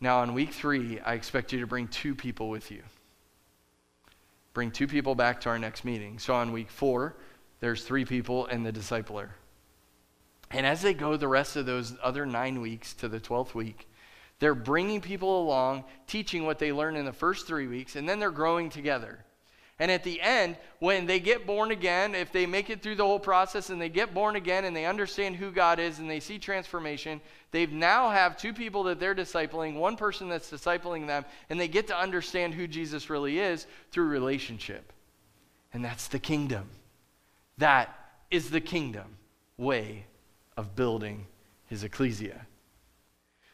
Now, 0.00 0.18
on 0.18 0.34
week 0.34 0.52
three, 0.52 1.00
I 1.00 1.14
expect 1.14 1.52
you 1.52 1.60
to 1.60 1.66
bring 1.66 1.88
two 1.88 2.14
people 2.14 2.48
with 2.48 2.70
you. 2.70 2.82
Bring 4.54 4.70
two 4.70 4.86
people 4.86 5.14
back 5.14 5.40
to 5.42 5.48
our 5.48 5.58
next 5.58 5.84
meeting. 5.84 6.18
So 6.18 6.34
on 6.34 6.52
week 6.52 6.70
four, 6.70 7.16
there's 7.60 7.84
three 7.84 8.04
people 8.04 8.46
and 8.46 8.64
the 8.64 8.72
discipler. 8.72 9.28
And 10.50 10.64
as 10.64 10.82
they 10.82 10.94
go 10.94 11.16
the 11.16 11.28
rest 11.28 11.56
of 11.56 11.66
those 11.66 11.94
other 12.02 12.24
nine 12.24 12.60
weeks 12.60 12.94
to 12.94 13.08
the 13.08 13.20
12th 13.20 13.54
week, 13.54 13.88
they're 14.38 14.54
bringing 14.54 15.00
people 15.00 15.42
along, 15.42 15.84
teaching 16.06 16.46
what 16.46 16.58
they 16.58 16.72
learned 16.72 16.96
in 16.96 17.04
the 17.04 17.12
first 17.12 17.46
three 17.46 17.66
weeks, 17.66 17.96
and 17.96 18.08
then 18.08 18.20
they're 18.20 18.30
growing 18.30 18.70
together. 18.70 19.24
And 19.80 19.90
at 19.92 20.02
the 20.02 20.20
end, 20.20 20.56
when 20.80 21.06
they 21.06 21.20
get 21.20 21.46
born 21.46 21.70
again, 21.70 22.14
if 22.14 22.32
they 22.32 22.46
make 22.46 22.68
it 22.68 22.82
through 22.82 22.96
the 22.96 23.04
whole 23.04 23.20
process 23.20 23.70
and 23.70 23.80
they 23.80 23.88
get 23.88 24.12
born 24.12 24.34
again 24.34 24.64
and 24.64 24.74
they 24.74 24.86
understand 24.86 25.36
who 25.36 25.52
God 25.52 25.78
is 25.78 26.00
and 26.00 26.10
they 26.10 26.18
see 26.18 26.38
transformation, 26.38 27.20
they 27.52 27.66
now 27.66 28.10
have 28.10 28.36
two 28.36 28.52
people 28.52 28.82
that 28.84 28.98
they're 28.98 29.14
discipling, 29.14 29.74
one 29.74 29.96
person 29.96 30.28
that's 30.28 30.50
discipling 30.50 31.06
them, 31.06 31.24
and 31.48 31.60
they 31.60 31.68
get 31.68 31.86
to 31.88 31.96
understand 31.96 32.54
who 32.54 32.66
Jesus 32.66 33.08
really 33.08 33.38
is 33.38 33.66
through 33.92 34.08
relationship. 34.08 34.92
And 35.72 35.84
that's 35.84 36.08
the 36.08 36.18
kingdom. 36.18 36.68
That 37.58 37.94
is 38.30 38.50
the 38.50 38.60
kingdom 38.60 39.16
way 39.56 40.06
of 40.56 40.74
building 40.74 41.26
his 41.66 41.84
ecclesia. 41.84 42.46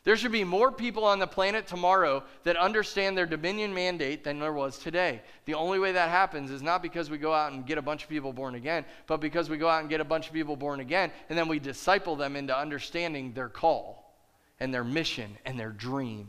There 0.04 0.16
should 0.18 0.32
be 0.32 0.44
more 0.44 0.70
people 0.70 1.04
on 1.06 1.18
the 1.18 1.26
planet 1.26 1.66
tomorrow 1.66 2.22
that 2.42 2.58
understand 2.58 3.16
their 3.16 3.24
dominion 3.24 3.72
mandate 3.72 4.22
than 4.22 4.38
there 4.38 4.52
was 4.52 4.78
today. 4.78 5.22
The 5.46 5.54
only 5.54 5.78
way 5.78 5.92
that 5.92 6.10
happens 6.10 6.50
is 6.50 6.60
not 6.60 6.82
because 6.82 7.08
we 7.08 7.16
go 7.16 7.32
out 7.32 7.52
and 7.52 7.64
get 7.64 7.78
a 7.78 7.82
bunch 7.82 8.04
of 8.04 8.10
people 8.10 8.30
born 8.30 8.54
again, 8.54 8.84
but 9.06 9.22
because 9.22 9.48
we 9.48 9.56
go 9.56 9.68
out 9.68 9.80
and 9.80 9.88
get 9.88 10.02
a 10.02 10.04
bunch 10.04 10.26
of 10.26 10.34
people 10.34 10.56
born 10.56 10.80
again 10.80 11.10
and 11.30 11.38
then 11.38 11.48
we 11.48 11.58
disciple 11.58 12.16
them 12.16 12.36
into 12.36 12.56
understanding 12.56 13.32
their 13.32 13.48
call 13.48 14.14
and 14.60 14.74
their 14.74 14.84
mission 14.84 15.38
and 15.46 15.58
their 15.58 15.72
dream. 15.72 16.28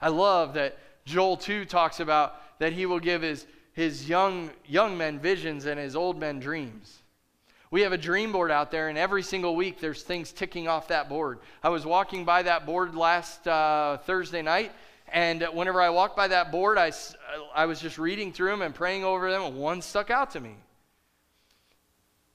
I 0.00 0.08
love 0.08 0.54
that 0.54 0.78
Joel 1.06 1.36
2 1.36 1.64
talks 1.64 1.98
about 1.98 2.58
that 2.60 2.72
he 2.72 2.86
will 2.86 3.00
give 3.00 3.22
his, 3.22 3.44
his 3.72 4.08
young, 4.08 4.50
young 4.66 4.96
men 4.96 5.18
visions 5.18 5.66
and 5.66 5.80
his 5.80 5.96
old 5.96 6.20
men 6.20 6.38
dreams. 6.38 6.99
We 7.72 7.82
have 7.82 7.92
a 7.92 7.98
dream 7.98 8.32
board 8.32 8.50
out 8.50 8.72
there, 8.72 8.88
and 8.88 8.98
every 8.98 9.22
single 9.22 9.54
week 9.54 9.78
there's 9.78 10.02
things 10.02 10.32
ticking 10.32 10.66
off 10.66 10.88
that 10.88 11.08
board. 11.08 11.38
I 11.62 11.68
was 11.68 11.86
walking 11.86 12.24
by 12.24 12.42
that 12.42 12.66
board 12.66 12.96
last 12.96 13.46
uh, 13.46 13.98
Thursday 13.98 14.42
night, 14.42 14.72
and 15.12 15.42
whenever 15.52 15.80
I 15.80 15.90
walked 15.90 16.16
by 16.16 16.26
that 16.28 16.50
board, 16.50 16.78
I, 16.78 16.90
I 17.54 17.66
was 17.66 17.80
just 17.80 17.96
reading 17.96 18.32
through 18.32 18.50
them 18.50 18.62
and 18.62 18.74
praying 18.74 19.04
over 19.04 19.30
them, 19.30 19.42
and 19.42 19.56
one 19.56 19.82
stuck 19.82 20.10
out 20.10 20.32
to 20.32 20.40
me. 20.40 20.56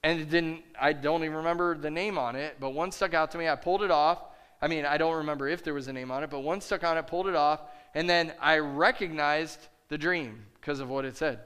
And 0.04 0.22
it 0.22 0.30
didn't, 0.30 0.62
I 0.80 0.94
don't 0.94 1.26
even 1.26 1.36
remember 1.36 1.78
the 1.78 1.92
name 1.92 2.18
on 2.18 2.38
it, 2.38 2.56
but 2.62 2.70
one 2.70 2.94
stuck 2.94 3.14
out 3.14 3.32
to 3.32 3.38
me. 3.38 3.50
I 3.50 3.56
pulled 3.56 3.84
it 3.84 3.92
off. 3.92 4.20
I 4.62 4.70
mean, 4.70 4.86
I 4.86 4.98
don't 4.98 5.18
remember 5.18 5.50
if 5.50 5.66
there 5.66 5.74
was 5.74 5.90
a 5.90 5.94
name 5.94 6.12
on 6.12 6.24
it, 6.24 6.30
but 6.30 6.42
one 6.42 6.62
stuck 6.62 6.86
on 6.86 6.98
it, 6.98 7.08
pulled 7.08 7.28
it 7.28 7.36
off, 7.36 7.60
and 7.94 8.10
then 8.10 8.32
I 8.40 8.60
recognized 8.60 9.68
the 9.90 9.98
dream 9.98 10.46
because 10.62 10.80
of 10.80 10.90
what 10.90 11.04
it 11.04 11.18
said. 11.18 11.40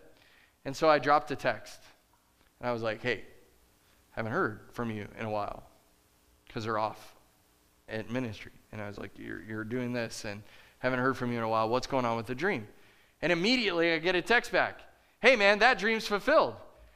And 0.64 0.76
so 0.76 0.88
I 0.88 1.00
dropped 1.00 1.32
a 1.32 1.36
text. 1.36 1.80
And 2.60 2.70
I 2.70 2.72
was 2.72 2.84
like, 2.84 3.02
hey, 3.02 3.24
haven't 4.20 4.34
heard 4.34 4.60
from 4.74 4.92
you 4.92 5.08
in 5.18 5.26
a 5.26 5.30
while 5.30 5.64
because 6.46 6.66
they're 6.66 6.78
off 6.78 7.16
at 7.88 8.12
ministry. 8.12 8.52
And 8.74 8.82
I 8.82 8.88
was 8.90 8.98
like, 8.98 9.12
you're, 9.18 9.42
you're 9.42 9.64
doing 9.64 9.94
this 9.94 10.26
and 10.26 10.44
haven't 10.80 11.00
heard 11.00 11.16
from 11.16 11.32
you 11.32 11.38
in 11.38 11.44
a 11.46 11.48
while. 11.48 11.70
What's 11.70 11.88
going 11.88 12.04
on 12.04 12.18
with 12.18 12.26
the 12.26 12.36
dream? 12.36 12.68
And 13.22 13.32
immediately 13.32 13.94
I 13.94 14.00
get 14.00 14.16
a 14.16 14.22
text 14.22 14.52
back. 14.52 14.82
Hey, 15.22 15.38
man, 15.38 15.60
that 15.60 15.80
dream's 15.80 16.06
fulfilled. 16.06 16.56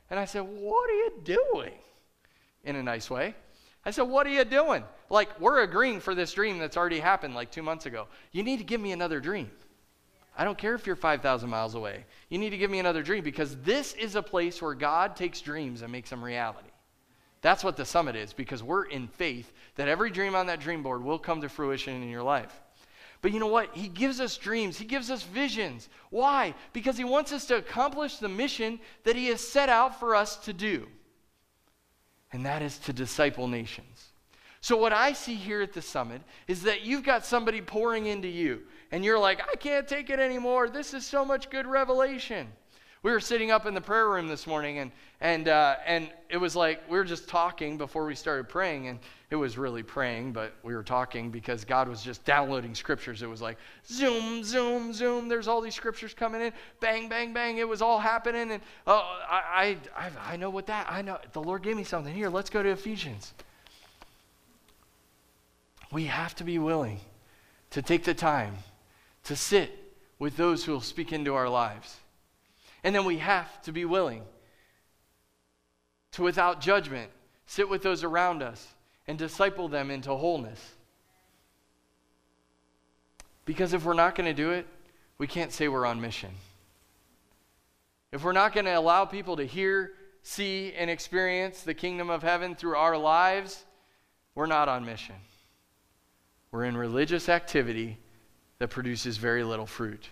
And 0.09 0.19
I 0.19 0.25
said, 0.25 0.41
What 0.41 0.89
are 0.89 0.93
you 0.93 1.13
doing? 1.23 1.71
In 2.65 2.75
a 2.75 2.83
nice 2.83 3.09
way. 3.09 3.35
I 3.85 3.91
said, 3.91 4.03
What 4.03 4.27
are 4.27 4.31
you 4.31 4.43
doing? 4.43 4.83
Like, 5.09 5.39
we're 5.39 5.61
agreeing 5.61 6.01
for 6.01 6.13
this 6.13 6.33
dream 6.33 6.57
that's 6.57 6.75
already 6.75 6.99
happened 6.99 7.35
like 7.35 7.51
two 7.51 7.63
months 7.63 7.85
ago. 7.85 8.07
You 8.33 8.43
need 8.43 8.57
to 8.57 8.65
give 8.65 8.81
me 8.81 8.91
another 8.91 9.21
dream. 9.21 9.49
I 10.37 10.43
don't 10.43 10.57
care 10.57 10.75
if 10.75 10.85
you're 10.85 10.97
5,000 10.97 11.49
miles 11.49 11.75
away. 11.75 12.03
You 12.27 12.37
need 12.37 12.49
to 12.49 12.57
give 12.57 12.69
me 12.69 12.79
another 12.79 13.01
dream 13.01 13.23
because 13.23 13.55
this 13.57 13.93
is 13.93 14.15
a 14.15 14.21
place 14.21 14.61
where 14.61 14.73
God 14.73 15.15
takes 15.15 15.39
dreams 15.39 15.83
and 15.83 15.91
makes 15.91 16.09
them 16.09 16.21
reality. 16.21 16.67
That's 17.43 17.63
what 17.63 17.75
the 17.75 17.85
summit 17.85 18.15
is 18.15 18.31
because 18.31 18.63
we're 18.63 18.85
in 18.85 19.07
faith 19.07 19.51
that 19.75 19.89
every 19.89 20.09
dream 20.09 20.33
on 20.33 20.47
that 20.47 20.61
dream 20.61 20.81
board 20.81 21.03
will 21.03 21.19
come 21.19 21.41
to 21.41 21.49
fruition 21.49 22.01
in 22.01 22.09
your 22.09 22.23
life. 22.23 22.61
But 23.21 23.33
you 23.33 23.39
know 23.39 23.47
what? 23.47 23.75
He 23.75 23.89
gives 23.89 24.21
us 24.21 24.37
dreams, 24.37 24.77
He 24.77 24.85
gives 24.85 25.11
us 25.11 25.23
visions. 25.23 25.89
Why? 26.09 26.55
Because 26.71 26.97
He 26.97 27.03
wants 27.03 27.33
us 27.33 27.45
to 27.47 27.57
accomplish 27.57 28.17
the 28.17 28.29
mission 28.29 28.79
that 29.03 29.17
He 29.17 29.27
has 29.27 29.45
set 29.45 29.67
out 29.67 29.99
for 29.99 30.15
us 30.15 30.37
to 30.37 30.53
do, 30.53 30.87
and 32.31 32.45
that 32.45 32.61
is 32.61 32.77
to 32.79 32.93
disciple 32.93 33.47
nations. 33.47 34.11
So, 34.61 34.77
what 34.77 34.93
I 34.93 35.11
see 35.11 35.35
here 35.35 35.61
at 35.61 35.73
the 35.73 35.81
summit 35.81 36.21
is 36.47 36.63
that 36.63 36.83
you've 36.83 37.03
got 37.03 37.25
somebody 37.25 37.61
pouring 37.61 38.05
into 38.05 38.29
you, 38.29 38.61
and 38.91 39.03
you're 39.03 39.19
like, 39.19 39.41
I 39.41 39.55
can't 39.57 39.87
take 39.87 40.09
it 40.09 40.19
anymore. 40.19 40.69
This 40.69 40.93
is 40.93 41.05
so 41.05 41.25
much 41.25 41.49
good 41.49 41.67
revelation 41.67 42.47
we 43.03 43.11
were 43.11 43.19
sitting 43.19 43.51
up 43.51 43.65
in 43.65 43.73
the 43.73 43.81
prayer 43.81 44.09
room 44.09 44.29
this 44.29 44.47
morning 44.47 44.79
and 44.79 44.91
and 45.19 45.47
uh, 45.47 45.75
and 45.85 46.09
it 46.29 46.37
was 46.37 46.55
like 46.55 46.81
we 46.89 46.97
were 46.97 47.03
just 47.03 47.27
talking 47.27 47.77
before 47.77 48.05
we 48.05 48.15
started 48.15 48.49
praying 48.49 48.87
and 48.87 48.99
it 49.29 49.35
was 49.35 49.57
really 49.57 49.83
praying 49.83 50.31
but 50.31 50.53
we 50.63 50.73
were 50.73 50.83
talking 50.83 51.29
because 51.29 51.65
god 51.65 51.87
was 51.87 52.01
just 52.01 52.23
downloading 52.25 52.73
scriptures. 52.73 53.21
It 53.21 53.29
was 53.29 53.41
like 53.41 53.57
zoom 53.85 54.43
zoom 54.43 54.93
zoom 54.93 55.27
there's 55.27 55.47
all 55.47 55.61
these 55.61 55.75
scriptures 55.75 56.13
coming 56.13 56.41
in 56.41 56.53
bang 56.79 57.09
bang 57.09 57.33
bang 57.33 57.57
it 57.57 57.67
was 57.67 57.81
all 57.81 57.99
happening 57.99 58.51
and 58.51 58.61
oh 58.87 59.03
I, 59.29 59.77
I 59.95 60.09
i 60.25 60.35
know 60.37 60.49
what 60.49 60.67
that 60.67 60.87
i 60.89 61.01
know 61.01 61.19
the 61.33 61.41
lord 61.41 61.61
gave 61.61 61.75
me 61.75 61.83
something. 61.83 62.13
Here 62.13 62.29
let's 62.29 62.49
go 62.49 62.63
to 62.63 62.69
ephesians. 62.69 63.33
We 65.91 66.05
have 66.05 66.33
to 66.35 66.43
be 66.43 66.57
willing 66.57 67.01
to 67.71 67.81
take 67.81 68.03
the 68.03 68.15
time 68.15 68.57
to 69.25 69.35
sit 69.35 69.71
with 70.17 70.37
those 70.37 70.65
who 70.65 70.71
will 70.71 70.81
speak 70.81 71.11
into 71.11 71.35
our 71.35 71.49
lives 71.49 71.97
and 72.83 72.93
then 72.93 73.05
we 73.05 73.17
have 73.17 73.61
to 73.63 73.71
be 73.71 73.85
willing 73.85 74.23
to, 76.11 76.23
without 76.23 76.61
judgment, 76.61 77.11
sit 77.45 77.69
with 77.69 77.81
those 77.81 78.03
around 78.03 78.43
us 78.43 78.73
and 79.07 79.17
disciple 79.17 79.67
them 79.67 79.91
into 79.91 80.13
wholeness. 80.13 80.73
Because 83.45 83.73
if 83.73 83.83
we're 83.83 83.93
not 83.93 84.15
going 84.15 84.27
to 84.27 84.33
do 84.33 84.51
it, 84.51 84.67
we 85.17 85.27
can't 85.27 85.51
say 85.51 85.67
we're 85.67 85.85
on 85.85 85.99
mission. 85.99 86.31
If 88.11 88.23
we're 88.23 88.31
not 88.31 88.53
going 88.53 88.65
to 88.65 88.77
allow 88.77 89.05
people 89.05 89.37
to 89.37 89.45
hear, 89.45 89.93
see, 90.21 90.73
and 90.77 90.89
experience 90.89 91.63
the 91.63 91.73
kingdom 91.73 92.09
of 92.09 92.21
heaven 92.21 92.55
through 92.55 92.75
our 92.75 92.97
lives, 92.97 93.65
we're 94.35 94.45
not 94.45 94.69
on 94.69 94.85
mission. 94.85 95.15
We're 96.51 96.65
in 96.65 96.77
religious 96.77 97.29
activity 97.29 97.97
that 98.59 98.69
produces 98.69 99.17
very 99.17 99.43
little 99.43 99.65
fruit. 99.65 100.09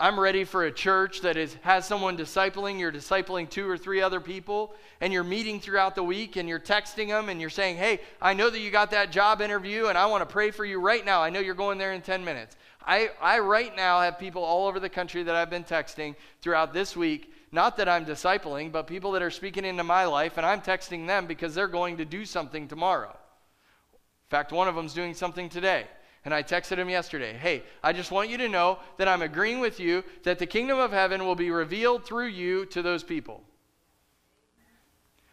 I'm 0.00 0.18
ready 0.18 0.44
for 0.44 0.64
a 0.64 0.72
church 0.72 1.20
that 1.20 1.36
is, 1.36 1.54
has 1.60 1.86
someone 1.86 2.16
discipling. 2.16 2.80
You're 2.80 2.90
discipling 2.90 3.50
two 3.50 3.68
or 3.68 3.76
three 3.76 4.00
other 4.00 4.18
people, 4.18 4.74
and 5.02 5.12
you're 5.12 5.22
meeting 5.22 5.60
throughout 5.60 5.94
the 5.94 6.02
week, 6.02 6.36
and 6.36 6.48
you're 6.48 6.58
texting 6.58 7.08
them, 7.08 7.28
and 7.28 7.38
you're 7.38 7.50
saying, 7.50 7.76
Hey, 7.76 8.00
I 8.20 8.32
know 8.32 8.48
that 8.48 8.60
you 8.60 8.70
got 8.70 8.92
that 8.92 9.12
job 9.12 9.42
interview, 9.42 9.88
and 9.88 9.98
I 9.98 10.06
want 10.06 10.22
to 10.22 10.32
pray 10.32 10.52
for 10.52 10.64
you 10.64 10.80
right 10.80 11.04
now. 11.04 11.22
I 11.22 11.28
know 11.28 11.40
you're 11.40 11.54
going 11.54 11.76
there 11.76 11.92
in 11.92 12.00
10 12.00 12.24
minutes. 12.24 12.56
I, 12.86 13.10
I 13.20 13.40
right 13.40 13.76
now 13.76 14.00
have 14.00 14.18
people 14.18 14.42
all 14.42 14.66
over 14.66 14.80
the 14.80 14.88
country 14.88 15.22
that 15.22 15.34
I've 15.34 15.50
been 15.50 15.64
texting 15.64 16.14
throughout 16.40 16.72
this 16.72 16.96
week 16.96 17.30
Not 17.52 17.76
that 17.76 17.86
I'm 17.86 18.06
discipling, 18.06 18.72
but 18.72 18.86
people 18.86 19.12
that 19.12 19.22
are 19.22 19.30
speaking 19.30 19.66
into 19.66 19.84
my 19.84 20.06
life, 20.06 20.38
and 20.38 20.46
I'm 20.46 20.62
texting 20.62 21.06
them 21.06 21.26
because 21.26 21.54
they're 21.54 21.68
going 21.68 21.98
to 21.98 22.06
do 22.06 22.24
something 22.24 22.68
tomorrow. 22.68 23.10
In 23.10 24.30
fact, 24.30 24.50
one 24.50 24.66
of 24.66 24.74
them's 24.74 24.94
doing 24.94 25.12
something 25.12 25.50
today. 25.50 25.88
And 26.24 26.34
I 26.34 26.42
texted 26.42 26.76
him 26.76 26.90
yesterday, 26.90 27.32
hey, 27.32 27.62
I 27.82 27.92
just 27.92 28.10
want 28.10 28.28
you 28.28 28.36
to 28.38 28.48
know 28.48 28.78
that 28.98 29.08
I'm 29.08 29.22
agreeing 29.22 29.60
with 29.60 29.80
you 29.80 30.04
that 30.22 30.38
the 30.38 30.46
kingdom 30.46 30.78
of 30.78 30.92
heaven 30.92 31.24
will 31.24 31.34
be 31.34 31.50
revealed 31.50 32.04
through 32.04 32.26
you 32.26 32.66
to 32.66 32.82
those 32.82 33.02
people. 33.02 33.42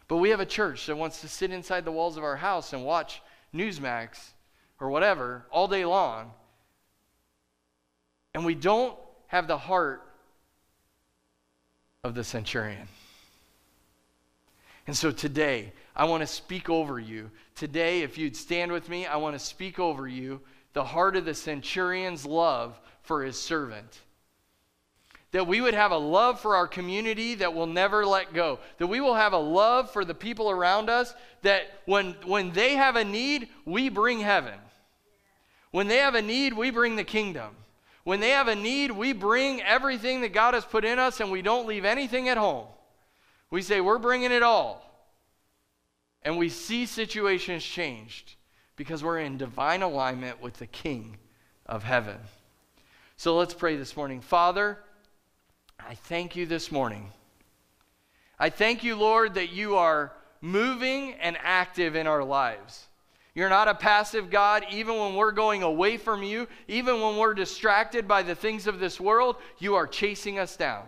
But 0.06 0.16
we 0.16 0.30
have 0.30 0.40
a 0.40 0.46
church 0.46 0.86
that 0.86 0.96
wants 0.96 1.20
to 1.20 1.28
sit 1.28 1.50
inside 1.50 1.84
the 1.84 1.92
walls 1.92 2.16
of 2.16 2.24
our 2.24 2.36
house 2.36 2.72
and 2.72 2.84
watch 2.84 3.20
Newsmax 3.54 4.30
or 4.80 4.88
whatever 4.88 5.44
all 5.50 5.68
day 5.68 5.84
long. 5.84 6.32
And 8.32 8.46
we 8.46 8.54
don't 8.54 8.96
have 9.26 9.46
the 9.46 9.58
heart 9.58 10.02
of 12.02 12.14
the 12.14 12.24
centurion. 12.24 12.88
And 14.86 14.96
so 14.96 15.10
today, 15.10 15.74
I 15.94 16.06
want 16.06 16.22
to 16.22 16.26
speak 16.26 16.70
over 16.70 16.98
you. 16.98 17.30
Today, 17.54 18.00
if 18.00 18.16
you'd 18.16 18.36
stand 18.36 18.72
with 18.72 18.88
me, 18.88 19.04
I 19.04 19.16
want 19.16 19.34
to 19.34 19.38
speak 19.38 19.78
over 19.78 20.08
you 20.08 20.40
the 20.78 20.84
heart 20.84 21.16
of 21.16 21.24
the 21.24 21.34
centurion's 21.34 22.24
love 22.24 22.78
for 23.02 23.24
his 23.24 23.36
servant. 23.36 23.98
That 25.32 25.48
we 25.48 25.60
would 25.60 25.74
have 25.74 25.90
a 25.90 25.98
love 25.98 26.38
for 26.38 26.54
our 26.54 26.68
community 26.68 27.34
that 27.34 27.52
will 27.52 27.66
never 27.66 28.06
let 28.06 28.32
go. 28.32 28.60
That 28.76 28.86
we 28.86 29.00
will 29.00 29.16
have 29.16 29.32
a 29.32 29.38
love 29.38 29.90
for 29.90 30.04
the 30.04 30.14
people 30.14 30.48
around 30.48 30.88
us 30.88 31.12
that 31.42 31.62
when, 31.84 32.14
when 32.24 32.52
they 32.52 32.76
have 32.76 32.94
a 32.94 33.02
need, 33.02 33.48
we 33.64 33.88
bring 33.88 34.20
heaven. 34.20 34.54
When 35.72 35.88
they 35.88 35.96
have 35.96 36.14
a 36.14 36.22
need, 36.22 36.52
we 36.52 36.70
bring 36.70 36.94
the 36.94 37.02
kingdom. 37.02 37.56
When 38.04 38.20
they 38.20 38.30
have 38.30 38.46
a 38.46 38.54
need, 38.54 38.92
we 38.92 39.12
bring 39.12 39.60
everything 39.62 40.20
that 40.20 40.32
God 40.32 40.54
has 40.54 40.64
put 40.64 40.84
in 40.84 41.00
us 41.00 41.18
and 41.18 41.32
we 41.32 41.42
don't 41.42 41.66
leave 41.66 41.84
anything 41.84 42.28
at 42.28 42.36
home. 42.36 42.68
We 43.50 43.62
say, 43.62 43.80
we're 43.80 43.98
bringing 43.98 44.30
it 44.30 44.44
all. 44.44 44.88
And 46.22 46.38
we 46.38 46.48
see 46.48 46.86
situations 46.86 47.64
changed 47.64 48.36
because 48.78 49.02
we're 49.04 49.18
in 49.18 49.36
divine 49.36 49.82
alignment 49.82 50.40
with 50.40 50.54
the 50.54 50.66
King 50.66 51.18
of 51.66 51.82
heaven. 51.82 52.16
So 53.16 53.36
let's 53.36 53.52
pray 53.52 53.76
this 53.76 53.96
morning. 53.96 54.20
Father, 54.20 54.78
I 55.78 55.96
thank 55.96 56.36
you 56.36 56.46
this 56.46 56.70
morning. 56.70 57.10
I 58.38 58.50
thank 58.50 58.84
you, 58.84 58.94
Lord, 58.94 59.34
that 59.34 59.50
you 59.50 59.74
are 59.74 60.12
moving 60.40 61.14
and 61.14 61.36
active 61.42 61.96
in 61.96 62.06
our 62.06 62.22
lives. 62.22 62.86
You're 63.34 63.48
not 63.48 63.66
a 63.66 63.74
passive 63.74 64.30
God, 64.30 64.64
even 64.70 64.96
when 64.96 65.16
we're 65.16 65.32
going 65.32 65.64
away 65.64 65.96
from 65.96 66.22
you, 66.22 66.46
even 66.68 67.00
when 67.00 67.16
we're 67.16 67.34
distracted 67.34 68.06
by 68.06 68.22
the 68.22 68.36
things 68.36 68.68
of 68.68 68.78
this 68.78 69.00
world, 69.00 69.36
you 69.58 69.74
are 69.74 69.88
chasing 69.88 70.38
us 70.38 70.56
down. 70.56 70.84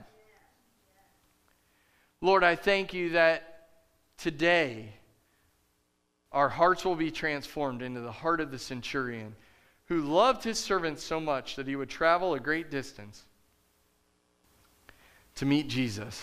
Lord, 2.20 2.44
I 2.44 2.54
thank 2.54 2.94
you 2.94 3.10
that 3.10 3.68
today 4.16 4.92
our 6.32 6.48
hearts 6.48 6.84
will 6.84 6.96
be 6.96 7.10
transformed 7.10 7.82
into 7.82 8.00
the 8.00 8.12
heart 8.12 8.40
of 8.40 8.50
the 8.50 8.58
centurion 8.58 9.34
who 9.86 10.00
loved 10.00 10.44
his 10.44 10.58
servant 10.58 11.00
so 11.00 11.18
much 11.18 11.56
that 11.56 11.66
he 11.66 11.74
would 11.74 11.90
travel 11.90 12.34
a 12.34 12.40
great 12.40 12.70
distance 12.70 13.24
to 15.34 15.44
meet 15.44 15.68
Jesus. 15.68 16.22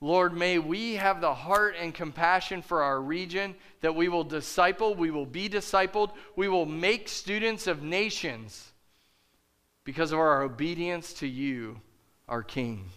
Lord, 0.00 0.36
may 0.36 0.58
we 0.58 0.94
have 0.94 1.20
the 1.20 1.34
heart 1.34 1.74
and 1.78 1.92
compassion 1.92 2.62
for 2.62 2.82
our 2.82 3.00
region 3.00 3.56
that 3.80 3.94
we 3.94 4.08
will 4.08 4.24
disciple, 4.24 4.94
we 4.94 5.10
will 5.10 5.26
be 5.26 5.48
discipled, 5.48 6.12
we 6.36 6.48
will 6.48 6.66
make 6.66 7.08
students 7.08 7.66
of 7.66 7.82
nations 7.82 8.72
because 9.84 10.12
of 10.12 10.18
our 10.18 10.42
obedience 10.42 11.12
to 11.14 11.26
you, 11.26 11.80
our 12.28 12.42
King. 12.42 12.88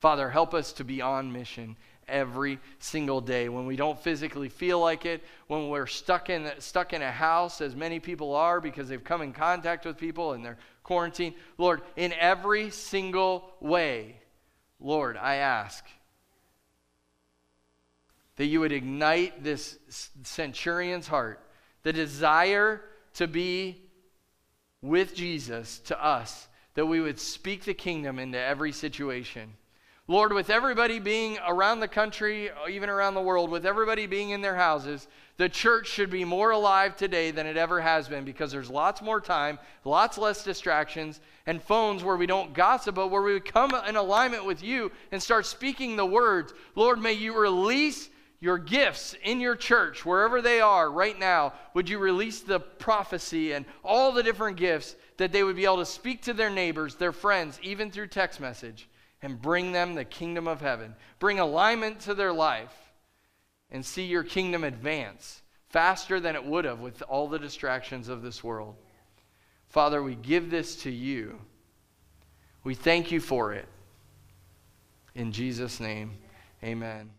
Father, 0.00 0.30
help 0.30 0.54
us 0.54 0.72
to 0.74 0.84
be 0.84 1.02
on 1.02 1.32
mission 1.32 1.76
every 2.08 2.58
single 2.78 3.20
day. 3.20 3.48
When 3.48 3.66
we 3.66 3.76
don't 3.76 3.98
physically 3.98 4.48
feel 4.48 4.80
like 4.80 5.06
it 5.06 5.22
when 5.46 5.68
we're 5.68 5.86
stuck 5.86 6.30
in 6.30 6.50
stuck 6.58 6.92
in 6.92 7.02
a 7.02 7.10
house 7.10 7.60
as 7.60 7.76
many 7.76 8.00
people 8.00 8.34
are 8.34 8.60
because 8.60 8.88
they've 8.88 9.04
come 9.04 9.22
in 9.22 9.32
contact 9.32 9.84
with 9.84 9.96
people 9.96 10.32
and 10.32 10.44
they're 10.44 10.58
quarantined. 10.82 11.34
Lord 11.58 11.82
in 11.96 12.12
every 12.14 12.70
single 12.70 13.52
way 13.60 14.16
lord 14.80 15.16
i 15.16 15.36
ask 15.36 15.84
that 18.36 18.46
you 18.46 18.60
would 18.60 18.72
ignite 18.72 19.44
this 19.44 19.78
centurion's 20.22 21.06
heart 21.06 21.38
the 21.82 21.92
desire 21.92 22.80
to 23.14 23.28
be 23.28 23.82
with 24.80 25.14
jesus 25.14 25.78
to 25.80 26.02
us 26.02 26.48
that 26.74 26.86
we 26.86 27.00
would 27.00 27.20
speak 27.20 27.64
the 27.64 27.74
kingdom 27.74 28.18
into 28.18 28.40
every 28.40 28.72
situation 28.72 29.52
Lord, 30.10 30.32
with 30.32 30.50
everybody 30.50 30.98
being 30.98 31.38
around 31.46 31.78
the 31.78 31.86
country, 31.86 32.50
even 32.68 32.90
around 32.90 33.14
the 33.14 33.22
world, 33.22 33.48
with 33.48 33.64
everybody 33.64 34.08
being 34.08 34.30
in 34.30 34.40
their 34.40 34.56
houses, 34.56 35.06
the 35.36 35.48
church 35.48 35.86
should 35.86 36.10
be 36.10 36.24
more 36.24 36.50
alive 36.50 36.96
today 36.96 37.30
than 37.30 37.46
it 37.46 37.56
ever 37.56 37.80
has 37.80 38.08
been 38.08 38.24
because 38.24 38.50
there's 38.50 38.68
lots 38.68 39.00
more 39.00 39.20
time, 39.20 39.56
lots 39.84 40.18
less 40.18 40.42
distractions, 40.42 41.20
and 41.46 41.62
phones 41.62 42.02
where 42.02 42.16
we 42.16 42.26
don't 42.26 42.52
gossip, 42.54 42.96
but 42.96 43.06
where 43.06 43.22
we 43.22 43.38
come 43.38 43.72
in 43.86 43.94
alignment 43.94 44.44
with 44.44 44.64
you 44.64 44.90
and 45.12 45.22
start 45.22 45.46
speaking 45.46 45.94
the 45.94 46.04
words. 46.04 46.54
Lord, 46.74 46.98
may 46.98 47.12
you 47.12 47.38
release 47.38 48.10
your 48.40 48.58
gifts 48.58 49.14
in 49.22 49.40
your 49.40 49.54
church, 49.54 50.04
wherever 50.04 50.42
they 50.42 50.60
are 50.60 50.90
right 50.90 51.20
now. 51.20 51.52
Would 51.74 51.88
you 51.88 52.00
release 52.00 52.40
the 52.40 52.58
prophecy 52.58 53.52
and 53.52 53.64
all 53.84 54.10
the 54.10 54.24
different 54.24 54.56
gifts 54.56 54.96
that 55.18 55.30
they 55.30 55.44
would 55.44 55.54
be 55.54 55.66
able 55.66 55.76
to 55.76 55.86
speak 55.86 56.22
to 56.22 56.34
their 56.34 56.50
neighbors, 56.50 56.96
their 56.96 57.12
friends, 57.12 57.60
even 57.62 57.92
through 57.92 58.08
text 58.08 58.40
message? 58.40 58.88
And 59.22 59.40
bring 59.40 59.72
them 59.72 59.94
the 59.94 60.04
kingdom 60.04 60.48
of 60.48 60.60
heaven. 60.60 60.94
Bring 61.18 61.38
alignment 61.38 62.00
to 62.00 62.14
their 62.14 62.32
life 62.32 62.74
and 63.70 63.84
see 63.84 64.04
your 64.04 64.24
kingdom 64.24 64.64
advance 64.64 65.42
faster 65.68 66.18
than 66.18 66.34
it 66.34 66.44
would 66.44 66.64
have 66.64 66.80
with 66.80 67.02
all 67.02 67.28
the 67.28 67.38
distractions 67.38 68.08
of 68.08 68.22
this 68.22 68.42
world. 68.42 68.74
Father, 69.68 70.02
we 70.02 70.16
give 70.16 70.50
this 70.50 70.76
to 70.82 70.90
you. 70.90 71.38
We 72.64 72.74
thank 72.74 73.12
you 73.12 73.20
for 73.20 73.52
it. 73.52 73.68
In 75.14 75.32
Jesus' 75.32 75.80
name, 75.80 76.12
amen. 76.62 77.10